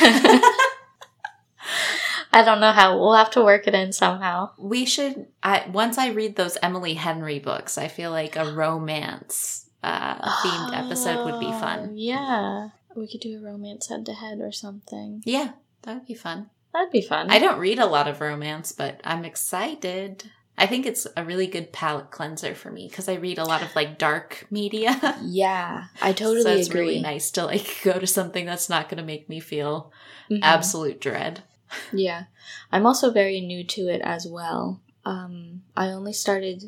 I 2.36 2.41
don't 2.43 2.60
know 2.60 2.71
how. 2.71 2.97
We'll 2.97 3.13
have 3.13 3.30
to 3.32 3.43
work 3.43 3.67
it 3.67 3.76
in 3.76 3.93
somehow. 3.93 4.52
we 4.58 4.86
should. 4.86 5.28
I 5.43 5.65
once 5.71 5.97
I 5.99 6.08
read 6.10 6.36
those 6.36 6.58
Emily 6.63 6.95
Henry 6.95 7.38
books, 7.39 7.78
I 7.78 7.88
feel 7.88 8.10
like 8.10 8.36
a 8.36 8.52
romance 8.52 9.69
uh, 9.84 10.15
themed 10.41 10.76
episode 10.86 11.26
would 11.26 11.39
be 11.39 11.45
Oh, 11.47 11.60
fun. 11.60 11.91
Yeah. 11.95 12.69
We 12.95 13.08
could 13.08 13.21
do 13.21 13.38
a 13.38 13.41
romance 13.41 13.88
head 13.88 14.06
to 14.08 14.13
head 14.13 14.39
or 14.41 14.52
something. 14.52 15.21
Yeah, 15.26 15.52
that 15.84 15.93
would 15.95 16.08
be 16.08 16.15
fun. 16.15 16.49
That'd 16.73 16.91
be 16.91 17.02
fun. 17.02 17.30
I 17.30 17.38
don't 17.38 17.60
read 17.60 17.78
a 17.78 17.86
lot 17.86 18.08
of 18.08 18.19
romance, 18.19 18.71
but 18.71 18.99
I'm 19.04 19.26
excited. 19.26 20.32
I 20.58 20.68
think 20.68 20.86
it's 20.86 21.08
a 21.18 21.24
really 21.26 21.48
good 21.48 21.72
palate 21.74 22.12
cleanser 22.12 22.54
for 22.56 22.72
me 22.72 22.88
because 22.88 23.10
I 23.10 23.16
read 23.16 23.39
a 23.39 23.44
lot 23.46 23.63
of 23.63 23.76
like 23.76 23.98
dark 23.98 24.46
media. 24.52 25.18
Yeah, 25.24 25.86
I 26.02 26.13
totally 26.13 26.44
so 26.44 26.50
it's 26.56 26.70
agree. 26.70 26.80
really 26.82 27.00
nice 27.02 27.32
to 27.32 27.46
like 27.46 27.80
go 27.84 27.98
to 28.00 28.06
something 28.08 28.46
that's 28.46 28.70
not 28.70 28.88
going 28.89 28.98
to 29.00 29.04
make 29.04 29.28
me 29.30 29.39
feel 29.39 29.92
Mhm. 30.30 30.39
absolute 30.44 31.02
dread. 31.02 31.44
Yeah. 31.92 32.26
I'm 32.72 32.86
also 32.86 33.10
very 33.12 33.42
new 33.42 33.63
to 33.63 33.88
it 33.88 34.02
as 34.04 34.28
well. 34.28 34.80
Um, 35.06 35.63
I 35.76 35.88
only 35.88 36.13
started 36.13 36.63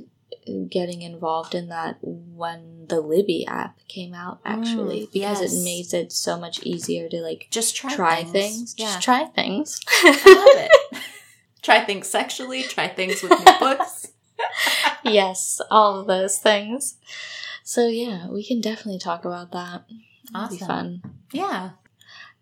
getting 0.70 1.02
involved 1.04 1.54
in 1.54 1.70
that 1.70 1.98
when 2.02 2.86
the 2.88 3.02
Libby 3.02 3.46
app 3.48 3.80
came 3.88 4.14
out, 4.16 4.40
actually, 4.46 5.02
Mm, 5.08 5.12
because 5.12 5.42
yes. 5.42 5.54
it 5.54 5.64
made 5.64 5.94
it 5.94 6.12
so 6.12 6.40
much 6.40 6.64
easier 6.64 7.08
to 7.10 7.18
like 7.22 7.48
Just 7.52 7.76
try, 7.76 7.94
try 7.96 8.16
things. 8.24 8.32
things. 8.32 8.76
Yeah, 8.78 8.86
Just 8.86 9.02
try 9.04 9.26
things. 9.26 9.80
I 10.04 10.10
love 10.36 10.66
it. 10.66 11.00
Try 11.66 11.84
things 11.84 12.08
sexually. 12.08 12.64
Try 12.64 12.88
things 12.88 13.22
with 13.22 13.32
new 13.32 13.60
books. 13.60 14.08
yes, 15.04 15.60
all 15.72 16.00
of 16.00 16.08
those 16.08 16.38
things. 16.38 16.98
So 17.64 17.88
yeah, 17.88 18.28
we 18.30 18.46
can 18.46 18.62
definitely 18.62 19.00
talk 19.00 19.26
about 19.26 19.52
that. 19.52 19.86
That'd 20.34 20.58
be 20.60 20.64
Awesome. 20.64 20.68
fun. 20.68 21.02
Yeah, 21.32 21.72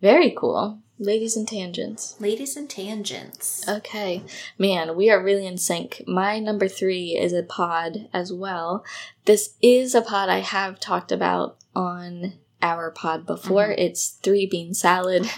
Very 0.01 0.31
cool. 0.37 0.79
Ladies 0.99 1.35
and 1.35 1.47
tangents. 1.47 2.15
ladies 2.19 2.55
and 2.55 2.69
tangents. 2.69 3.67
Okay. 3.67 4.23
Man, 4.57 4.95
we 4.95 5.09
are 5.09 5.21
really 5.21 5.45
in 5.45 5.57
sync. 5.57 6.01
My 6.07 6.39
number 6.39 6.67
three 6.67 7.17
is 7.19 7.33
a 7.33 7.43
pod 7.43 8.07
as 8.13 8.31
well. 8.31 8.85
This 9.25 9.55
is 9.61 9.95
a 9.95 10.01
pod 10.01 10.29
I 10.29 10.39
have 10.39 10.79
talked 10.79 11.11
about 11.11 11.57
on 11.75 12.33
our 12.61 12.91
pod 12.91 13.25
before. 13.25 13.67
Mhm. 13.69 13.75
It's 13.79 14.09
three 14.23 14.45
bean 14.45 14.73
salad. 14.73 15.29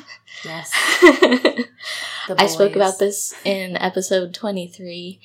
yes, 0.43 0.71
I 2.29 2.47
spoke 2.47 2.75
about 2.75 2.99
this 2.99 3.35
in 3.43 3.77
episode 3.77 4.33
23 4.33 5.19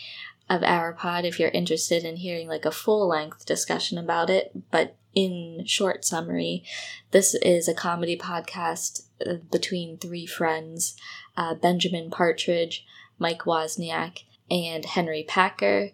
of 0.49 0.63
our 0.63 0.93
pod 0.93 1.25
if 1.25 1.39
you're 1.39 1.51
interested 1.51 2.05
in 2.05 2.17
hearing 2.17 2.49
like 2.49 2.65
a 2.65 2.71
full 2.71 3.09
length 3.09 3.47
discussion 3.47 3.97
about 3.99 4.29
it. 4.29 4.51
But 4.71 4.97
in 5.15 5.65
short 5.67 6.05
summary, 6.05 6.65
this 7.11 7.35
is 7.35 7.69
a 7.69 7.75
comedy 7.75 8.17
podcast 8.19 9.07
uh, 9.27 9.35
between 9.51 9.97
three 9.97 10.27
friends 10.27 10.97
uh, 11.37 11.55
Benjamin 11.55 12.11
Partridge, 12.11 12.85
Mike 13.19 13.43
Wozniak, 13.43 14.25
and 14.51 14.85
Henry 14.85 15.25
Packer. 15.27 15.91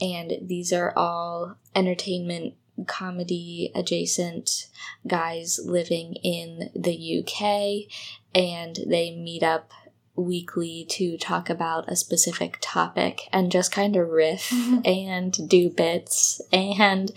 And 0.00 0.38
these 0.42 0.72
are 0.72 0.92
all 0.96 1.56
entertainment 1.74 2.54
comedy 2.86 3.72
adjacent 3.74 4.68
guys 5.06 5.60
living 5.64 6.14
in 6.22 6.70
the 6.74 7.18
UK 7.20 7.92
and 8.34 8.78
they 8.86 9.14
meet 9.14 9.42
up 9.42 9.72
weekly 10.18 10.84
to 10.90 11.16
talk 11.16 11.48
about 11.48 11.90
a 11.90 11.96
specific 11.96 12.58
topic 12.60 13.22
and 13.32 13.52
just 13.52 13.72
kind 13.72 13.96
of 13.96 14.08
riff 14.08 14.52
and 14.84 15.48
do 15.48 15.70
bits. 15.70 16.40
And 16.52 17.12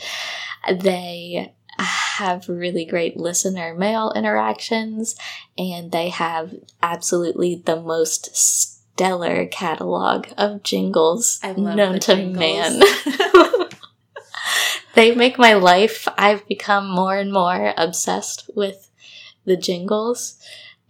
they 0.70 1.54
have 1.78 2.48
really 2.48 2.86
great 2.86 3.18
listener 3.18 3.74
mail 3.74 4.12
interactions 4.16 5.16
and 5.58 5.92
they 5.92 6.10
have 6.10 6.54
absolutely 6.84 7.56
the 7.56 7.82
most 7.82 8.36
stellar 8.36 9.48
catalog 9.48 10.28
of 10.38 10.62
jingles 10.62 11.40
known 11.44 12.00
to 12.00 12.16
jingles. 12.16 12.38
man. 12.38 12.82
They 14.94 15.16
make 15.16 15.38
my 15.38 15.54
life. 15.54 16.08
I've 16.18 16.48
become 16.48 16.90
more 16.90 17.16
and 17.18 17.32
more 17.32 17.74
obsessed 17.78 18.50
with 18.56 18.90
the 19.46 19.58
jingles. 19.58 20.38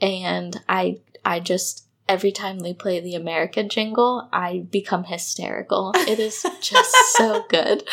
And 0.02 0.60
i 0.68 1.00
i 1.24 1.40
just 1.40 1.86
every 2.12 2.32
time 2.32 2.60
they 2.60 2.74
play 2.74 3.00
the 3.00 3.16
american 3.16 3.70
jingle 3.70 4.28
i 4.34 4.60
become 4.72 5.04
hysterical 5.06 5.92
it 6.08 6.20
is 6.20 6.46
just 6.62 6.94
so 7.18 7.44
good 7.50 7.84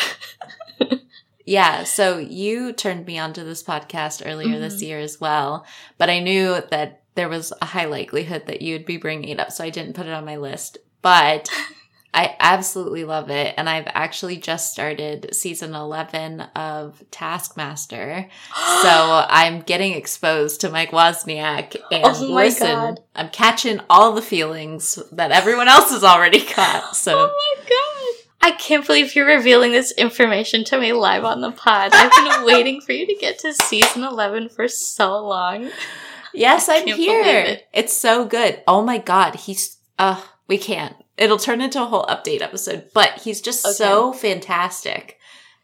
Yeah, 1.45 1.83
so 1.83 2.19
you 2.19 2.73
turned 2.73 3.07
me 3.07 3.17
onto 3.17 3.43
this 3.43 3.63
podcast 3.63 4.21
earlier 4.23 4.59
this 4.59 4.75
Mhm. 4.83 4.87
year 4.87 4.99
as 4.99 5.19
well, 5.19 5.65
but 5.97 6.07
I 6.07 6.19
knew 6.19 6.61
that 6.69 7.01
there 7.15 7.27
was 7.27 7.51
a 7.59 7.65
high 7.65 7.85
likelihood 7.85 8.43
that 8.45 8.61
you 8.61 8.75
would 8.75 8.85
be 8.85 8.97
bringing 8.97 9.29
it 9.29 9.39
up, 9.39 9.51
so 9.51 9.63
I 9.63 9.71
didn't 9.71 9.95
put 9.95 10.05
it 10.05 10.13
on 10.13 10.25
my 10.25 10.35
list. 10.35 10.77
But 11.01 11.49
I 12.13 12.35
absolutely 12.39 13.03
love 13.03 13.29
it, 13.29 13.53
and 13.57 13.69
I've 13.69 13.87
actually 13.87 14.37
just 14.37 14.71
started 14.71 15.33
season 15.35 15.75
11 15.75 16.41
of 16.55 17.03
Taskmaster. 17.11 18.27
So 18.81 19.25
I'm 19.27 19.61
getting 19.61 19.93
exposed 19.93 20.61
to 20.61 20.69
Mike 20.69 20.91
Wozniak 20.91 21.75
and 21.91 22.03
Oh 22.05 22.25
listen, 22.33 22.67
God. 22.67 22.99
I'm 23.13 23.29
catching 23.29 23.81
all 23.89 24.13
the 24.13 24.21
feelings 24.21 24.97
that 25.11 25.31
everyone 25.31 25.67
else 25.67 25.91
has 25.91 26.03
already 26.03 26.39
caught. 26.45 26.95
So 26.95 27.17
oh 27.17 27.55
my 27.57 27.63
god 27.69 28.25
i 28.41 28.51
can't 28.51 28.87
believe 28.87 29.15
you're 29.15 29.25
revealing 29.27 29.73
this 29.73 29.91
information 29.97 30.63
to 30.63 30.79
me 30.79 30.93
live 30.93 31.25
on 31.25 31.41
the 31.41 31.51
pod 31.51 31.91
i've 31.93 32.11
been 32.11 32.45
waiting 32.45 32.79
for 32.79 32.93
you 32.93 33.05
to 33.05 33.15
get 33.15 33.37
to 33.37 33.53
season 33.53 34.01
11 34.01 34.47
for 34.47 34.69
so 34.69 35.17
long 35.27 35.69
Yes, 36.33 36.69
I 36.69 36.77
I'm 36.77 36.87
here. 36.87 37.23
it. 37.23 37.67
It's 37.73 37.95
so 37.97 38.25
good. 38.25 38.61
Oh 38.67 38.83
my 38.83 38.97
god, 38.97 39.35
he's 39.35 39.77
uh 39.97 40.21
we 40.47 40.57
can't. 40.57 40.95
It'll 41.19 41.37
turn 41.37 41.61
into 41.61 41.81
a 41.81 41.85
whole 41.85 42.05
update 42.05 42.41
episode, 42.41 42.89
but 42.93 43.19
he's 43.21 43.41
just 43.41 43.65
Okay. 43.65 43.73
so 43.73 44.13
fantastic 44.13 45.17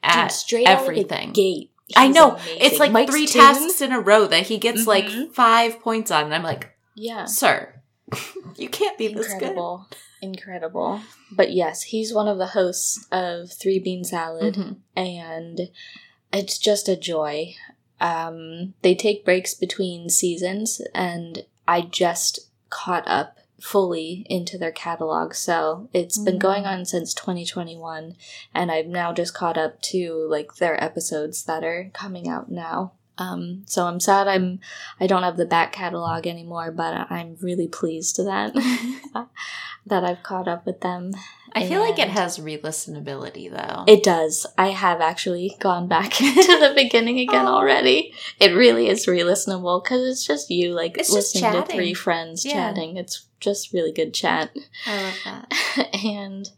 at 0.04 0.28
Dude, 0.28 0.32
straight 0.34 0.68
out 0.68 0.80
of 0.82 0.86
the 0.86 0.92
everything. 0.92 1.32
gate 1.32 1.72
I 1.96 2.08
know. 2.10 2.32
amazing. 2.34 2.58
It's 2.62 2.80
like 2.80 2.92
Mike's 2.92 3.12
three 3.12 3.26
tune? 3.28 3.42
tasks 3.42 3.80
in 3.82 3.92
a 3.92 4.00
row 4.00 4.28
that 4.28 4.48
he 4.48 4.58
gets 4.58 4.86
like 4.88 5.06
Mhm. 5.06 5.34
5 5.34 5.80
points 5.82 6.12
on 6.12 6.26
and 6.26 6.36
I'm 6.36 6.44
like, 6.44 6.72
yeah 6.96 7.26
"Sir, 7.26 7.82
you 8.58 8.70
can't 8.70 8.98
be 8.98 9.08
this 9.08 9.28
good." 9.28 9.34
incredible 9.34 9.88
incredible 10.22 11.02
but 11.32 11.52
yes 11.52 11.84
he's 11.84 12.12
one 12.14 12.28
of 12.28 12.38
the 12.40 12.48
hosts 12.48 13.06
of 13.12 13.52
three 13.52 13.78
bean 13.80 14.04
salad 14.04 14.56
Mhm. 14.56 14.78
and 14.96 15.70
it's 16.34 16.58
just 16.58 16.90
a 16.90 16.96
joy 16.96 17.54
um 18.02 18.74
they 18.82 18.96
take 18.96 19.24
breaks 19.26 19.54
between 19.54 20.10
seasons 20.10 20.82
and 20.96 21.46
i 21.68 21.82
just 21.82 22.40
caught 22.70 23.04
up 23.08 23.38
fully 23.62 24.26
into 24.30 24.58
their 24.58 24.72
catalog 24.72 25.34
so 25.34 25.88
it's 25.94 26.18
been 26.18 26.36
Mhm. 26.36 26.40
going 26.40 26.66
on 26.66 26.86
since 26.86 27.14
2021 27.14 28.16
and 28.54 28.72
i've 28.72 28.88
now 28.88 29.14
just 29.14 29.34
caught 29.34 29.58
up 29.58 29.82
to 29.82 30.28
like 30.30 30.56
their 30.56 30.82
episodes 30.84 31.44
that 31.46 31.64
are 31.64 31.90
coming 31.94 32.28
out 32.28 32.52
now 32.52 32.92
Um, 33.18 33.64
so 33.66 33.86
I'm 33.88 34.02
sad 34.02 34.28
I'm 34.28 34.60
I 35.00 35.08
don't 35.08 35.24
have 35.24 35.38
the 35.38 35.46
back 35.46 35.72
catalog 35.72 36.28
anymore, 36.28 36.70
but 36.70 37.08
I'm 37.10 37.38
really 37.40 37.66
pleased 37.70 38.18
that 38.18 38.52
that 39.86 40.04
I've 40.04 40.22
caught 40.22 40.50
up 40.50 40.66
with 40.66 40.82
them. 40.82 41.12
I 41.54 41.66
feel 41.66 41.80
like 41.80 41.98
it 41.98 42.10
has 42.10 42.40
re-listenability 42.42 43.50
though. 43.50 43.86
It 43.88 44.04
does. 44.04 44.46
I 44.58 44.72
have 44.72 45.00
actually 45.00 45.56
gone 45.62 45.88
back 45.88 46.12
to 46.16 46.26
the 46.26 46.74
beginning 46.76 47.20
again 47.20 47.46
Oh. 47.48 47.54
already. 47.56 48.14
It 48.40 48.52
really 48.54 48.90
is 48.90 49.08
re-listenable 49.08 49.82
because 49.82 50.06
it's 50.06 50.26
just 50.26 50.50
you 50.52 50.74
like 50.74 50.98
It's 50.98 51.14
just 51.14 51.36
listening 51.36 51.64
to 51.64 51.72
three 51.72 51.94
friends 51.94 52.44
Yeah. 52.46 52.54
chatting. 52.54 52.98
It's 52.98 53.28
just 53.46 53.72
really 53.72 53.92
good 53.94 54.14
chat. 54.14 54.52
I 54.86 55.02
love 55.04 55.14
that. 55.26 55.96
and 56.04 56.50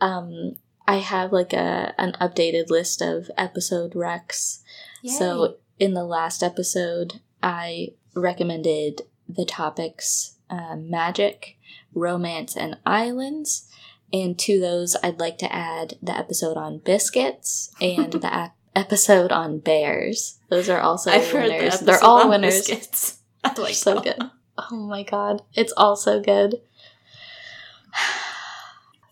um 0.00 0.56
I 0.86 0.96
have 0.96 1.32
like 1.32 1.52
a 1.52 1.94
an 1.98 2.12
updated 2.20 2.70
list 2.70 3.00
of 3.00 3.30
episode 3.36 3.92
recs. 3.92 4.60
So 5.06 5.56
in 5.78 5.92
the 5.92 6.04
last 6.04 6.42
episode, 6.42 7.20
I 7.42 7.88
recommended 8.14 9.02
the 9.28 9.44
topics 9.44 10.36
uh, 10.48 10.76
magic, 10.76 11.58
romance, 11.94 12.56
and 12.56 12.78
islands. 12.86 13.68
And 14.12 14.38
to 14.40 14.60
those, 14.60 14.96
I'd 15.02 15.18
like 15.18 15.38
to 15.38 15.52
add 15.52 15.98
the 16.02 16.16
episode 16.16 16.56
on 16.56 16.78
biscuits 16.78 17.74
and 17.80 18.12
the 18.12 18.32
ap- 18.32 18.56
episode 18.74 19.32
on 19.32 19.58
bears. 19.58 20.38
Those 20.48 20.68
are 20.68 20.80
also 20.80 21.10
I've 21.10 21.30
heard 21.30 21.50
the 21.50 21.56
winners. 21.56 21.80
They're 21.80 22.02
all 22.04 22.22
on 22.22 22.30
winners. 22.30 22.66
biscuits. 22.66 23.18
I 23.44 23.52
like 23.60 23.74
so 23.74 23.94
them. 23.94 24.02
good. 24.04 24.30
Oh 24.56 24.76
my 24.86 25.02
god, 25.02 25.42
it's 25.54 25.72
all 25.76 25.96
so 25.96 26.20
good. 26.20 26.56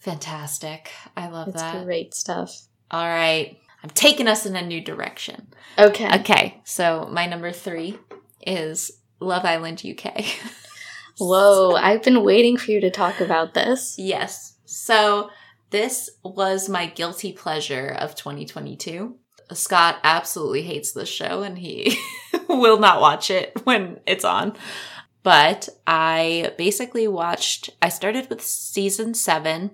Fantastic. 0.00 0.90
I 1.16 1.28
love 1.28 1.48
It's 1.48 1.62
that. 1.62 1.84
great 1.84 2.14
stuff. 2.14 2.62
All 2.90 3.06
right. 3.06 3.56
I'm 3.84 3.90
taking 3.90 4.28
us 4.28 4.46
in 4.46 4.56
a 4.56 4.62
new 4.66 4.80
direction. 4.80 5.48
Okay. 5.78 6.08
Okay. 6.20 6.60
So 6.64 7.08
my 7.10 7.26
number 7.26 7.52
three 7.52 7.98
is 8.44 8.90
Love 9.20 9.44
Island 9.44 9.82
UK. 9.84 10.24
Whoa, 11.18 11.76
I've 11.76 12.02
been 12.02 12.24
waiting 12.24 12.56
for 12.56 12.70
you 12.70 12.80
to 12.80 12.90
talk 12.90 13.20
about 13.20 13.54
this. 13.54 13.96
Yes. 13.98 14.56
So 14.64 15.30
this 15.70 16.10
was 16.24 16.68
my 16.68 16.86
guilty 16.86 17.32
pleasure 17.32 17.88
of 17.98 18.14
2022. 18.14 19.16
Scott 19.52 19.98
absolutely 20.02 20.62
hates 20.62 20.92
this 20.92 21.08
show 21.08 21.42
and 21.42 21.58
he 21.58 21.96
will 22.48 22.78
not 22.78 23.00
watch 23.00 23.30
it 23.30 23.52
when 23.64 24.00
it's 24.06 24.24
on. 24.24 24.54
But 25.22 25.68
I 25.86 26.52
basically 26.58 27.06
watched, 27.06 27.70
I 27.80 27.88
started 27.88 28.28
with 28.28 28.42
season 28.42 29.14
seven 29.14 29.70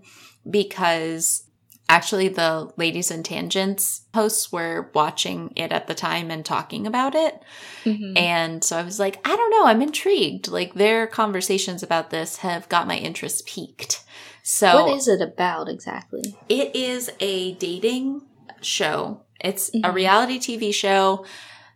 because 0.48 1.44
actually 1.88 2.28
the 2.28 2.70
Ladies 2.76 3.10
and 3.10 3.24
Tangents 3.24 4.02
hosts 4.14 4.52
were 4.52 4.90
watching 4.94 5.52
it 5.56 5.72
at 5.72 5.86
the 5.86 5.94
time 5.94 6.30
and 6.30 6.44
talking 6.44 6.86
about 6.86 7.14
it. 7.14 7.42
Mhm. 7.84 8.18
And 8.18 8.62
so 8.62 8.76
I 8.76 8.82
was 8.82 8.98
like, 9.00 9.18
I 9.26 9.34
don't 9.34 9.50
know, 9.50 9.64
I'm 9.64 9.80
intrigued. 9.80 10.48
Like 10.48 10.74
their 10.74 11.06
conversations 11.06 11.82
about 11.82 12.10
this 12.10 12.38
have 12.38 12.68
got 12.68 12.86
my 12.86 12.96
interest 12.98 13.46
peaked. 13.46 14.04
So 14.42 14.84
what 14.84 14.96
is 14.96 15.08
it 15.08 15.22
about 15.22 15.68
exactly? 15.68 16.36
it 16.48 16.76
is 16.76 17.10
a 17.20 17.54
dating 17.54 18.22
show. 18.60 19.22
It's 19.40 19.68
a 19.70 19.78
Mhm. 19.78 19.94
reality 19.94 20.38
TV 20.38 20.72
show. 20.72 21.24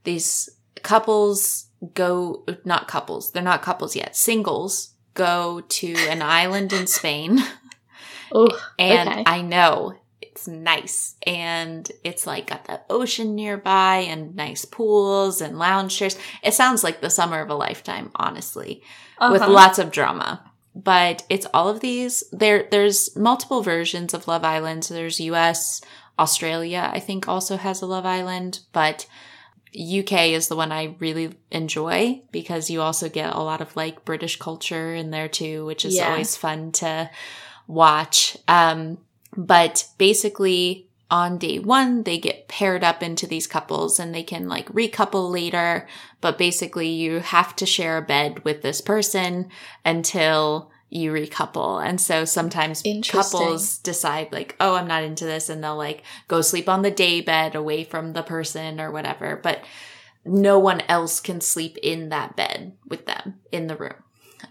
These 0.04 0.50
couples 0.82 1.66
go, 1.94 2.44
not 2.64 2.88
couples, 2.88 3.32
they're 3.32 3.42
not 3.42 3.62
couples 3.62 3.96
yet, 3.96 4.16
singles 4.16 4.94
go 5.14 5.60
to 5.68 5.92
an 6.08 6.22
island 6.22 6.72
in 6.72 6.86
Spain. 6.86 7.38
Oh, 8.34 8.48
And 8.78 9.08
Okay. 9.10 9.22
I 9.26 9.42
know 9.42 9.94
it's 10.22 10.48
nice. 10.48 11.16
And 11.26 11.90
it's 12.02 12.26
like 12.26 12.46
got 12.46 12.64
the 12.64 12.80
ocean 12.88 13.34
nearby 13.34 13.96
and 14.08 14.34
nice 14.34 14.64
pools 14.64 15.42
and 15.42 15.58
lounge 15.58 15.94
chairs. 15.98 16.16
It 16.42 16.54
sounds 16.54 16.82
like 16.82 17.02
the 17.02 17.10
summer 17.10 17.40
of 17.42 17.50
a 17.50 17.54
lifetime, 17.54 18.10
honestly, 18.16 18.82
with 19.20 19.42
Uh-huh. 19.42 19.50
lots 19.52 19.78
of 19.78 19.90
drama. 19.90 20.50
But 20.74 21.24
it's 21.28 21.46
all 21.52 21.68
of 21.68 21.80
these. 21.80 22.24
There, 22.32 22.66
there's 22.70 23.14
multiple 23.14 23.62
versions 23.62 24.14
of 24.14 24.26
Love 24.26 24.44
Island. 24.44 24.86
So 24.86 24.94
there's 24.94 25.20
US, 25.20 25.82
Australia, 26.18 26.90
I 26.90 27.00
think 27.00 27.28
also 27.28 27.58
has 27.58 27.82
a 27.82 27.86
Love 27.86 28.06
Island, 28.06 28.60
but 28.72 29.04
UK 29.74 30.28
is 30.32 30.48
the 30.48 30.56
one 30.56 30.72
I 30.72 30.96
really 30.98 31.34
enjoy 31.50 32.22
because 32.30 32.70
you 32.70 32.82
also 32.82 33.08
get 33.08 33.34
a 33.34 33.40
lot 33.40 33.60
of 33.60 33.74
like 33.76 34.04
British 34.04 34.38
culture 34.38 34.94
in 34.94 35.10
there 35.10 35.28
too, 35.28 35.64
which 35.64 35.84
is 35.84 35.96
Yeah. 35.96 36.10
always 36.10 36.36
fun 36.36 36.72
to 36.72 37.10
watch. 37.66 38.36
Um, 38.48 38.98
but 39.36 39.86
basically 39.98 40.88
on 41.10 41.38
day 41.38 41.58
one, 41.58 42.02
they 42.04 42.18
get 42.18 42.48
paired 42.48 42.82
up 42.82 43.02
into 43.02 43.26
these 43.26 43.46
couples 43.46 43.98
and 43.98 44.14
they 44.14 44.22
can 44.22 44.48
like 44.48 44.66
recouple 44.72 45.30
later. 45.30 45.86
But 46.20 46.38
basically 46.38 46.88
you 46.88 47.20
have 47.20 47.54
to 47.56 47.66
share 47.66 47.98
a 47.98 48.02
bed 48.02 48.44
with 48.44 48.62
this 48.62 48.80
person 48.80 49.48
until 49.84 50.71
you 50.92 51.12
recouple. 51.12 51.84
And 51.84 52.00
so 52.00 52.24
sometimes 52.24 52.82
couples 53.08 53.78
decide 53.78 54.32
like, 54.32 54.56
oh, 54.60 54.74
I'm 54.74 54.86
not 54.86 55.04
into 55.04 55.24
this. 55.24 55.48
And 55.48 55.64
they'll 55.64 55.76
like 55.76 56.02
go 56.28 56.42
sleep 56.42 56.68
on 56.68 56.82
the 56.82 56.90
day 56.90 57.20
bed 57.20 57.54
away 57.54 57.84
from 57.84 58.12
the 58.12 58.22
person 58.22 58.80
or 58.80 58.90
whatever. 58.90 59.40
But 59.42 59.64
no 60.24 60.58
one 60.58 60.82
else 60.88 61.20
can 61.20 61.40
sleep 61.40 61.78
in 61.82 62.10
that 62.10 62.36
bed 62.36 62.76
with 62.86 63.06
them 63.06 63.40
in 63.50 63.66
the 63.66 63.76
room. 63.76 63.94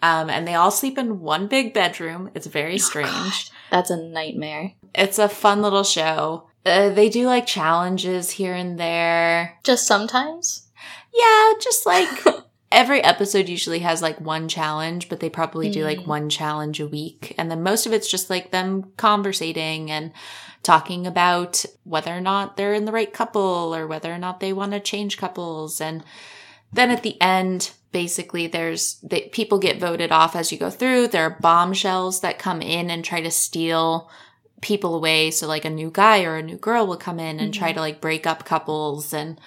Um, 0.01 0.29
and 0.29 0.47
they 0.47 0.55
all 0.55 0.71
sleep 0.71 0.97
in 0.97 1.19
one 1.19 1.47
big 1.47 1.73
bedroom. 1.73 2.31
It's 2.33 2.47
very 2.47 2.77
strange. 2.77 3.09
Oh, 3.11 3.55
that's 3.69 3.89
a 3.89 3.97
nightmare. 3.97 4.73
It's 4.95 5.19
a 5.19 5.29
fun 5.29 5.61
little 5.61 5.83
show. 5.83 6.47
Uh, 6.65 6.89
they 6.89 7.09
do 7.09 7.25
like 7.25 7.45
challenges 7.45 8.31
here 8.31 8.53
and 8.53 8.79
there. 8.79 9.59
Just 9.63 9.85
sometimes. 9.85 10.67
Yeah, 11.13 11.53
just 11.61 11.85
like 11.85 12.09
every 12.71 13.03
episode 13.03 13.49
usually 13.49 13.79
has 13.79 14.01
like 14.01 14.19
one 14.21 14.47
challenge, 14.47 15.09
but 15.09 15.19
they 15.19 15.29
probably 15.29 15.69
do 15.69 15.83
like 15.83 15.99
Mm. 15.99 16.07
one 16.07 16.29
challenge 16.29 16.79
a 16.79 16.87
week. 16.87 17.35
And 17.37 17.51
then 17.51 17.63
most 17.63 17.85
of 17.85 17.93
it's 17.93 18.09
just 18.09 18.29
like 18.29 18.51
them 18.51 18.91
conversating 18.97 19.91
and 19.91 20.11
talking 20.63 21.05
about 21.07 21.65
whether 21.83 22.11
or 22.15 22.21
not 22.21 22.55
they're 22.55 22.73
in 22.73 22.85
the 22.85 22.91
right 22.91 23.11
couple 23.11 23.75
or 23.75 23.87
whether 23.87 24.13
or 24.13 24.17
not 24.17 24.39
they 24.39 24.53
want 24.53 24.71
to 24.71 24.79
change 24.79 25.17
couples. 25.17 25.81
And 25.81 26.03
then 26.71 26.91
at 26.91 27.03
the 27.03 27.19
end, 27.21 27.71
basically 27.91 28.47
there's 28.47 28.97
they, 29.03 29.23
people 29.33 29.59
get 29.59 29.79
voted 29.79 30.11
off 30.11 30.35
as 30.35 30.51
you 30.51 30.57
go 30.57 30.69
through. 30.69 31.07
There 31.07 31.23
are 31.25 31.37
bombshells 31.41 32.21
that 32.21 32.39
come 32.39 32.61
in 32.61 32.89
and 32.89 33.03
try 33.03 33.21
to 33.21 33.31
steal 33.31 34.09
people 34.61 34.95
away. 34.95 35.31
So 35.31 35.47
like 35.47 35.65
a 35.65 35.69
new 35.69 35.89
guy 35.91 36.23
or 36.23 36.37
a 36.37 36.43
new 36.43 36.57
girl 36.57 36.85
will 36.87 36.95
come 36.97 37.19
in 37.19 37.39
and 37.39 37.53
try 37.53 37.71
Mhm. 37.71 37.75
to 37.75 37.79
like 37.81 37.99
break 37.99 38.25
up 38.27 38.45
couples 38.45 39.11
and 39.13 39.39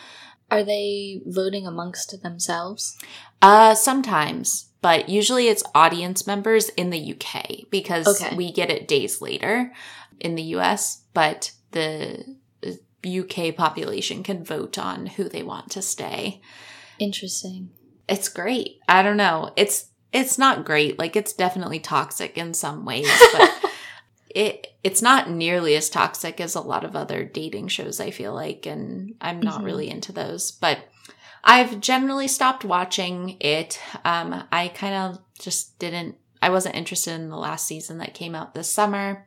Are 0.54 0.64
they 0.64 1.20
voting 1.26 1.66
amongst 1.66 2.22
themselves? 2.22 2.96
Uh, 3.42 3.74
sometimes, 3.74 4.70
but 4.80 5.08
usually 5.08 5.48
it's 5.48 5.62
audience 5.74 6.26
members 6.26 6.68
in 6.70 6.90
the 6.90 7.14
UK 7.14 7.68
because 7.70 8.06
Okay. 8.20 8.34
we 8.36 8.52
get 8.52 8.70
it 8.70 8.88
days 8.88 9.20
later 9.20 9.72
in 10.20 10.34
the 10.34 10.42
US, 10.56 11.02
but 11.12 11.52
the 11.72 12.36
UK 13.06 13.54
population 13.54 14.22
can 14.22 14.42
vote 14.44 14.78
on 14.78 15.06
who 15.06 15.28
they 15.28 15.42
want 15.42 15.70
to 15.72 15.82
stay. 15.82 16.40
Interesting. 16.98 17.70
It's 18.08 18.28
great. 18.28 18.78
I 18.88 19.02
don't 19.02 19.16
know. 19.18 19.52
It's 19.56 19.90
it's 20.12 20.38
not 20.38 20.64
great. 20.64 20.98
Like 20.98 21.16
it's 21.16 21.32
definitely 21.32 21.80
toxic 21.80 22.38
in 22.38 22.54
some 22.54 22.84
ways, 22.84 23.10
but 23.32 23.50
it 24.34 24.66
it's 24.82 25.00
not 25.00 25.30
nearly 25.30 25.74
as 25.76 25.88
toxic 25.88 26.40
as 26.40 26.54
a 26.54 26.60
lot 26.60 26.84
of 26.84 26.96
other 26.96 27.24
dating 27.24 27.68
shows 27.68 28.00
I 28.00 28.10
feel 28.10 28.34
like 28.34 28.66
and 28.66 29.14
I'm 29.20 29.40
not 29.40 29.60
Mhm. 29.60 29.64
really 29.64 29.88
into 29.90 30.12
those. 30.12 30.50
But 30.50 30.78
I've 31.44 31.80
generally 31.80 32.26
stopped 32.28 32.64
watching 32.64 33.36
it. 33.40 33.78
Um 34.04 34.44
I 34.50 34.68
kind 34.68 34.94
of 34.94 35.18
just 35.38 35.78
didn't 35.78 36.16
I 36.42 36.50
wasn't 36.50 36.74
interested 36.76 37.12
in 37.12 37.30
the 37.30 37.36
last 37.38 37.66
season 37.66 37.98
that 37.98 38.12
came 38.14 38.34
out 38.34 38.54
this 38.54 38.70
summer. 38.70 39.26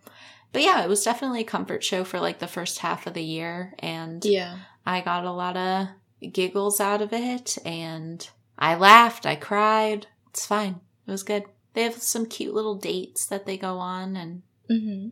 But 0.53 0.61
yeah, 0.63 0.83
it 0.83 0.89
was 0.89 1.03
definitely 1.03 1.41
a 1.41 1.45
comfort 1.45 1.83
show 1.83 2.03
for 2.03 2.19
like 2.19 2.39
the 2.39 2.47
first 2.47 2.79
half 2.79 3.07
of 3.07 3.13
the 3.13 3.23
year 3.23 3.73
and 3.79 4.23
yeah. 4.25 4.57
I 4.85 5.01
got 5.01 5.25
a 5.25 5.31
lot 5.31 5.57
of 5.57 5.87
giggles 6.33 6.79
out 6.79 7.01
of 7.01 7.13
it 7.13 7.57
and 7.65 8.27
I 8.59 8.75
laughed, 8.75 9.25
I 9.25 9.35
cried. 9.35 10.07
It's 10.29 10.45
fine. 10.45 10.79
It 11.05 11.11
was 11.11 11.23
good. 11.23 11.43
They 11.73 11.83
have 11.83 11.95
some 12.01 12.25
cute 12.25 12.53
little 12.55 12.75
dates 12.75 13.25
that 13.27 13.45
they 13.45 13.57
go 13.57 13.77
on 13.77 14.15
and 14.15 14.41
hmm 14.69 15.09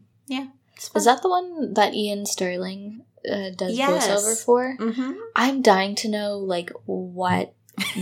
it's 0.77 0.89
fun. 0.89 0.99
Is 0.99 1.05
that 1.05 1.21
the 1.21 1.29
one 1.29 1.73
that 1.73 1.93
Iain 1.93 2.25
Stirling 2.25 3.05
uh, 3.31 3.51
does 3.55 3.77
Yes. 3.77 4.07
voiceover 4.07 4.43
for? 4.45 4.77
mm-hmm. 4.77 5.13
I'm 5.35 5.61
dying 5.61 5.95
to 5.95 6.09
know 6.09 6.37
like 6.37 6.69
what 6.85 7.53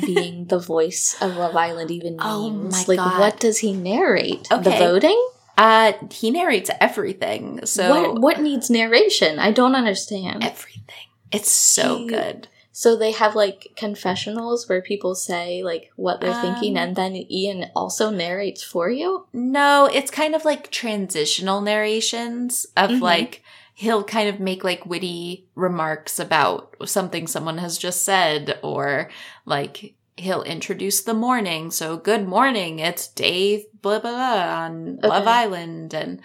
being 0.05 0.45
the 0.45 0.57
voice 0.73 1.15
of 1.21 1.35
Love 1.37 1.55
Island 1.55 1.91
even 1.91 2.13
means. 2.13 2.21
Oh 2.23 2.49
my 2.49 2.83
like 2.87 2.97
God. 2.97 3.19
what 3.19 3.39
does 3.39 3.59
he 3.59 3.73
narrate? 3.73 4.47
The 4.49 4.71
voting? 4.71 5.29
Uh 5.57 5.93
he 6.11 6.31
narrates 6.31 6.71
everything. 6.81 7.63
So 7.65 7.89
what 8.11 8.19
what 8.21 8.41
needs 8.41 8.69
narration? 8.71 9.37
I 9.37 9.51
don't 9.51 9.75
understand. 9.75 10.43
everything. 10.43 11.07
It's 11.31 11.51
so 11.51 11.97
He- 11.99 12.07
good. 12.07 12.47
So 12.75 12.95
they 12.95 13.11
have 13.11 13.35
like 13.35 13.71
confessionals 13.75 14.67
where 14.67 14.81
people 14.81 15.13
say 15.13 15.61
like 15.63 15.91
what 15.95 16.19
they're 16.21 16.33
thinking, 16.33 16.75
Um, 16.75 16.83
and 16.83 16.95
then 16.95 17.15
Iain 17.31 17.69
also 17.75 18.09
narrates 18.09 18.63
for 18.63 18.89
you. 18.89 19.27
No, 19.31 19.85
it's 19.85 20.09
kind 20.09 20.33
of 20.33 20.43
like 20.43 20.71
transitional 20.71 21.61
narrations 21.61 22.65
of 22.75 22.89
Mhm. 22.89 23.01
like 23.01 23.43
he'll 23.75 24.03
kind 24.03 24.27
of 24.27 24.39
make 24.39 24.63
like 24.63 24.85
witty 24.87 25.45
remarks 25.55 26.19
about 26.19 26.75
something 26.85 27.27
someone 27.27 27.59
has 27.59 27.77
just 27.77 28.01
said 28.03 28.57
or 28.63 29.09
like 29.45 29.93
he'll 30.17 30.43
introduce 30.43 31.01
the 31.01 31.13
morning. 31.13 31.69
So 31.69 31.97
good 31.97 32.27
morning. 32.27 32.79
It's 32.79 33.07
day 33.07 33.67
blah 33.83 33.99
blah 33.99 34.11
blah 34.11 34.63
on 34.65 34.97
okay. 34.97 35.07
Love 35.07 35.27
Island 35.27 35.93
and 35.93 36.21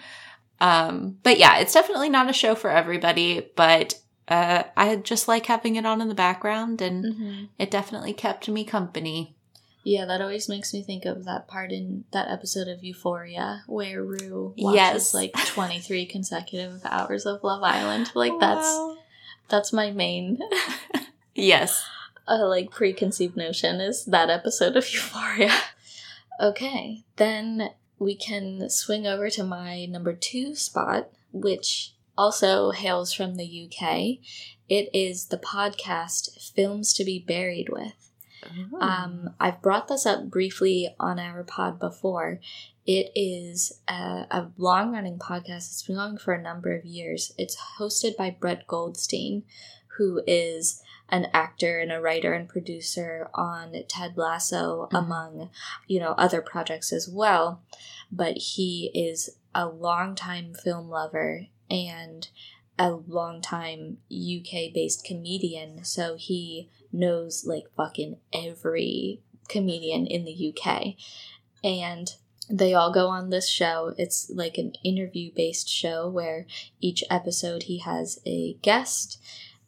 um 0.59 1.17
but 1.21 1.37
yeah, 1.37 1.57
it's 1.59 1.73
definitely 1.73 2.09
not 2.09 2.29
a 2.29 2.33
show 2.33 2.55
for 2.55 2.71
everybody, 2.71 3.47
but 3.55 3.95
uh 4.29 4.63
I 4.77 4.95
just 4.97 5.27
like 5.27 5.47
having 5.47 5.75
it 5.75 5.85
on 5.85 6.01
in 6.01 6.07
the 6.07 6.15
background 6.15 6.81
and 6.81 7.03
mm-hmm. 7.03 7.43
it 7.57 7.71
definitely 7.71 8.13
kept 8.13 8.47
me 8.47 8.63
company. 8.63 9.35
Yeah, 9.83 10.05
that 10.05 10.21
always 10.21 10.49
makes 10.49 10.73
me 10.73 10.83
think 10.83 11.05
of 11.05 11.25
that 11.25 11.47
part 11.47 11.71
in 11.71 12.03
that 12.11 12.29
episode 12.29 12.67
of 12.67 12.83
Euphoria 12.83 13.63
where 13.65 14.03
Rue 14.03 14.53
watches 14.57 14.75
yes. 14.75 15.13
like 15.13 15.33
23 15.47 16.05
consecutive 16.05 16.81
hours 16.85 17.25
of 17.25 17.43
Love 17.43 17.63
Island. 17.63 18.11
Like 18.13 18.33
that's 18.39 18.79
that's 19.47 19.73
my 19.73 19.91
main 19.91 20.39
Yes. 21.39 21.83
Uh, 22.31 22.47
like 22.47 22.69
preconceived 22.69 23.35
notion 23.35 23.81
is 23.81 24.05
that 24.05 24.29
episode 24.29 24.77
of 24.77 24.87
Euphoria. 24.93 25.51
okay, 26.39 27.03
then 27.15 27.71
we 27.97 28.15
can 28.15 28.69
swing 28.69 29.07
over 29.07 29.31
to 29.31 29.43
my 29.43 29.87
number 29.87 30.13
2 30.13 30.53
spot, 30.53 31.09
which 31.33 31.95
also 32.19 32.71
hails 32.71 33.13
from 33.13 33.35
the 33.35 33.65
UK. 33.65 34.17
It 34.67 34.89
is 34.93 35.27
the 35.27 35.37
podcast 35.37 36.51
Films 36.53 36.93
to 36.95 37.05
be 37.05 37.23
Buried 37.25 37.69
with. 37.69 38.11
Oh. 38.73 38.81
Um, 38.81 39.29
I've 39.39 39.61
brought 39.61 39.87
this 39.87 40.05
up 40.05 40.29
briefly 40.29 40.93
on 40.99 41.17
our 41.17 41.45
pod 41.45 41.79
before. 41.79 42.41
It 42.85 43.11
is 43.15 43.79
a, 43.87 44.27
a 44.29 44.51
long 44.57 44.91
running 44.91 45.17
podcast. 45.17 45.69
It's 45.69 45.83
been 45.83 45.95
going 45.95 46.17
for 46.17 46.33
a 46.33 46.41
number 46.41 46.75
of 46.75 46.83
years. 46.83 47.31
It's 47.37 47.55
hosted 47.79 48.17
by 48.17 48.35
Brett 48.37 48.67
Goldstein, 48.67 49.43
who 49.97 50.21
is 50.27 50.81
an 51.07 51.27
actor 51.33 51.79
and 51.79 51.91
a 51.91 52.01
writer 52.01 52.33
and 52.33 52.49
producer 52.49 53.29
on 53.33 53.75
Ted 53.87 54.17
Lasso, 54.17 54.87
mm-hmm. 54.87 54.95
among 54.95 55.49
you 55.87 56.01
know 56.01 56.15
other 56.17 56.41
projects 56.41 56.91
as 56.91 57.07
well. 57.07 57.63
But 58.11 58.37
he 58.37 58.91
is 58.93 59.37
a 59.55 59.67
longtime 59.67 60.53
film 60.53 60.89
lover 60.89 61.47
and 61.69 62.27
a 62.77 62.91
longtime 62.91 63.97
UK 64.09 64.73
based 64.73 65.03
comedian. 65.03 65.83
So 65.83 66.15
he 66.17 66.69
knows 66.91 67.45
like 67.45 67.65
fucking 67.75 68.17
every 68.33 69.21
comedian 69.49 70.07
in 70.07 70.23
the 70.23 70.53
UK. 70.53 70.95
And 71.63 72.13
they 72.49 72.73
all 72.73 72.91
go 72.91 73.07
on 73.09 73.29
this 73.29 73.49
show. 73.49 73.93
It's 73.97 74.31
like 74.33 74.57
an 74.57 74.73
interview 74.83 75.31
based 75.35 75.69
show 75.69 76.09
where 76.09 76.47
each 76.79 77.03
episode 77.09 77.63
he 77.63 77.79
has 77.79 78.19
a 78.25 78.53
guest 78.61 79.21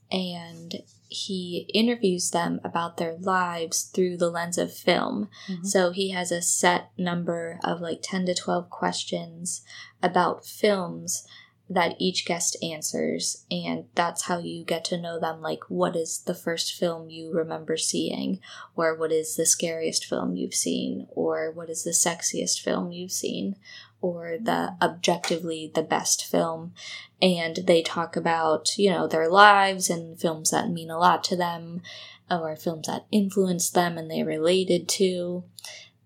and 0.09 0.81
he 1.09 1.69
interviews 1.73 2.31
them 2.31 2.61
about 2.63 2.95
their 2.95 3.17
lives 3.17 3.83
through 3.83 4.15
the 4.15 4.29
lens 4.29 4.57
of 4.57 4.73
film. 4.73 5.27
Mm-hmm. 5.47 5.65
So 5.65 5.91
he 5.91 6.11
has 6.11 6.31
a 6.31 6.41
set 6.41 6.91
number 6.97 7.59
of 7.65 7.81
like 7.81 7.99
10 8.01 8.25
to 8.27 8.33
12 8.33 8.69
questions 8.69 9.61
about 10.01 10.45
films 10.45 11.27
that 11.71 11.95
each 11.99 12.25
guest 12.25 12.57
answers 12.62 13.45
and 13.49 13.86
that's 13.95 14.23
how 14.23 14.38
you 14.38 14.63
get 14.63 14.84
to 14.84 14.99
know 14.99 15.19
them 15.19 15.41
like 15.41 15.63
what 15.69 15.95
is 15.95 16.19
the 16.25 16.36
first 16.36 16.73
film 16.73 17.10
you 17.10 17.31
remember 17.31 17.77
seeing 17.77 18.39
or 18.75 18.93
what 18.93 19.12
is 19.12 19.36
the 19.36 19.45
scariest 19.45 20.05
film 20.05 20.36
you've 20.36 20.53
seen 20.53 21.07
or 21.12 21.49
what 21.51 21.69
is 21.69 21.84
the 21.84 21.91
sexiest 21.91 22.60
film 22.62 22.91
you've 22.91 23.12
seen 23.12 23.55
or 24.01 24.38
the 24.41 24.75
objectively 24.81 25.71
the 25.73 25.84
best 25.84 26.25
film. 26.25 26.73
And 27.21 27.57
they 27.67 27.81
talk 27.81 28.15
about 28.15 28.77
you 28.77 28.89
know 28.89 29.07
their 29.07 29.29
lives 29.29 29.89
and 29.89 30.19
films 30.19 30.51
that 30.51 30.69
mean 30.69 30.89
a 30.89 30.97
lot 30.97 31.23
to 31.25 31.36
them 31.36 31.81
or 32.29 32.55
films 32.55 32.88
that 32.88 33.05
influenced 33.12 33.73
them 33.73 33.97
and 33.97 34.10
they 34.10 34.23
related 34.23 34.88
to 34.88 35.43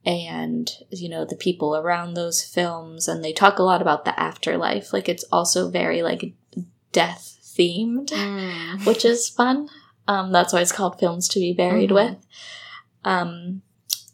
and 0.06 0.72
you 0.92 1.10
know 1.10 1.26
the 1.26 1.36
people 1.36 1.76
around 1.76 2.14
those 2.14 2.44
films 2.44 3.08
and 3.08 3.24
they 3.24 3.34
talk 3.34 3.58
a 3.58 3.64
lot 3.64 3.82
about 3.82 4.06
the 4.06 4.20
afterlife 4.20 4.94
like 4.94 5.10
it's 5.10 5.26
also 5.32 5.70
very 5.70 6.02
like 6.02 6.34
death 6.92 7.40
themed 7.42 8.10
mm. 8.10 8.86
which 8.86 9.04
is 9.04 9.30
fun 9.30 9.68
um, 10.08 10.32
that's 10.32 10.54
why 10.54 10.62
it's 10.62 10.72
called 10.72 11.00
films 11.00 11.28
to 11.28 11.40
be 11.40 11.54
buried 11.54 11.90
mm-hmm. 11.90 12.14
with 12.14 12.28
um, 13.04 13.62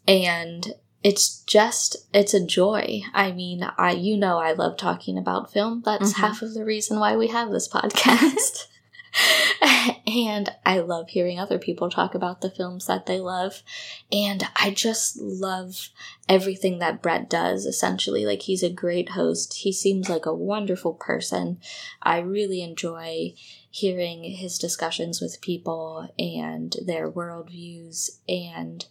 and 0.08 0.74
it's 1.02 1.40
just 1.40 1.96
it's 2.14 2.32
a 2.32 2.44
joy 2.44 3.00
i 3.12 3.30
mean 3.32 3.68
i 3.76 3.92
you 3.92 4.16
know 4.16 4.38
i 4.38 4.52
love 4.52 4.76
talking 4.76 5.18
about 5.18 5.52
film 5.52 5.82
that's 5.84 6.12
mm-hmm. 6.12 6.22
half 6.22 6.42
of 6.42 6.54
the 6.54 6.64
reason 6.64 6.98
why 6.98 7.16
we 7.16 7.28
have 7.28 7.50
this 7.50 7.68
podcast 7.68 8.66
and 10.06 10.50
I 10.64 10.78
love 10.78 11.10
hearing 11.10 11.38
other 11.38 11.58
people 11.58 11.90
talk 11.90 12.14
about 12.14 12.40
the 12.40 12.50
films 12.50 12.86
that 12.86 13.06
they 13.06 13.20
love. 13.20 13.62
And 14.10 14.44
I 14.56 14.70
just 14.70 15.18
love 15.18 15.90
everything 16.28 16.78
that 16.78 17.02
Brett 17.02 17.28
does, 17.28 17.66
essentially. 17.66 18.24
Like, 18.24 18.42
he's 18.42 18.62
a 18.62 18.70
great 18.70 19.10
host. 19.10 19.54
He 19.58 19.72
seems 19.72 20.08
like 20.08 20.26
a 20.26 20.34
wonderful 20.34 20.94
person. 20.94 21.58
I 22.02 22.18
really 22.18 22.62
enjoy 22.62 23.34
hearing 23.70 24.24
his 24.24 24.58
discussions 24.58 25.20
with 25.20 25.40
people 25.40 26.08
and 26.18 26.76
their 26.84 27.10
worldviews 27.10 28.18
and 28.28 28.86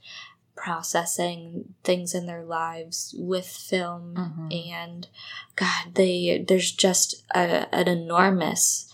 processing 0.56 1.74
things 1.84 2.14
in 2.14 2.26
their 2.28 2.44
lives 2.44 3.16
with 3.18 3.48
film 3.48 4.14
mm-hmm. 4.16 4.48
and 4.52 5.08
god 5.56 5.96
they 5.96 6.44
there's 6.48 6.72
just 6.72 7.24
a, 7.34 7.74
an 7.74 7.88
enormous 7.88 8.91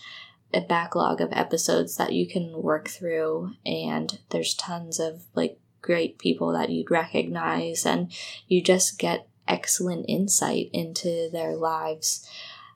a 0.52 0.60
backlog 0.60 1.20
of 1.20 1.32
episodes 1.32 1.96
that 1.96 2.12
you 2.12 2.26
can 2.26 2.62
work 2.62 2.88
through 2.88 3.52
and 3.66 4.18
there's 4.30 4.54
tons 4.54 4.98
of 4.98 5.22
like 5.34 5.58
great 5.82 6.18
people 6.18 6.52
that 6.52 6.70
you'd 6.70 6.90
recognize 6.90 7.84
and 7.84 8.12
you 8.46 8.62
just 8.62 8.98
get 8.98 9.28
excellent 9.46 10.04
insight 10.08 10.70
into 10.72 11.28
their 11.30 11.54
lives 11.54 12.28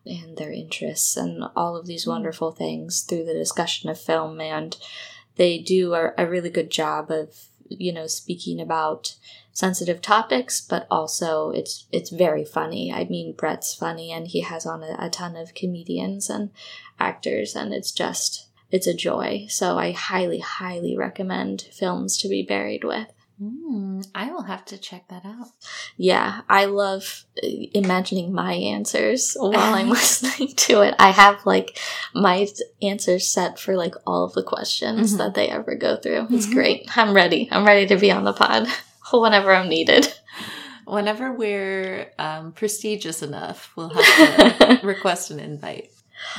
and 0.04 0.36
their 0.36 0.52
interests 0.52 1.16
and 1.16 1.44
all 1.54 1.76
of 1.76 1.86
these 1.86 2.06
wonderful 2.06 2.50
things 2.50 3.02
through 3.02 3.24
the 3.24 3.34
discussion 3.34 3.88
of 3.88 4.00
film 4.00 4.40
and 4.40 4.76
they 5.36 5.58
do 5.58 5.94
a, 5.94 6.12
a 6.18 6.26
really 6.26 6.50
good 6.50 6.70
job 6.70 7.10
of 7.10 7.48
you 7.78 7.92
know 7.92 8.06
speaking 8.06 8.60
about 8.60 9.16
sensitive 9.52 10.00
topics 10.00 10.60
but 10.60 10.86
also 10.90 11.50
it's 11.50 11.86
it's 11.92 12.10
very 12.10 12.44
funny. 12.44 12.92
I 12.92 13.04
mean 13.04 13.32
brett's 13.32 13.74
funny 13.74 14.10
and 14.10 14.26
he 14.26 14.40
has 14.40 14.66
on 14.66 14.82
a, 14.82 14.96
a 14.98 15.10
ton 15.10 15.36
of 15.36 15.54
comedians 15.54 16.30
and 16.30 16.50
actors 16.98 17.54
and 17.54 17.72
it's 17.72 17.92
just 17.92 18.48
it's 18.70 18.86
a 18.86 18.94
joy. 18.94 19.46
So 19.48 19.78
i 19.78 19.92
highly 19.92 20.38
highly 20.38 20.96
recommend 20.96 21.62
films 21.72 22.16
to 22.18 22.28
be 22.28 22.42
buried 22.42 22.84
with 22.84 23.08
Mm, 23.42 24.06
I 24.14 24.30
will 24.30 24.42
have 24.42 24.64
to 24.66 24.78
check 24.78 25.08
that 25.08 25.24
out. 25.24 25.48
Yeah, 25.96 26.42
I 26.48 26.66
love 26.66 27.24
uh, 27.42 27.46
imagining 27.74 28.32
my 28.32 28.52
answers 28.52 29.36
while 29.38 29.74
I'm 29.74 29.88
listening 29.90 30.54
to 30.54 30.82
it. 30.82 30.94
I 30.98 31.10
have 31.10 31.44
like 31.44 31.78
my 32.14 32.46
answers 32.80 33.26
set 33.26 33.58
for 33.58 33.76
like 33.76 33.94
all 34.06 34.24
of 34.24 34.34
the 34.34 34.44
questions 34.44 35.10
mm-hmm. 35.10 35.18
that 35.18 35.34
they 35.34 35.48
ever 35.48 35.74
go 35.74 35.96
through. 35.96 36.28
It's 36.30 36.46
mm-hmm. 36.46 36.54
great. 36.54 36.96
I'm 36.96 37.14
ready. 37.14 37.48
I'm 37.50 37.66
ready 37.66 37.86
to 37.88 37.96
be 37.96 38.12
on 38.12 38.24
the 38.24 38.32
pod 38.32 38.68
whenever 39.12 39.52
I'm 39.52 39.68
needed. 39.68 40.12
Whenever 40.84 41.32
we're 41.32 42.12
um, 42.18 42.52
prestigious 42.52 43.22
enough, 43.22 43.72
we'll 43.76 43.88
have 43.88 44.58
to 44.58 44.80
request 44.86 45.30
an 45.30 45.40
invite. 45.40 45.90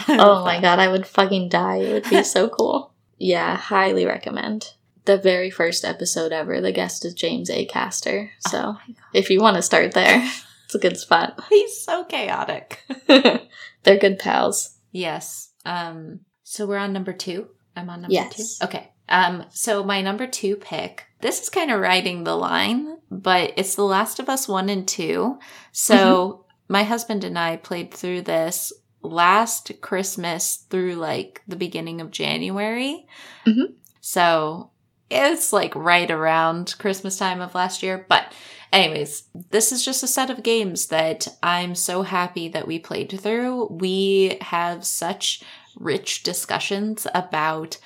oh 0.07 0.43
my 0.45 0.61
god, 0.61 0.79
I 0.79 0.87
would 0.87 1.07
fucking 1.07 1.49
die. 1.49 1.77
It 1.77 1.93
would 1.93 2.09
be 2.09 2.23
so 2.23 2.47
cool. 2.47 2.93
Yeah, 3.17 3.57
highly 3.57 4.05
recommend 4.05 4.73
the 5.05 5.17
very 5.17 5.49
first 5.49 5.83
episode 5.85 6.31
ever, 6.31 6.61
the 6.61 6.71
guest 6.71 7.05
is 7.05 7.13
James 7.13 7.49
Acaster. 7.49 8.29
So 8.39 8.75
oh 8.77 8.93
if 9.13 9.29
you 9.29 9.41
want 9.41 9.55
to 9.57 9.61
start 9.61 9.93
there, 9.93 10.23
it's 10.65 10.75
a 10.75 10.79
good 10.79 10.97
spot. 10.97 11.39
He's 11.49 11.81
so 11.81 12.03
chaotic. 12.05 12.79
They're 13.07 13.97
good 13.99 14.19
pals. 14.19 14.77
Yes. 14.91 15.51
Um, 15.65 16.21
so 16.43 16.65
we're 16.65 16.77
on 16.77 16.93
number 16.93 17.13
two. 17.13 17.49
I'm 17.75 17.89
on 17.89 18.01
number 18.01 18.13
yes. 18.13 18.59
two. 18.59 18.65
Okay. 18.65 18.91
Um, 19.09 19.45
so 19.49 19.83
my 19.83 20.01
number 20.01 20.27
two 20.27 20.55
pick, 20.55 21.05
this 21.21 21.41
is 21.41 21.49
kind 21.49 21.71
of 21.71 21.81
riding 21.81 22.23
the 22.23 22.35
line, 22.35 22.97
but 23.11 23.53
it's 23.57 23.75
The 23.75 23.83
Last 23.83 24.19
of 24.19 24.29
Us 24.29 24.47
1 24.47 24.69
and 24.69 24.87
2. 24.87 25.37
So 25.71 25.95
mm-hmm. 25.95 26.73
my 26.73 26.83
husband 26.83 27.23
and 27.23 27.37
I 27.37 27.57
played 27.57 27.93
through 27.93 28.21
this 28.21 28.71
last 29.01 29.71
Christmas 29.81 30.65
through 30.69 30.95
like 30.95 31.41
the 31.47 31.57
beginning 31.57 31.99
of 31.99 32.11
January. 32.11 33.05
Mm-hmm. 33.45 33.73
So 33.99 34.71
it's 35.09 35.53
like 35.53 35.75
right 35.75 36.09
around 36.09 36.75
Christmas 36.79 37.17
time 37.17 37.41
of 37.41 37.55
last 37.55 37.83
year. 37.83 38.05
But, 38.07 38.33
anyways, 38.71 39.23
this 39.51 39.71
is 39.71 39.83
just 39.83 40.03
a 40.03 40.07
set 40.07 40.29
of 40.29 40.43
games 40.43 40.87
that 40.87 41.27
I'm 41.41 41.75
so 41.75 42.03
happy 42.03 42.47
that 42.49 42.67
we 42.67 42.79
played 42.79 43.19
through. 43.19 43.67
We 43.67 44.37
have 44.41 44.85
such 44.85 45.43
rich 45.75 46.23
discussions 46.23 47.07
about 47.13 47.77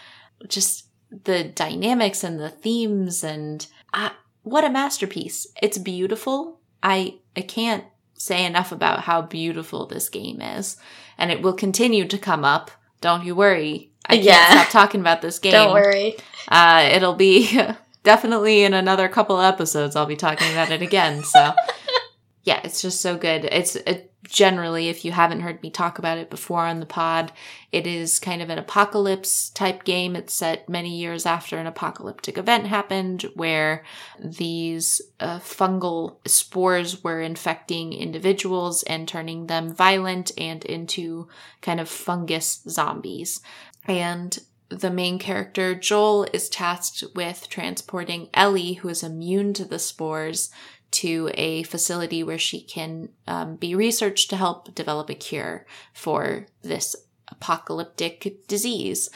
just 0.47 0.85
the 1.23 1.43
dynamics 1.43 2.23
and 2.23 2.39
the 2.39 2.49
themes 2.49 3.23
and 3.23 3.65
uh, 3.93 4.09
what 4.43 4.65
a 4.65 4.69
masterpiece. 4.69 5.47
It's 5.61 5.77
beautiful. 5.77 6.59
I 6.83 7.19
I 7.35 7.41
can't 7.41 7.85
say 8.13 8.45
enough 8.45 8.71
about 8.71 9.01
how 9.01 9.21
beautiful 9.21 9.85
this 9.85 10.09
game 10.09 10.41
is. 10.41 10.77
And 11.17 11.31
it 11.31 11.41
will 11.41 11.53
continue 11.53 12.05
to 12.07 12.17
come 12.17 12.43
up 12.43 12.71
don't 13.01 13.25
you 13.25 13.35
worry. 13.35 13.91
I 14.07 14.13
can't 14.15 14.25
Yeah. 14.25 14.49
stop 14.61 14.69
talking 14.69 15.01
about 15.01 15.21
this 15.21 15.39
game. 15.43 15.51
Don't 15.53 15.73
worry. 15.73 16.15
Uh, 16.47 16.89
it'll 16.93 17.15
be 17.15 17.59
definitely 18.03 18.63
in 18.63 18.73
another 18.73 19.09
couple 19.09 19.39
episodes. 19.39 19.95
I'll 19.95 20.05
be 20.05 20.15
talking 20.15 20.51
about 20.51 20.71
it 20.71 20.81
again. 20.81 21.23
So, 21.23 21.53
yeah, 22.43 22.61
it's 22.63 22.81
just 22.81 23.01
so 23.01 23.17
good. 23.17 23.45
It's 23.45 23.75
it, 23.75 24.11
generally, 24.29 24.89
if 24.89 25.05
you 25.05 25.11
haven't 25.13 25.39
heard 25.41 25.61
me 25.63 25.69
talk 25.69 25.99
about 25.99 26.17
it 26.17 26.29
before 26.29 26.65
on 26.65 26.79
the 26.81 26.85
pod, 26.85 27.31
it 27.71 27.85
is 27.87 28.19
kind 28.19 28.41
of 28.41 28.49
an 28.49 28.57
apocalypse 28.57 29.49
type 29.51 29.83
game. 29.85 30.15
It's 30.17 30.33
set 30.33 30.67
many 30.67 30.97
years 30.97 31.25
after 31.25 31.57
an 31.57 31.67
apocalyptic 31.67 32.37
event 32.37 32.67
happened 32.67 33.23
where 33.35 33.83
these 34.21 35.01
uh, 35.19 35.39
fungal 35.39 36.17
spores 36.25 37.03
were 37.03 37.21
infecting 37.21 37.93
individuals 37.93 38.83
and 38.83 39.07
turning 39.07 39.47
them 39.47 39.73
violent 39.73 40.31
and 40.37 40.63
into 40.65 41.27
kind 41.61 41.79
of 41.79 41.87
fungus 41.89 42.61
zombies. 42.67 43.41
And 43.87 44.37
the 44.69 44.91
main 44.91 45.17
character, 45.17 45.73
Joel, 45.73 46.27
is 46.33 46.49
tasked 46.49 47.03
with 47.15 47.47
transporting 47.49 48.29
Ellie, 48.33 48.73
who 48.73 48.89
is 48.89 49.01
immune 49.01 49.53
to 49.53 49.65
the 49.65 49.79
spores, 49.79 50.51
to 50.89 51.29
a 51.33 51.63
facility 51.63 52.23
where 52.23 52.37
she 52.37 52.61
can 52.61 53.09
um, 53.27 53.55
be 53.55 53.75
researched 53.75 54.29
to 54.29 54.37
help 54.37 54.73
develop 54.73 55.09
a 55.09 55.15
cure 55.15 55.65
for 55.93 56.47
this 56.61 56.95
apocalyptic 57.29 58.47
disease. 58.47 59.09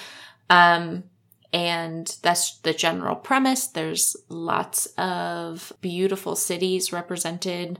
Um, 0.50 1.04
and 1.54 2.18
that's 2.22 2.58
the 2.60 2.74
general 2.74 3.16
premise. 3.16 3.68
There's 3.68 4.16
lots 4.30 4.88
of 4.98 5.74
beautiful 5.82 6.36
cities 6.36 6.94
represented. 6.94 7.80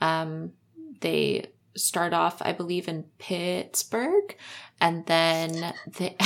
Um, 0.00 0.52
they 1.00 1.46
start 1.74 2.12
off, 2.12 2.42
I 2.42 2.52
believe, 2.52 2.88
in 2.88 3.04
Pittsburgh, 3.18 4.36
and 4.82 5.06
then 5.06 5.72
they, 5.96 6.16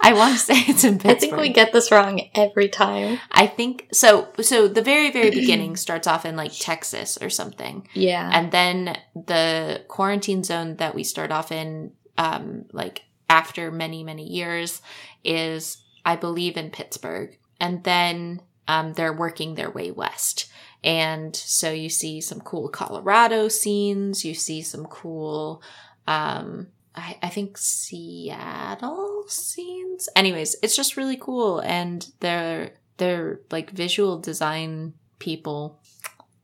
I 0.00 0.12
want 0.12 0.34
to 0.34 0.38
say 0.40 0.54
it's 0.66 0.82
in 0.82 0.98
Pittsburgh. 0.98 1.10
I 1.16 1.20
think 1.20 1.36
we 1.36 1.52
get 1.52 1.72
this 1.72 1.92
wrong 1.92 2.20
every 2.34 2.68
time. 2.68 3.20
I 3.30 3.46
think 3.46 3.86
so. 3.92 4.28
So 4.40 4.66
the 4.66 4.82
very, 4.82 5.12
very 5.12 5.30
beginning 5.30 5.76
starts 5.86 6.08
off 6.08 6.26
in 6.26 6.34
like 6.36 6.52
Texas 6.58 7.16
or 7.22 7.30
something, 7.30 7.86
Yeah. 7.94 8.28
and 8.32 8.50
then 8.50 8.98
the 9.14 9.84
quarantine 9.86 10.42
zone 10.42 10.76
that 10.76 10.94
we 10.96 11.04
start 11.04 11.30
off 11.30 11.52
in, 11.52 11.92
um, 12.18 12.64
like 12.72 13.04
after 13.30 13.70
many, 13.70 14.02
many 14.02 14.26
years, 14.26 14.82
is 15.22 15.78
I 16.04 16.16
believe 16.16 16.56
in 16.56 16.70
Pittsburgh, 16.70 17.38
and 17.60 17.84
then 17.84 18.42
um, 18.66 18.92
they're 18.94 19.12
working 19.12 19.54
their 19.54 19.70
way 19.70 19.92
west. 19.92 20.50
And 20.82 21.34
so 21.34 21.70
you 21.70 21.88
see 21.88 22.20
some 22.20 22.40
cool 22.40 22.68
Colorado 22.68 23.48
scenes. 23.48 24.24
You 24.24 24.34
see 24.34 24.62
some 24.62 24.86
cool, 24.86 25.62
um, 26.06 26.68
I, 26.98 27.18
I 27.22 27.28
think 27.28 27.56
Seattle 27.58 29.24
scenes. 29.28 30.08
Anyways, 30.16 30.56
it's 30.62 30.76
just 30.76 30.96
really 30.96 31.16
cool, 31.16 31.60
and 31.60 32.06
they're 32.20 32.72
they're 32.98 33.40
like 33.50 33.70
visual 33.70 34.18
design 34.18 34.94
people 35.18 35.80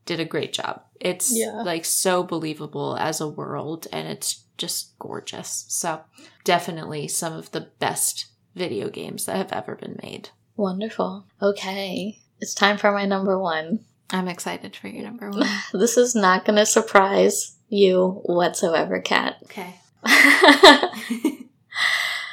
did 0.05 0.19
a 0.19 0.25
great 0.25 0.53
job. 0.53 0.83
It's 0.99 1.35
Yeah. 1.35 1.61
like 1.63 1.85
so 1.85 2.23
believable 2.23 2.95
as 2.97 3.19
a 3.21 3.27
world, 3.27 3.87
and 3.91 4.07
it's 4.07 4.43
just 4.57 4.97
gorgeous. 4.99 5.65
So 5.67 6.01
definitely 6.43 7.07
some 7.07 7.33
of 7.33 7.51
the 7.51 7.69
best 7.79 8.27
video 8.55 8.89
games 8.89 9.25
that 9.25 9.35
have 9.35 9.51
ever 9.51 9.75
been 9.75 9.99
made. 10.01 10.29
Wonderful. 10.55 11.25
Okay. 11.41 12.19
It's 12.39 12.53
time 12.53 12.77
for 12.77 12.91
my 12.91 13.05
number 13.05 13.37
one. 13.37 13.85
I'm 14.09 14.27
excited 14.27 14.75
for 14.75 14.87
your 14.87 15.03
number 15.03 15.29
one. 15.29 15.49
This 15.73 15.97
is 15.97 16.15
not 16.15 16.45
going 16.45 16.57
to 16.57 16.65
surprise 16.65 17.57
you 17.67 18.21
whatsoever, 18.23 19.01
Kat. 19.01 19.37
Okay. 19.43 19.75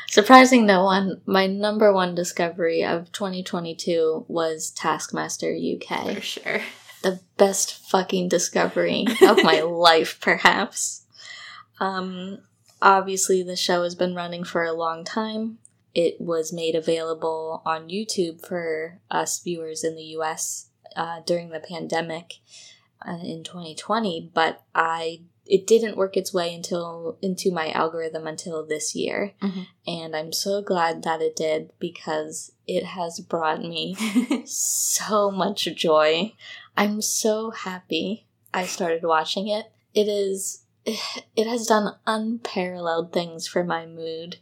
Surprising 0.08 0.66
no 0.66 0.84
one, 0.84 1.22
my 1.24 1.46
number 1.46 1.92
one 1.92 2.14
discovery 2.14 2.84
of 2.84 3.10
2022 3.12 4.26
was 4.28 4.70
Taskmaster 4.70 5.56
UK. 5.56 6.14
For 6.14 6.20
sure. 6.20 6.60
the 7.02 7.20
best 7.38 7.72
fucking 7.88 8.28
discovery 8.28 9.06
of 9.22 9.42
my 9.42 9.60
life, 9.66 10.18
perhaps. 10.20 11.06
Um, 11.80 12.38
obviously, 12.82 13.42
the 13.42 13.56
show 13.56 13.84
has 13.84 13.94
been 13.94 14.14
running 14.14 14.44
for 14.44 14.64
a 14.64 14.74
long 14.74 15.04
time. 15.04 15.58
It 15.94 16.20
was 16.20 16.52
made 16.52 16.74
available 16.74 17.62
on 17.64 17.88
YouTube 17.88 18.46
for 18.46 19.00
us 19.10 19.40
viewers 19.42 19.82
in 19.82 19.96
the 19.96 20.16
US 20.18 20.68
uh, 20.94 21.20
during 21.24 21.50
the 21.50 21.60
pandemic 21.60 22.34
uh, 23.06 23.18
in 23.22 23.44
2020, 23.44 24.30
but 24.34 24.62
I 24.74 25.22
it 25.46 25.66
didn't 25.66 25.96
work 25.96 26.16
its 26.16 26.32
way 26.32 26.54
until 26.54 27.18
into 27.20 27.50
my 27.50 27.70
algorithm 27.72 28.26
until 28.26 28.64
this 28.64 28.94
year, 28.94 29.34
Mhm. 29.42 29.66
and 29.86 30.16
I'm 30.16 30.32
so 30.32 30.62
glad 30.62 31.02
that 31.02 31.20
it 31.20 31.34
did 31.36 31.72
because 31.78 32.52
it 32.66 32.84
has 32.84 33.20
brought 33.20 33.60
me 33.62 33.94
so 34.46 35.30
much 35.30 35.64
joy. 35.74 36.32
I'm 36.76 37.02
so 37.02 37.50
happy 37.50 38.26
I 38.54 38.66
started 38.66 39.02
watching 39.02 39.48
it. 39.48 39.66
It 39.94 40.08
is 40.08 40.62
it 40.86 41.46
has 41.46 41.66
done 41.66 41.96
unparalleled 42.06 43.12
things 43.12 43.46
for 43.46 43.64
my 43.64 43.86
mood 43.86 44.38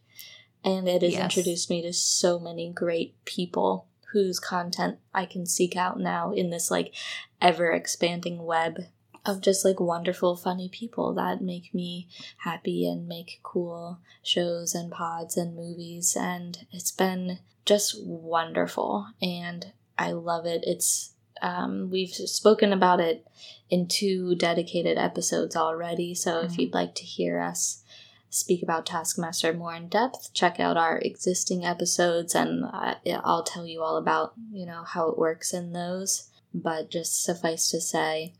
and 0.65 0.89
it 0.89 1.03
has 1.03 1.13
Yes. 1.13 1.23
introduced 1.23 1.71
me 1.71 1.83
to 1.83 1.93
so 1.93 2.39
many 2.39 2.71
great 2.71 3.23
people 3.25 3.87
whose 4.13 4.41
content 4.41 4.99
I 5.15 5.25
can 5.27 5.47
seek 5.47 5.77
out 5.77 5.99
now 6.01 6.33
in 6.33 6.51
this 6.51 6.71
like 6.71 6.95
ever 7.41 7.71
expanding 7.73 8.45
web 8.45 8.81
of 9.27 9.41
just 9.41 9.65
like 9.65 9.79
wonderful 9.81 10.37
funny 10.37 10.69
people 10.69 11.13
that 11.15 11.41
make 11.43 11.73
me 11.75 12.09
happy 12.39 12.87
and 12.89 13.07
make 13.07 13.41
cool 13.43 13.99
shows 14.23 14.75
and 14.75 14.91
pods 14.91 15.37
and 15.37 15.55
movies 15.57 16.17
and 16.19 16.67
it's 16.73 16.91
been 16.91 17.39
just 17.65 18.03
wonderful 18.03 19.07
and 19.21 19.73
I 19.99 20.13
love 20.13 20.47
it. 20.47 20.65
It's 20.67 21.13
um, 21.43 21.89
we've 21.91 22.11
spoken 22.11 22.73
about 22.73 23.01
it 23.01 23.27
in 23.71 23.87
two 23.87 24.35
dedicated 24.35 24.99
episodes 24.99 25.57
already. 25.57 26.15
So 26.15 26.41
if 26.41 26.53
Mhm. 26.53 26.59
you'd 26.59 26.75
like 26.75 26.95
to 26.97 27.05
hear 27.05 27.41
us 27.41 27.83
speak 28.29 28.63
about 28.63 28.87
Taskmaster 28.87 29.53
more 29.53 29.75
in 29.75 29.89
depth, 29.89 30.33
check 30.35 30.61
out 30.61 30.77
our 30.77 30.99
existing 30.99 31.65
episodes, 31.65 32.35
and 32.35 32.65
uh, 32.65 32.95
I'll 33.25 33.43
tell 33.43 33.67
you 33.67 33.83
all 33.83 33.97
about 33.97 34.35
you 34.53 34.65
know 34.67 34.85
how 34.85 35.09
it 35.09 35.19
works 35.19 35.53
in 35.53 35.73
those. 35.73 36.29
But 36.53 36.91
just 36.91 37.23
suffice 37.23 37.71
to 37.71 37.81
say, 37.81 38.35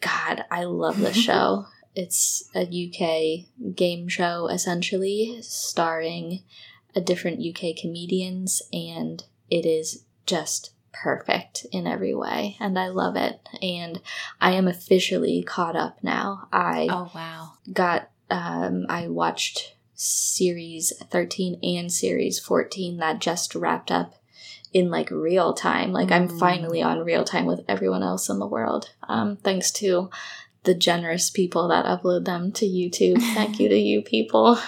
God, 0.00 0.44
I 0.50 0.64
love 0.64 1.00
this 1.00 1.16
show. 1.22 1.66
It's 1.94 2.50
a 2.54 2.62
UK 2.62 3.74
game 3.74 4.08
show 4.08 4.48
essentially, 4.48 5.38
starring 5.42 6.42
a 6.94 7.00
different 7.00 7.40
UK 7.40 7.76
comedians, 7.76 8.62
and 8.72 9.24
it 9.50 9.64
is 9.64 10.04
just 10.26 10.72
perfect 10.92 11.66
in 11.72 11.86
every 11.86 12.14
way, 12.14 12.56
and 12.60 12.78
I 12.78 12.88
love 12.88 13.16
it. 13.16 13.40
And 13.62 14.00
I 14.40 14.52
am 14.52 14.68
officially 14.68 15.42
caught 15.42 15.76
up 15.76 15.98
now. 16.02 16.48
I 16.52 16.88
oh 16.90 17.10
wow. 17.14 17.52
got 17.72 18.10
um 18.30 18.86
I 18.88 19.08
watched 19.08 19.76
series 19.94 20.92
13 21.10 21.58
and 21.62 21.90
series 21.90 22.38
14 22.38 22.98
that 22.98 23.18
just 23.18 23.54
wrapped 23.54 23.90
up 23.90 24.14
in 24.78 24.90
like 24.90 25.10
real 25.10 25.54
time. 25.54 25.90
Like 25.92 26.10
I'm 26.12 26.28
Mm. 26.28 26.38
finally 26.38 26.82
on 26.82 27.04
real 27.04 27.24
time 27.24 27.46
with 27.46 27.62
everyone 27.68 28.02
else 28.02 28.28
in 28.28 28.38
the 28.38 28.46
world. 28.56 28.90
Um 29.08 29.36
thanks 29.46 29.70
to 29.80 30.10
the 30.64 30.74
generous 30.74 31.30
people 31.30 31.68
that 31.68 31.84
upload 31.86 32.24
them 32.24 32.52
to 32.52 32.66
YouTube. 32.66 33.18
Thank 33.34 33.58
you 33.60 33.68
to 33.68 33.78
you 33.78 34.02
people. 34.02 34.58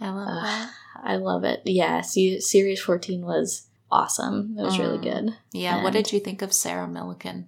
I 0.00 0.08
love 0.10 0.28
Ugh. 0.28 0.42
that. 0.44 0.70
I 1.12 1.16
love 1.16 1.44
it. 1.44 1.60
Yeah, 1.64 2.00
se- 2.00 2.40
series 2.40 2.80
14 2.80 3.24
was 3.26 3.66
awesome. 3.90 4.56
It 4.58 4.62
was 4.62 4.78
really 4.78 4.98
Mm. 4.98 5.02
good. 5.10 5.34
Yeah. 5.52 5.82
What 5.82 5.92
did 5.92 6.12
you 6.12 6.20
think 6.20 6.42
of 6.42 6.52
Sarah 6.52 6.86
Millican? 6.88 7.44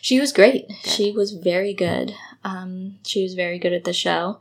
She 0.00 0.18
was 0.18 0.32
great. 0.32 0.66
Good. 0.68 0.90
She 0.90 1.12
was 1.12 1.32
very 1.32 1.74
good. 1.74 2.14
Um, 2.42 2.98
she 3.04 3.22
was 3.22 3.34
very 3.34 3.58
good 3.58 3.72
at 3.74 3.84
the 3.84 3.92
show. 3.92 4.38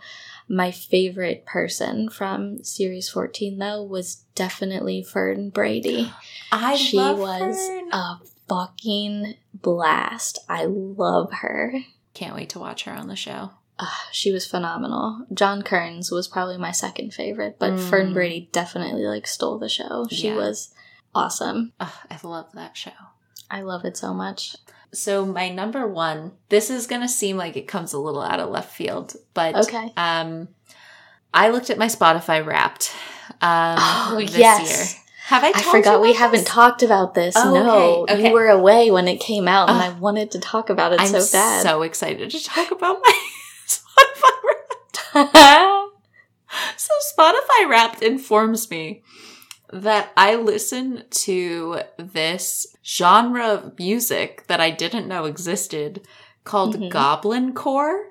My 0.47 0.71
favorite 0.71 1.45
person 1.45 2.09
from 2.09 2.63
series 2.63 3.09
14, 3.09 3.57
though, 3.57 3.83
was 3.83 4.23
definitely 4.35 5.01
Fern 5.03 5.49
Brady. 5.49 6.11
I 6.51 6.75
she 6.75 6.97
was 6.97 7.57
Fern. 7.57 7.89
a 7.91 8.19
fucking 8.49 9.35
blast. 9.53 10.39
I 10.49 10.65
love 10.65 11.31
her. 11.41 11.73
Can't 12.13 12.35
wait 12.35 12.49
to 12.49 12.59
watch 12.59 12.83
her 12.83 12.91
on 12.91 13.07
the 13.07 13.15
show. 13.15 13.51
Uh, 13.79 13.87
she 14.11 14.31
was 14.31 14.45
phenomenal. 14.45 15.25
John 15.33 15.63
Kearns 15.63 16.11
was 16.11 16.27
probably 16.27 16.57
my 16.57 16.71
second 16.71 17.13
favorite, 17.13 17.55
but 17.57 17.71
Mm. 17.73 17.89
Fern 17.89 18.13
Brady 18.13 18.49
definitely 18.51 19.05
like 19.05 19.25
stole 19.25 19.57
the 19.57 19.67
show. 19.69 20.05
She 20.11 20.27
Yeah. 20.27 20.35
was 20.35 20.69
awesome. 21.15 21.73
Ugh, 21.79 21.89
I 22.11 22.19
love 22.23 22.51
that 22.53 22.77
show. 22.77 22.91
I 23.49 23.61
love 23.61 23.85
it 23.85 23.97
so 23.97 24.13
much. 24.13 24.55
So 24.93 25.25
my 25.25 25.49
number 25.49 25.87
one, 25.87 26.33
this 26.49 26.69
is 26.69 26.87
gonna 26.87 27.07
seem 27.09 27.37
like 27.37 27.55
it 27.57 27.67
comes 27.67 27.93
a 27.93 27.99
little 27.99 28.21
out 28.21 28.39
of 28.39 28.49
left 28.49 28.73
field, 28.75 29.15
but 29.33 29.55
Okay. 29.55 29.91
um, 29.97 30.49
I 31.33 31.49
looked 31.49 31.69
at 31.69 31.77
my 31.79 31.87
Spotify 31.87 32.45
Wrapped 32.45 32.91
um, 33.41 33.77
Oh, 33.79 34.17
this 34.19 34.37
yes. 34.37 34.69
year. 34.69 35.01
Have 35.27 35.43
I? 35.43 35.51
I 35.55 35.61
forgot 35.61 36.01
we 36.01 36.09
about 36.11 36.19
haven't 36.19 36.45
talked 36.45 36.83
about 36.83 37.13
this. 37.15 37.35
Oh, 37.37 37.53
no, 37.53 38.03
okay, 38.03 38.13
okay. 38.13 38.27
you 38.27 38.33
were 38.33 38.49
away 38.49 38.91
when 38.91 39.07
it 39.07 39.19
came 39.21 39.47
out, 39.47 39.69
and 39.69 39.79
Ugh. 39.79 39.83
I 39.95 39.97
wanted 39.97 40.31
to 40.31 40.39
talk 40.39 40.69
about 40.69 40.91
it 40.93 40.99
I'm 40.99 41.07
so 41.07 41.37
bad. 41.37 41.63
so 41.63 41.81
excited 41.81 42.29
to 42.29 42.43
talk 42.43 42.71
about 42.71 42.99
my 43.01 43.19
Spotify 43.67 44.31
Wrapped. 45.15 45.79
So 46.77 46.93
Spotify 47.17 47.67
Wrapped 47.67 48.03
informs 48.03 48.69
me 48.69 49.01
that 49.73 50.11
I 50.15 50.35
listen 50.35 51.03
to 51.09 51.81
this 51.97 52.67
genre 52.85 53.47
of 53.47 53.79
music 53.79 54.45
that 54.47 54.61
I 54.61 54.69
didn't 54.69 55.07
know 55.07 55.25
existed 55.25 56.01
called 56.43 56.77
Mhm. 56.77 56.89
Goblin 56.89 57.53
Core. 57.53 58.09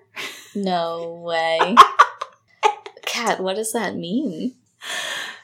No 0.55 1.23
way. 1.25 1.77
Kat, 3.07 3.41
what 3.41 3.57
does 3.57 3.73
that 3.73 3.95
mean? 3.97 4.55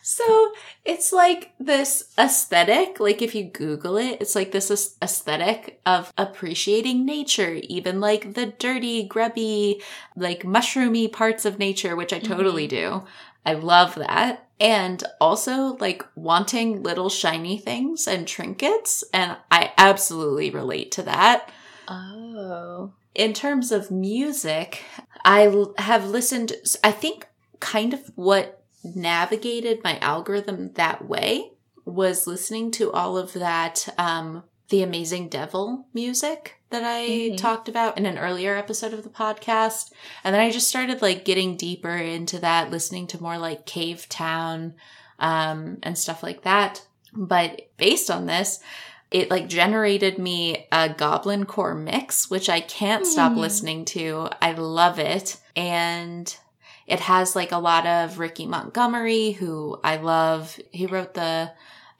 So 0.02 0.52
it's 0.86 1.12
like 1.12 1.52
this 1.60 2.04
aesthetic, 2.18 2.98
like 2.98 3.20
if 3.20 3.34
you 3.34 3.44
Google 3.44 3.98
it, 3.98 4.20
it's 4.22 4.34
like 4.34 4.52
this 4.52 4.96
aesthetic 5.02 5.80
of 5.84 6.12
appreciating 6.16 7.04
nature, 7.04 7.60
even 7.64 8.00
like 8.00 8.32
the 8.32 8.46
dirty, 8.46 9.04
grubby, 9.06 9.82
like 10.16 10.42
mushroomy 10.44 11.12
parts 11.12 11.44
of 11.44 11.58
nature, 11.58 11.94
which 11.94 12.12
I 12.14 12.18
totally 12.20 12.66
do. 12.66 13.04
I 13.44 13.52
love 13.52 13.96
that. 13.96 14.47
And 14.60 15.04
also 15.20 15.76
like 15.76 16.04
wanting 16.14 16.82
little 16.82 17.08
shiny 17.08 17.58
things 17.58 18.06
and 18.06 18.26
trinkets. 18.26 19.04
And 19.12 19.36
I 19.50 19.72
absolutely 19.78 20.50
relate 20.50 20.90
to 20.92 21.02
that. 21.04 21.50
Oh. 21.86 22.92
In 23.14 23.32
terms 23.32 23.72
of 23.72 23.90
music, 23.90 24.82
I 25.24 25.46
l- 25.46 25.74
have 25.78 26.08
listened, 26.08 26.52
I 26.82 26.92
think 26.92 27.26
kind 27.60 27.94
of 27.94 28.10
what 28.14 28.62
navigated 28.82 29.82
my 29.82 29.98
algorithm 29.98 30.72
that 30.74 31.08
way 31.08 31.52
was 31.84 32.26
listening 32.26 32.70
to 32.72 32.92
all 32.92 33.16
of 33.16 33.32
that, 33.32 33.88
um, 33.96 34.44
the 34.68 34.82
Amazing 34.82 35.28
Devil 35.28 35.86
music 35.94 36.56
that 36.70 36.84
I 36.84 37.06
Mhm. 37.08 37.36
talked 37.38 37.68
about 37.68 37.96
in 37.96 38.04
an 38.06 38.18
earlier 38.18 38.54
episode 38.56 38.92
of 38.92 39.02
the 39.02 39.08
podcast. 39.08 39.92
And 40.22 40.34
then 40.34 40.42
I 40.42 40.50
just 40.50 40.68
started 40.68 41.00
like 41.00 41.24
getting 41.24 41.56
deeper 41.56 41.96
into 41.96 42.38
that, 42.40 42.70
listening 42.70 43.06
to 43.08 43.22
more 43.22 43.38
like 43.38 43.64
Cavetown, 43.66 44.74
um, 45.18 45.78
and 45.82 45.96
stuff 45.96 46.22
like 46.22 46.42
that. 46.42 46.82
But 47.14 47.68
based 47.78 48.10
on 48.10 48.26
this, 48.26 48.60
it 49.10 49.30
like 49.30 49.48
generated 49.48 50.18
me 50.18 50.66
a 50.70 50.90
goblin 50.90 51.46
core 51.46 51.74
mix 51.74 52.28
which 52.28 52.50
i 52.50 52.60
can't 52.60 53.06
stop 53.06 53.32
Hmm. 53.32 53.38
listening 53.38 53.84
to 53.86 54.28
i 54.42 54.52
love 54.52 54.98
it 54.98 55.38
and 55.56 56.36
it 56.86 57.00
has 57.00 57.34
like 57.34 57.50
a 57.50 57.56
lot 57.56 57.86
of 57.86 58.18
ricky 58.18 58.44
montgomery 58.44 59.30
who 59.30 59.80
i 59.82 59.96
love 59.96 60.60
he 60.72 60.84
wrote 60.84 61.14
the 61.14 61.50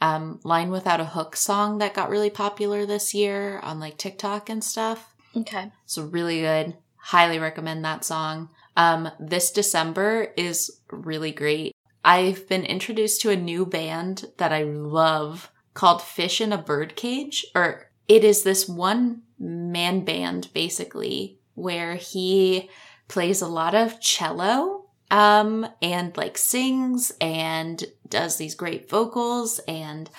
um, 0.01 0.40
line 0.44 0.70
without 0.70 1.01
a 1.01 1.05
hook 1.07 1.36
song 1.36 1.78
that 1.78 1.94
got 1.94 2.11
really 2.11 2.30
popular 2.30 2.86
this 2.86 3.14
year 3.14 3.59
on 3.61 3.80
like 3.80 3.99
tiktok 3.99 4.49
and 4.49 4.62
stuff 4.62 5.14
Okay. 5.36 5.70
so 5.86 6.05
really 6.05 6.40
good. 6.40 6.76
Highly 6.96 7.38
recommend 7.38 7.84
that 7.84 8.05
song. 8.05 8.49
Um, 8.76 9.11
this 9.18 9.51
December 9.51 10.32
is 10.36 10.80
really 10.90 11.32
great. 11.32 11.74
I've 12.05 12.49
been 12.49 12.64
introduced 12.64 13.20
to 13.22 13.30
a 13.30 13.36
new 13.36 13.66
band 13.66 14.26
that 14.38 14.53
I 14.53 14.62
love 14.62 15.51
called 15.74 16.03
Fish 16.03 16.40
in 16.40 16.53
a 16.53 16.59
Birdcage, 16.59 17.44
or 17.55 17.90
it 18.09 18.24
is 18.24 18.42
this 18.42 18.68
one 18.68 19.22
man 19.38 20.05
band 20.05 20.49
basically 20.53 21.38
where 21.55 21.96
he 21.96 22.68
plays 23.09 23.42
a 23.42 23.49
lot 23.49 23.74
of 23.74 24.01
cello 24.01 24.86
um 25.11 25.66
and 25.80 26.16
like 26.16 26.36
sings 26.36 27.12
and 27.20 27.84
does 28.09 28.36
these 28.36 28.54
great 28.54 28.88
vocals 28.88 29.59
and 29.66 30.11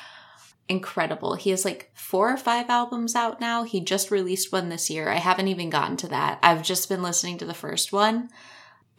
incredible. 0.67 1.33
He 1.33 1.49
has 1.49 1.65
like 1.65 1.89
four 1.93 2.31
or 2.31 2.37
five 2.37 2.69
albums 2.69 3.15
out 3.15 3.41
now. 3.41 3.63
He 3.63 3.81
just 3.81 4.11
released 4.11 4.51
one 4.51 4.69
this 4.69 4.89
year. 4.89 5.09
I 5.09 5.15
haven't 5.15 5.47
even 5.47 5.69
gotten 5.69 5.97
to 5.97 6.07
that. 6.09 6.39
I've 6.43 6.63
just 6.63 6.87
been 6.87 7.01
listening 7.01 7.39
to 7.39 7.45
the 7.45 7.53
first 7.53 7.91
one. 7.91 8.29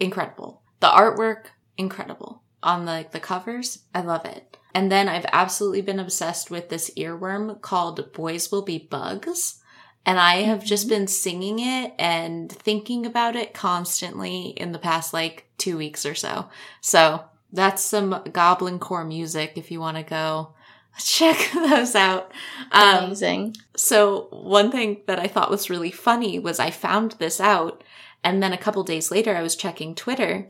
Incredible. 0.01 0.62
The 0.80 0.88
artwork, 0.88 1.47
incredible. 1.78 2.43
On 2.62 2.84
the 2.84 3.07
the 3.11 3.20
covers, 3.20 3.84
I 3.95 4.03
love 4.03 4.26
it. 4.26 4.59
And 4.74 4.91
then 4.91 5.09
I've 5.09 5.26
absolutely 5.32 5.80
been 5.80 5.99
obsessed 5.99 6.51
with 6.51 6.68
this 6.68 6.91
earworm 6.97 7.61
called 7.61 8.12
Boys 8.12 8.53
Will 8.53 8.62
Be 8.62 8.78
Bugs. 8.78 9.59
And 10.07 10.18
I 10.18 10.42
have 10.42 10.64
just 10.64 10.88
been 10.88 11.07
singing 11.07 11.59
it 11.59 11.92
and 11.98 12.51
thinking 12.51 13.05
about 13.05 13.36
it 13.36 13.53
constantly 13.53 14.48
in 14.57 14.72
the 14.72 14.78
past 14.78 15.12
like 15.12 15.46
two 15.59 15.76
weeks 15.76 16.07
or 16.07 16.14
so. 16.14 16.48
So 16.80 17.24
that's 17.53 17.82
some 17.82 18.22
Goblin 18.32 18.78
Core 18.78 19.05
music 19.05 19.53
if 19.57 19.70
you 19.70 19.80
want 19.80 19.96
to 19.98 20.03
go 20.03 20.55
check 20.98 21.51
those 21.55 21.94
out. 21.94 22.32
Um, 22.72 23.05
Amazing. 23.05 23.57
so 23.76 24.28
one 24.30 24.70
thing 24.70 25.03
that 25.07 25.18
I 25.18 25.26
thought 25.26 25.51
was 25.51 25.70
really 25.70 25.90
funny 25.90 26.38
was 26.38 26.59
I 26.59 26.70
found 26.70 27.12
this 27.12 27.40
out, 27.40 27.84
and 28.24 28.42
then 28.42 28.53
a 28.53 28.59
couple 28.59 28.82
days 28.84 29.11
later 29.11 29.36
I 29.36 29.42
was 29.42 29.57
checking 29.57 29.94
Twitter, 29.94 30.48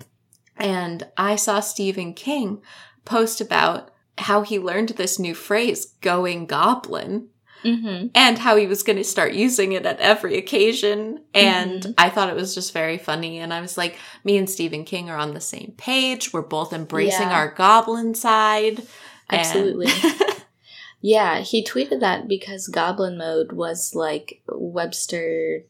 and 0.56 1.06
I 1.16 1.36
saw 1.36 1.60
Stephen 1.60 2.14
King 2.14 2.62
post 3.04 3.40
about 3.40 3.90
how 4.18 4.42
he 4.42 4.58
learned 4.58 4.90
this 4.90 5.18
new 5.18 5.34
phrase, 5.34 5.86
"going 6.00 6.46
goblin." 6.46 7.28
Mm-hmm. 7.64 8.06
and 8.14 8.38
how 8.38 8.56
he 8.56 8.66
was 8.66 8.82
going 8.82 8.96
to 8.96 9.04
start 9.04 9.32
using 9.34 9.72
it 9.72 9.84
at 9.86 10.00
every 10.00 10.36
occasion. 10.38 11.20
And 11.34 11.82
Mhm. 11.82 11.94
I 11.98 12.08
thought 12.10 12.30
it 12.30 12.36
was 12.36 12.54
just 12.54 12.72
very 12.72 12.96
funny. 12.98 13.38
And 13.38 13.52
I 13.52 13.60
was 13.60 13.76
like, 13.76 13.98
me 14.24 14.36
and 14.38 14.48
Stephen 14.48 14.84
King 14.84 15.10
are 15.10 15.18
on 15.18 15.34
the 15.34 15.40
same 15.40 15.74
page. 15.76 16.32
We're 16.32 16.42
both 16.42 16.72
embracing 16.72 17.28
Yeah. 17.28 17.34
our 17.36 17.48
goblin 17.54 18.14
side. 18.14 18.82
Absolutely. 19.30 19.88
Yeah, 21.02 21.40
he 21.40 21.64
tweeted 21.64 22.00
that 22.00 22.28
because 22.28 22.68
Goblin 22.68 23.16
Mode 23.16 23.52
was 23.52 23.94
like 23.94 24.42
Webster's 24.46 25.64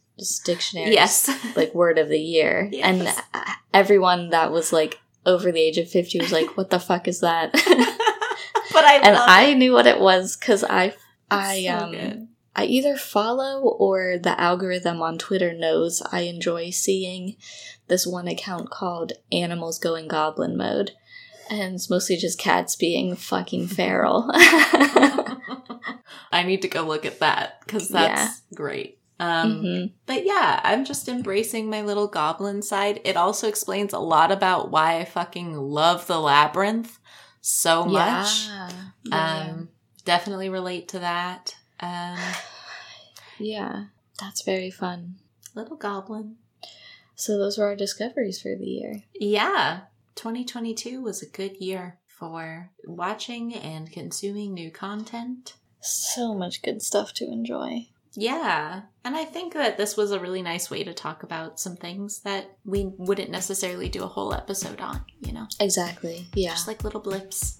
dictionary. 0.45 0.93
yes. 0.93 1.31
Like 1.57 1.73
word 1.75 1.99
of 1.99 2.09
the 2.09 2.19
year. 2.19 2.69
Yes. 2.73 2.85
And 2.85 3.53
everyone 3.73 4.31
that 4.31 4.51
was 4.51 4.73
like 4.73 4.99
over 5.27 5.53
the 5.53 5.61
age 5.61 5.79
of 5.79 5.89
50 5.89 6.19
was 6.19 6.33
like, 6.33 6.57
what 6.57 6.71
the 6.71 6.81
fuck 6.81 7.07
is 7.07 7.21
that? 7.21 7.53
but 8.73 8.85
I 8.85 9.01
and 9.05 9.17
I 9.17 9.43
it. 9.51 9.57
knew 9.59 9.73
what 9.73 9.87
it 9.87 10.01
was 10.01 10.37
because 10.37 10.65
I, 10.65 10.95
I, 11.31 11.63
so 11.65 11.77
um, 11.77 11.93
good. 11.93 12.29
I 12.57 12.65
either 12.65 12.97
follow 12.97 13.61
or 13.63 14.19
the 14.19 14.39
algorithm 14.41 15.03
on 15.03 15.19
Twitter 15.19 15.53
knows 15.53 16.03
I 16.13 16.23
enjoy 16.23 16.71
seeing 16.71 17.37
this 17.89 18.07
one 18.07 18.29
account 18.29 18.71
called 18.71 19.13
Animals 19.33 19.79
Going 19.79 20.09
Goblin 20.09 20.57
Mode. 20.57 20.93
And 21.49 21.75
it's 21.75 21.91
mostly 21.91 22.17
just 22.17 22.39
cats 22.39 22.77
being 22.77 23.17
fucking 23.17 23.69
feral. 23.69 24.31
I 26.33 26.45
need 26.45 26.63
to 26.63 26.69
go 26.69 26.83
look 26.83 27.05
at 27.05 27.19
that 27.21 27.61
because 27.65 27.89
that's 27.89 28.43
great. 28.55 28.99
Um, 29.19 29.63
Mhm. 29.63 29.93
But 30.07 30.25
yeah, 30.25 30.61
I'm 30.65 30.85
just 30.85 31.09
embracing 31.09 31.69
my 31.69 31.83
little 31.83 32.07
goblin 32.07 32.63
side. 32.63 33.01
It 33.05 33.17
also 33.17 33.49
explains 33.49 33.93
a 33.93 33.99
lot 33.99 34.33
about 34.33 34.71
why 34.71 34.99
I 34.99 35.05
fucking 35.05 35.57
love 35.57 36.07
the 36.07 36.19
labyrinth 36.21 36.99
so 37.41 37.85
much. 37.85 38.47
Yeah. 38.47 38.71
Yeah. 39.05 39.47
Um, 39.51 39.69
definitely 40.05 40.49
relate 40.49 40.89
to 40.89 40.99
that. 41.01 41.57
Um, 41.81 42.19
yeah, 43.39 43.85
that's 44.21 44.43
very 44.43 44.71
fun. 44.71 45.17
little 45.55 45.77
goblin. 45.77 46.37
So 47.15 47.37
those 47.37 47.59
were 47.59 47.67
our 47.67 47.77
discoveries 47.77 48.41
for 48.41 48.57
the 48.57 48.67
year. 48.67 49.03
Yeah, 49.15 49.81
2022 50.15 51.03
was 51.03 51.23
a 51.23 51.27
good 51.29 51.57
year 51.59 51.99
for 52.07 52.71
watching 52.85 53.55
and 53.55 53.91
consuming 53.91 54.55
new 54.55 54.71
content. 54.71 55.55
So 55.81 56.35
much 56.35 56.63
good 56.63 56.83
stuff 56.83 57.13
to 57.15 57.25
enjoy. 57.27 57.89
Yeah, 58.15 58.83
and 59.05 59.17
I 59.17 59.25
think 59.25 59.55
that 59.55 59.77
this 59.77 59.97
was 59.97 60.11
a 60.11 60.19
really 60.19 60.43
nice 60.43 60.71
way 60.71 60.83
to 60.83 60.93
talk 60.93 61.23
about 61.23 61.61
some 61.61 61.77
things 61.77 62.21
that 62.23 62.57
we 62.65 62.91
wouldn't 62.99 63.31
necessarily 63.31 63.89
do 63.89 64.03
a 64.03 64.09
whole 64.09 64.35
episode 64.35 64.81
on, 64.81 65.05
you 65.21 65.33
know? 65.33 65.47
Exactly. 65.61 66.27
Yeah. 66.35 66.51
Just 66.51 66.67
like 66.67 66.83
little 66.83 67.01
blips. 67.01 67.60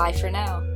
Bye 0.00 0.12
for 0.12 0.30
now. 0.30 0.69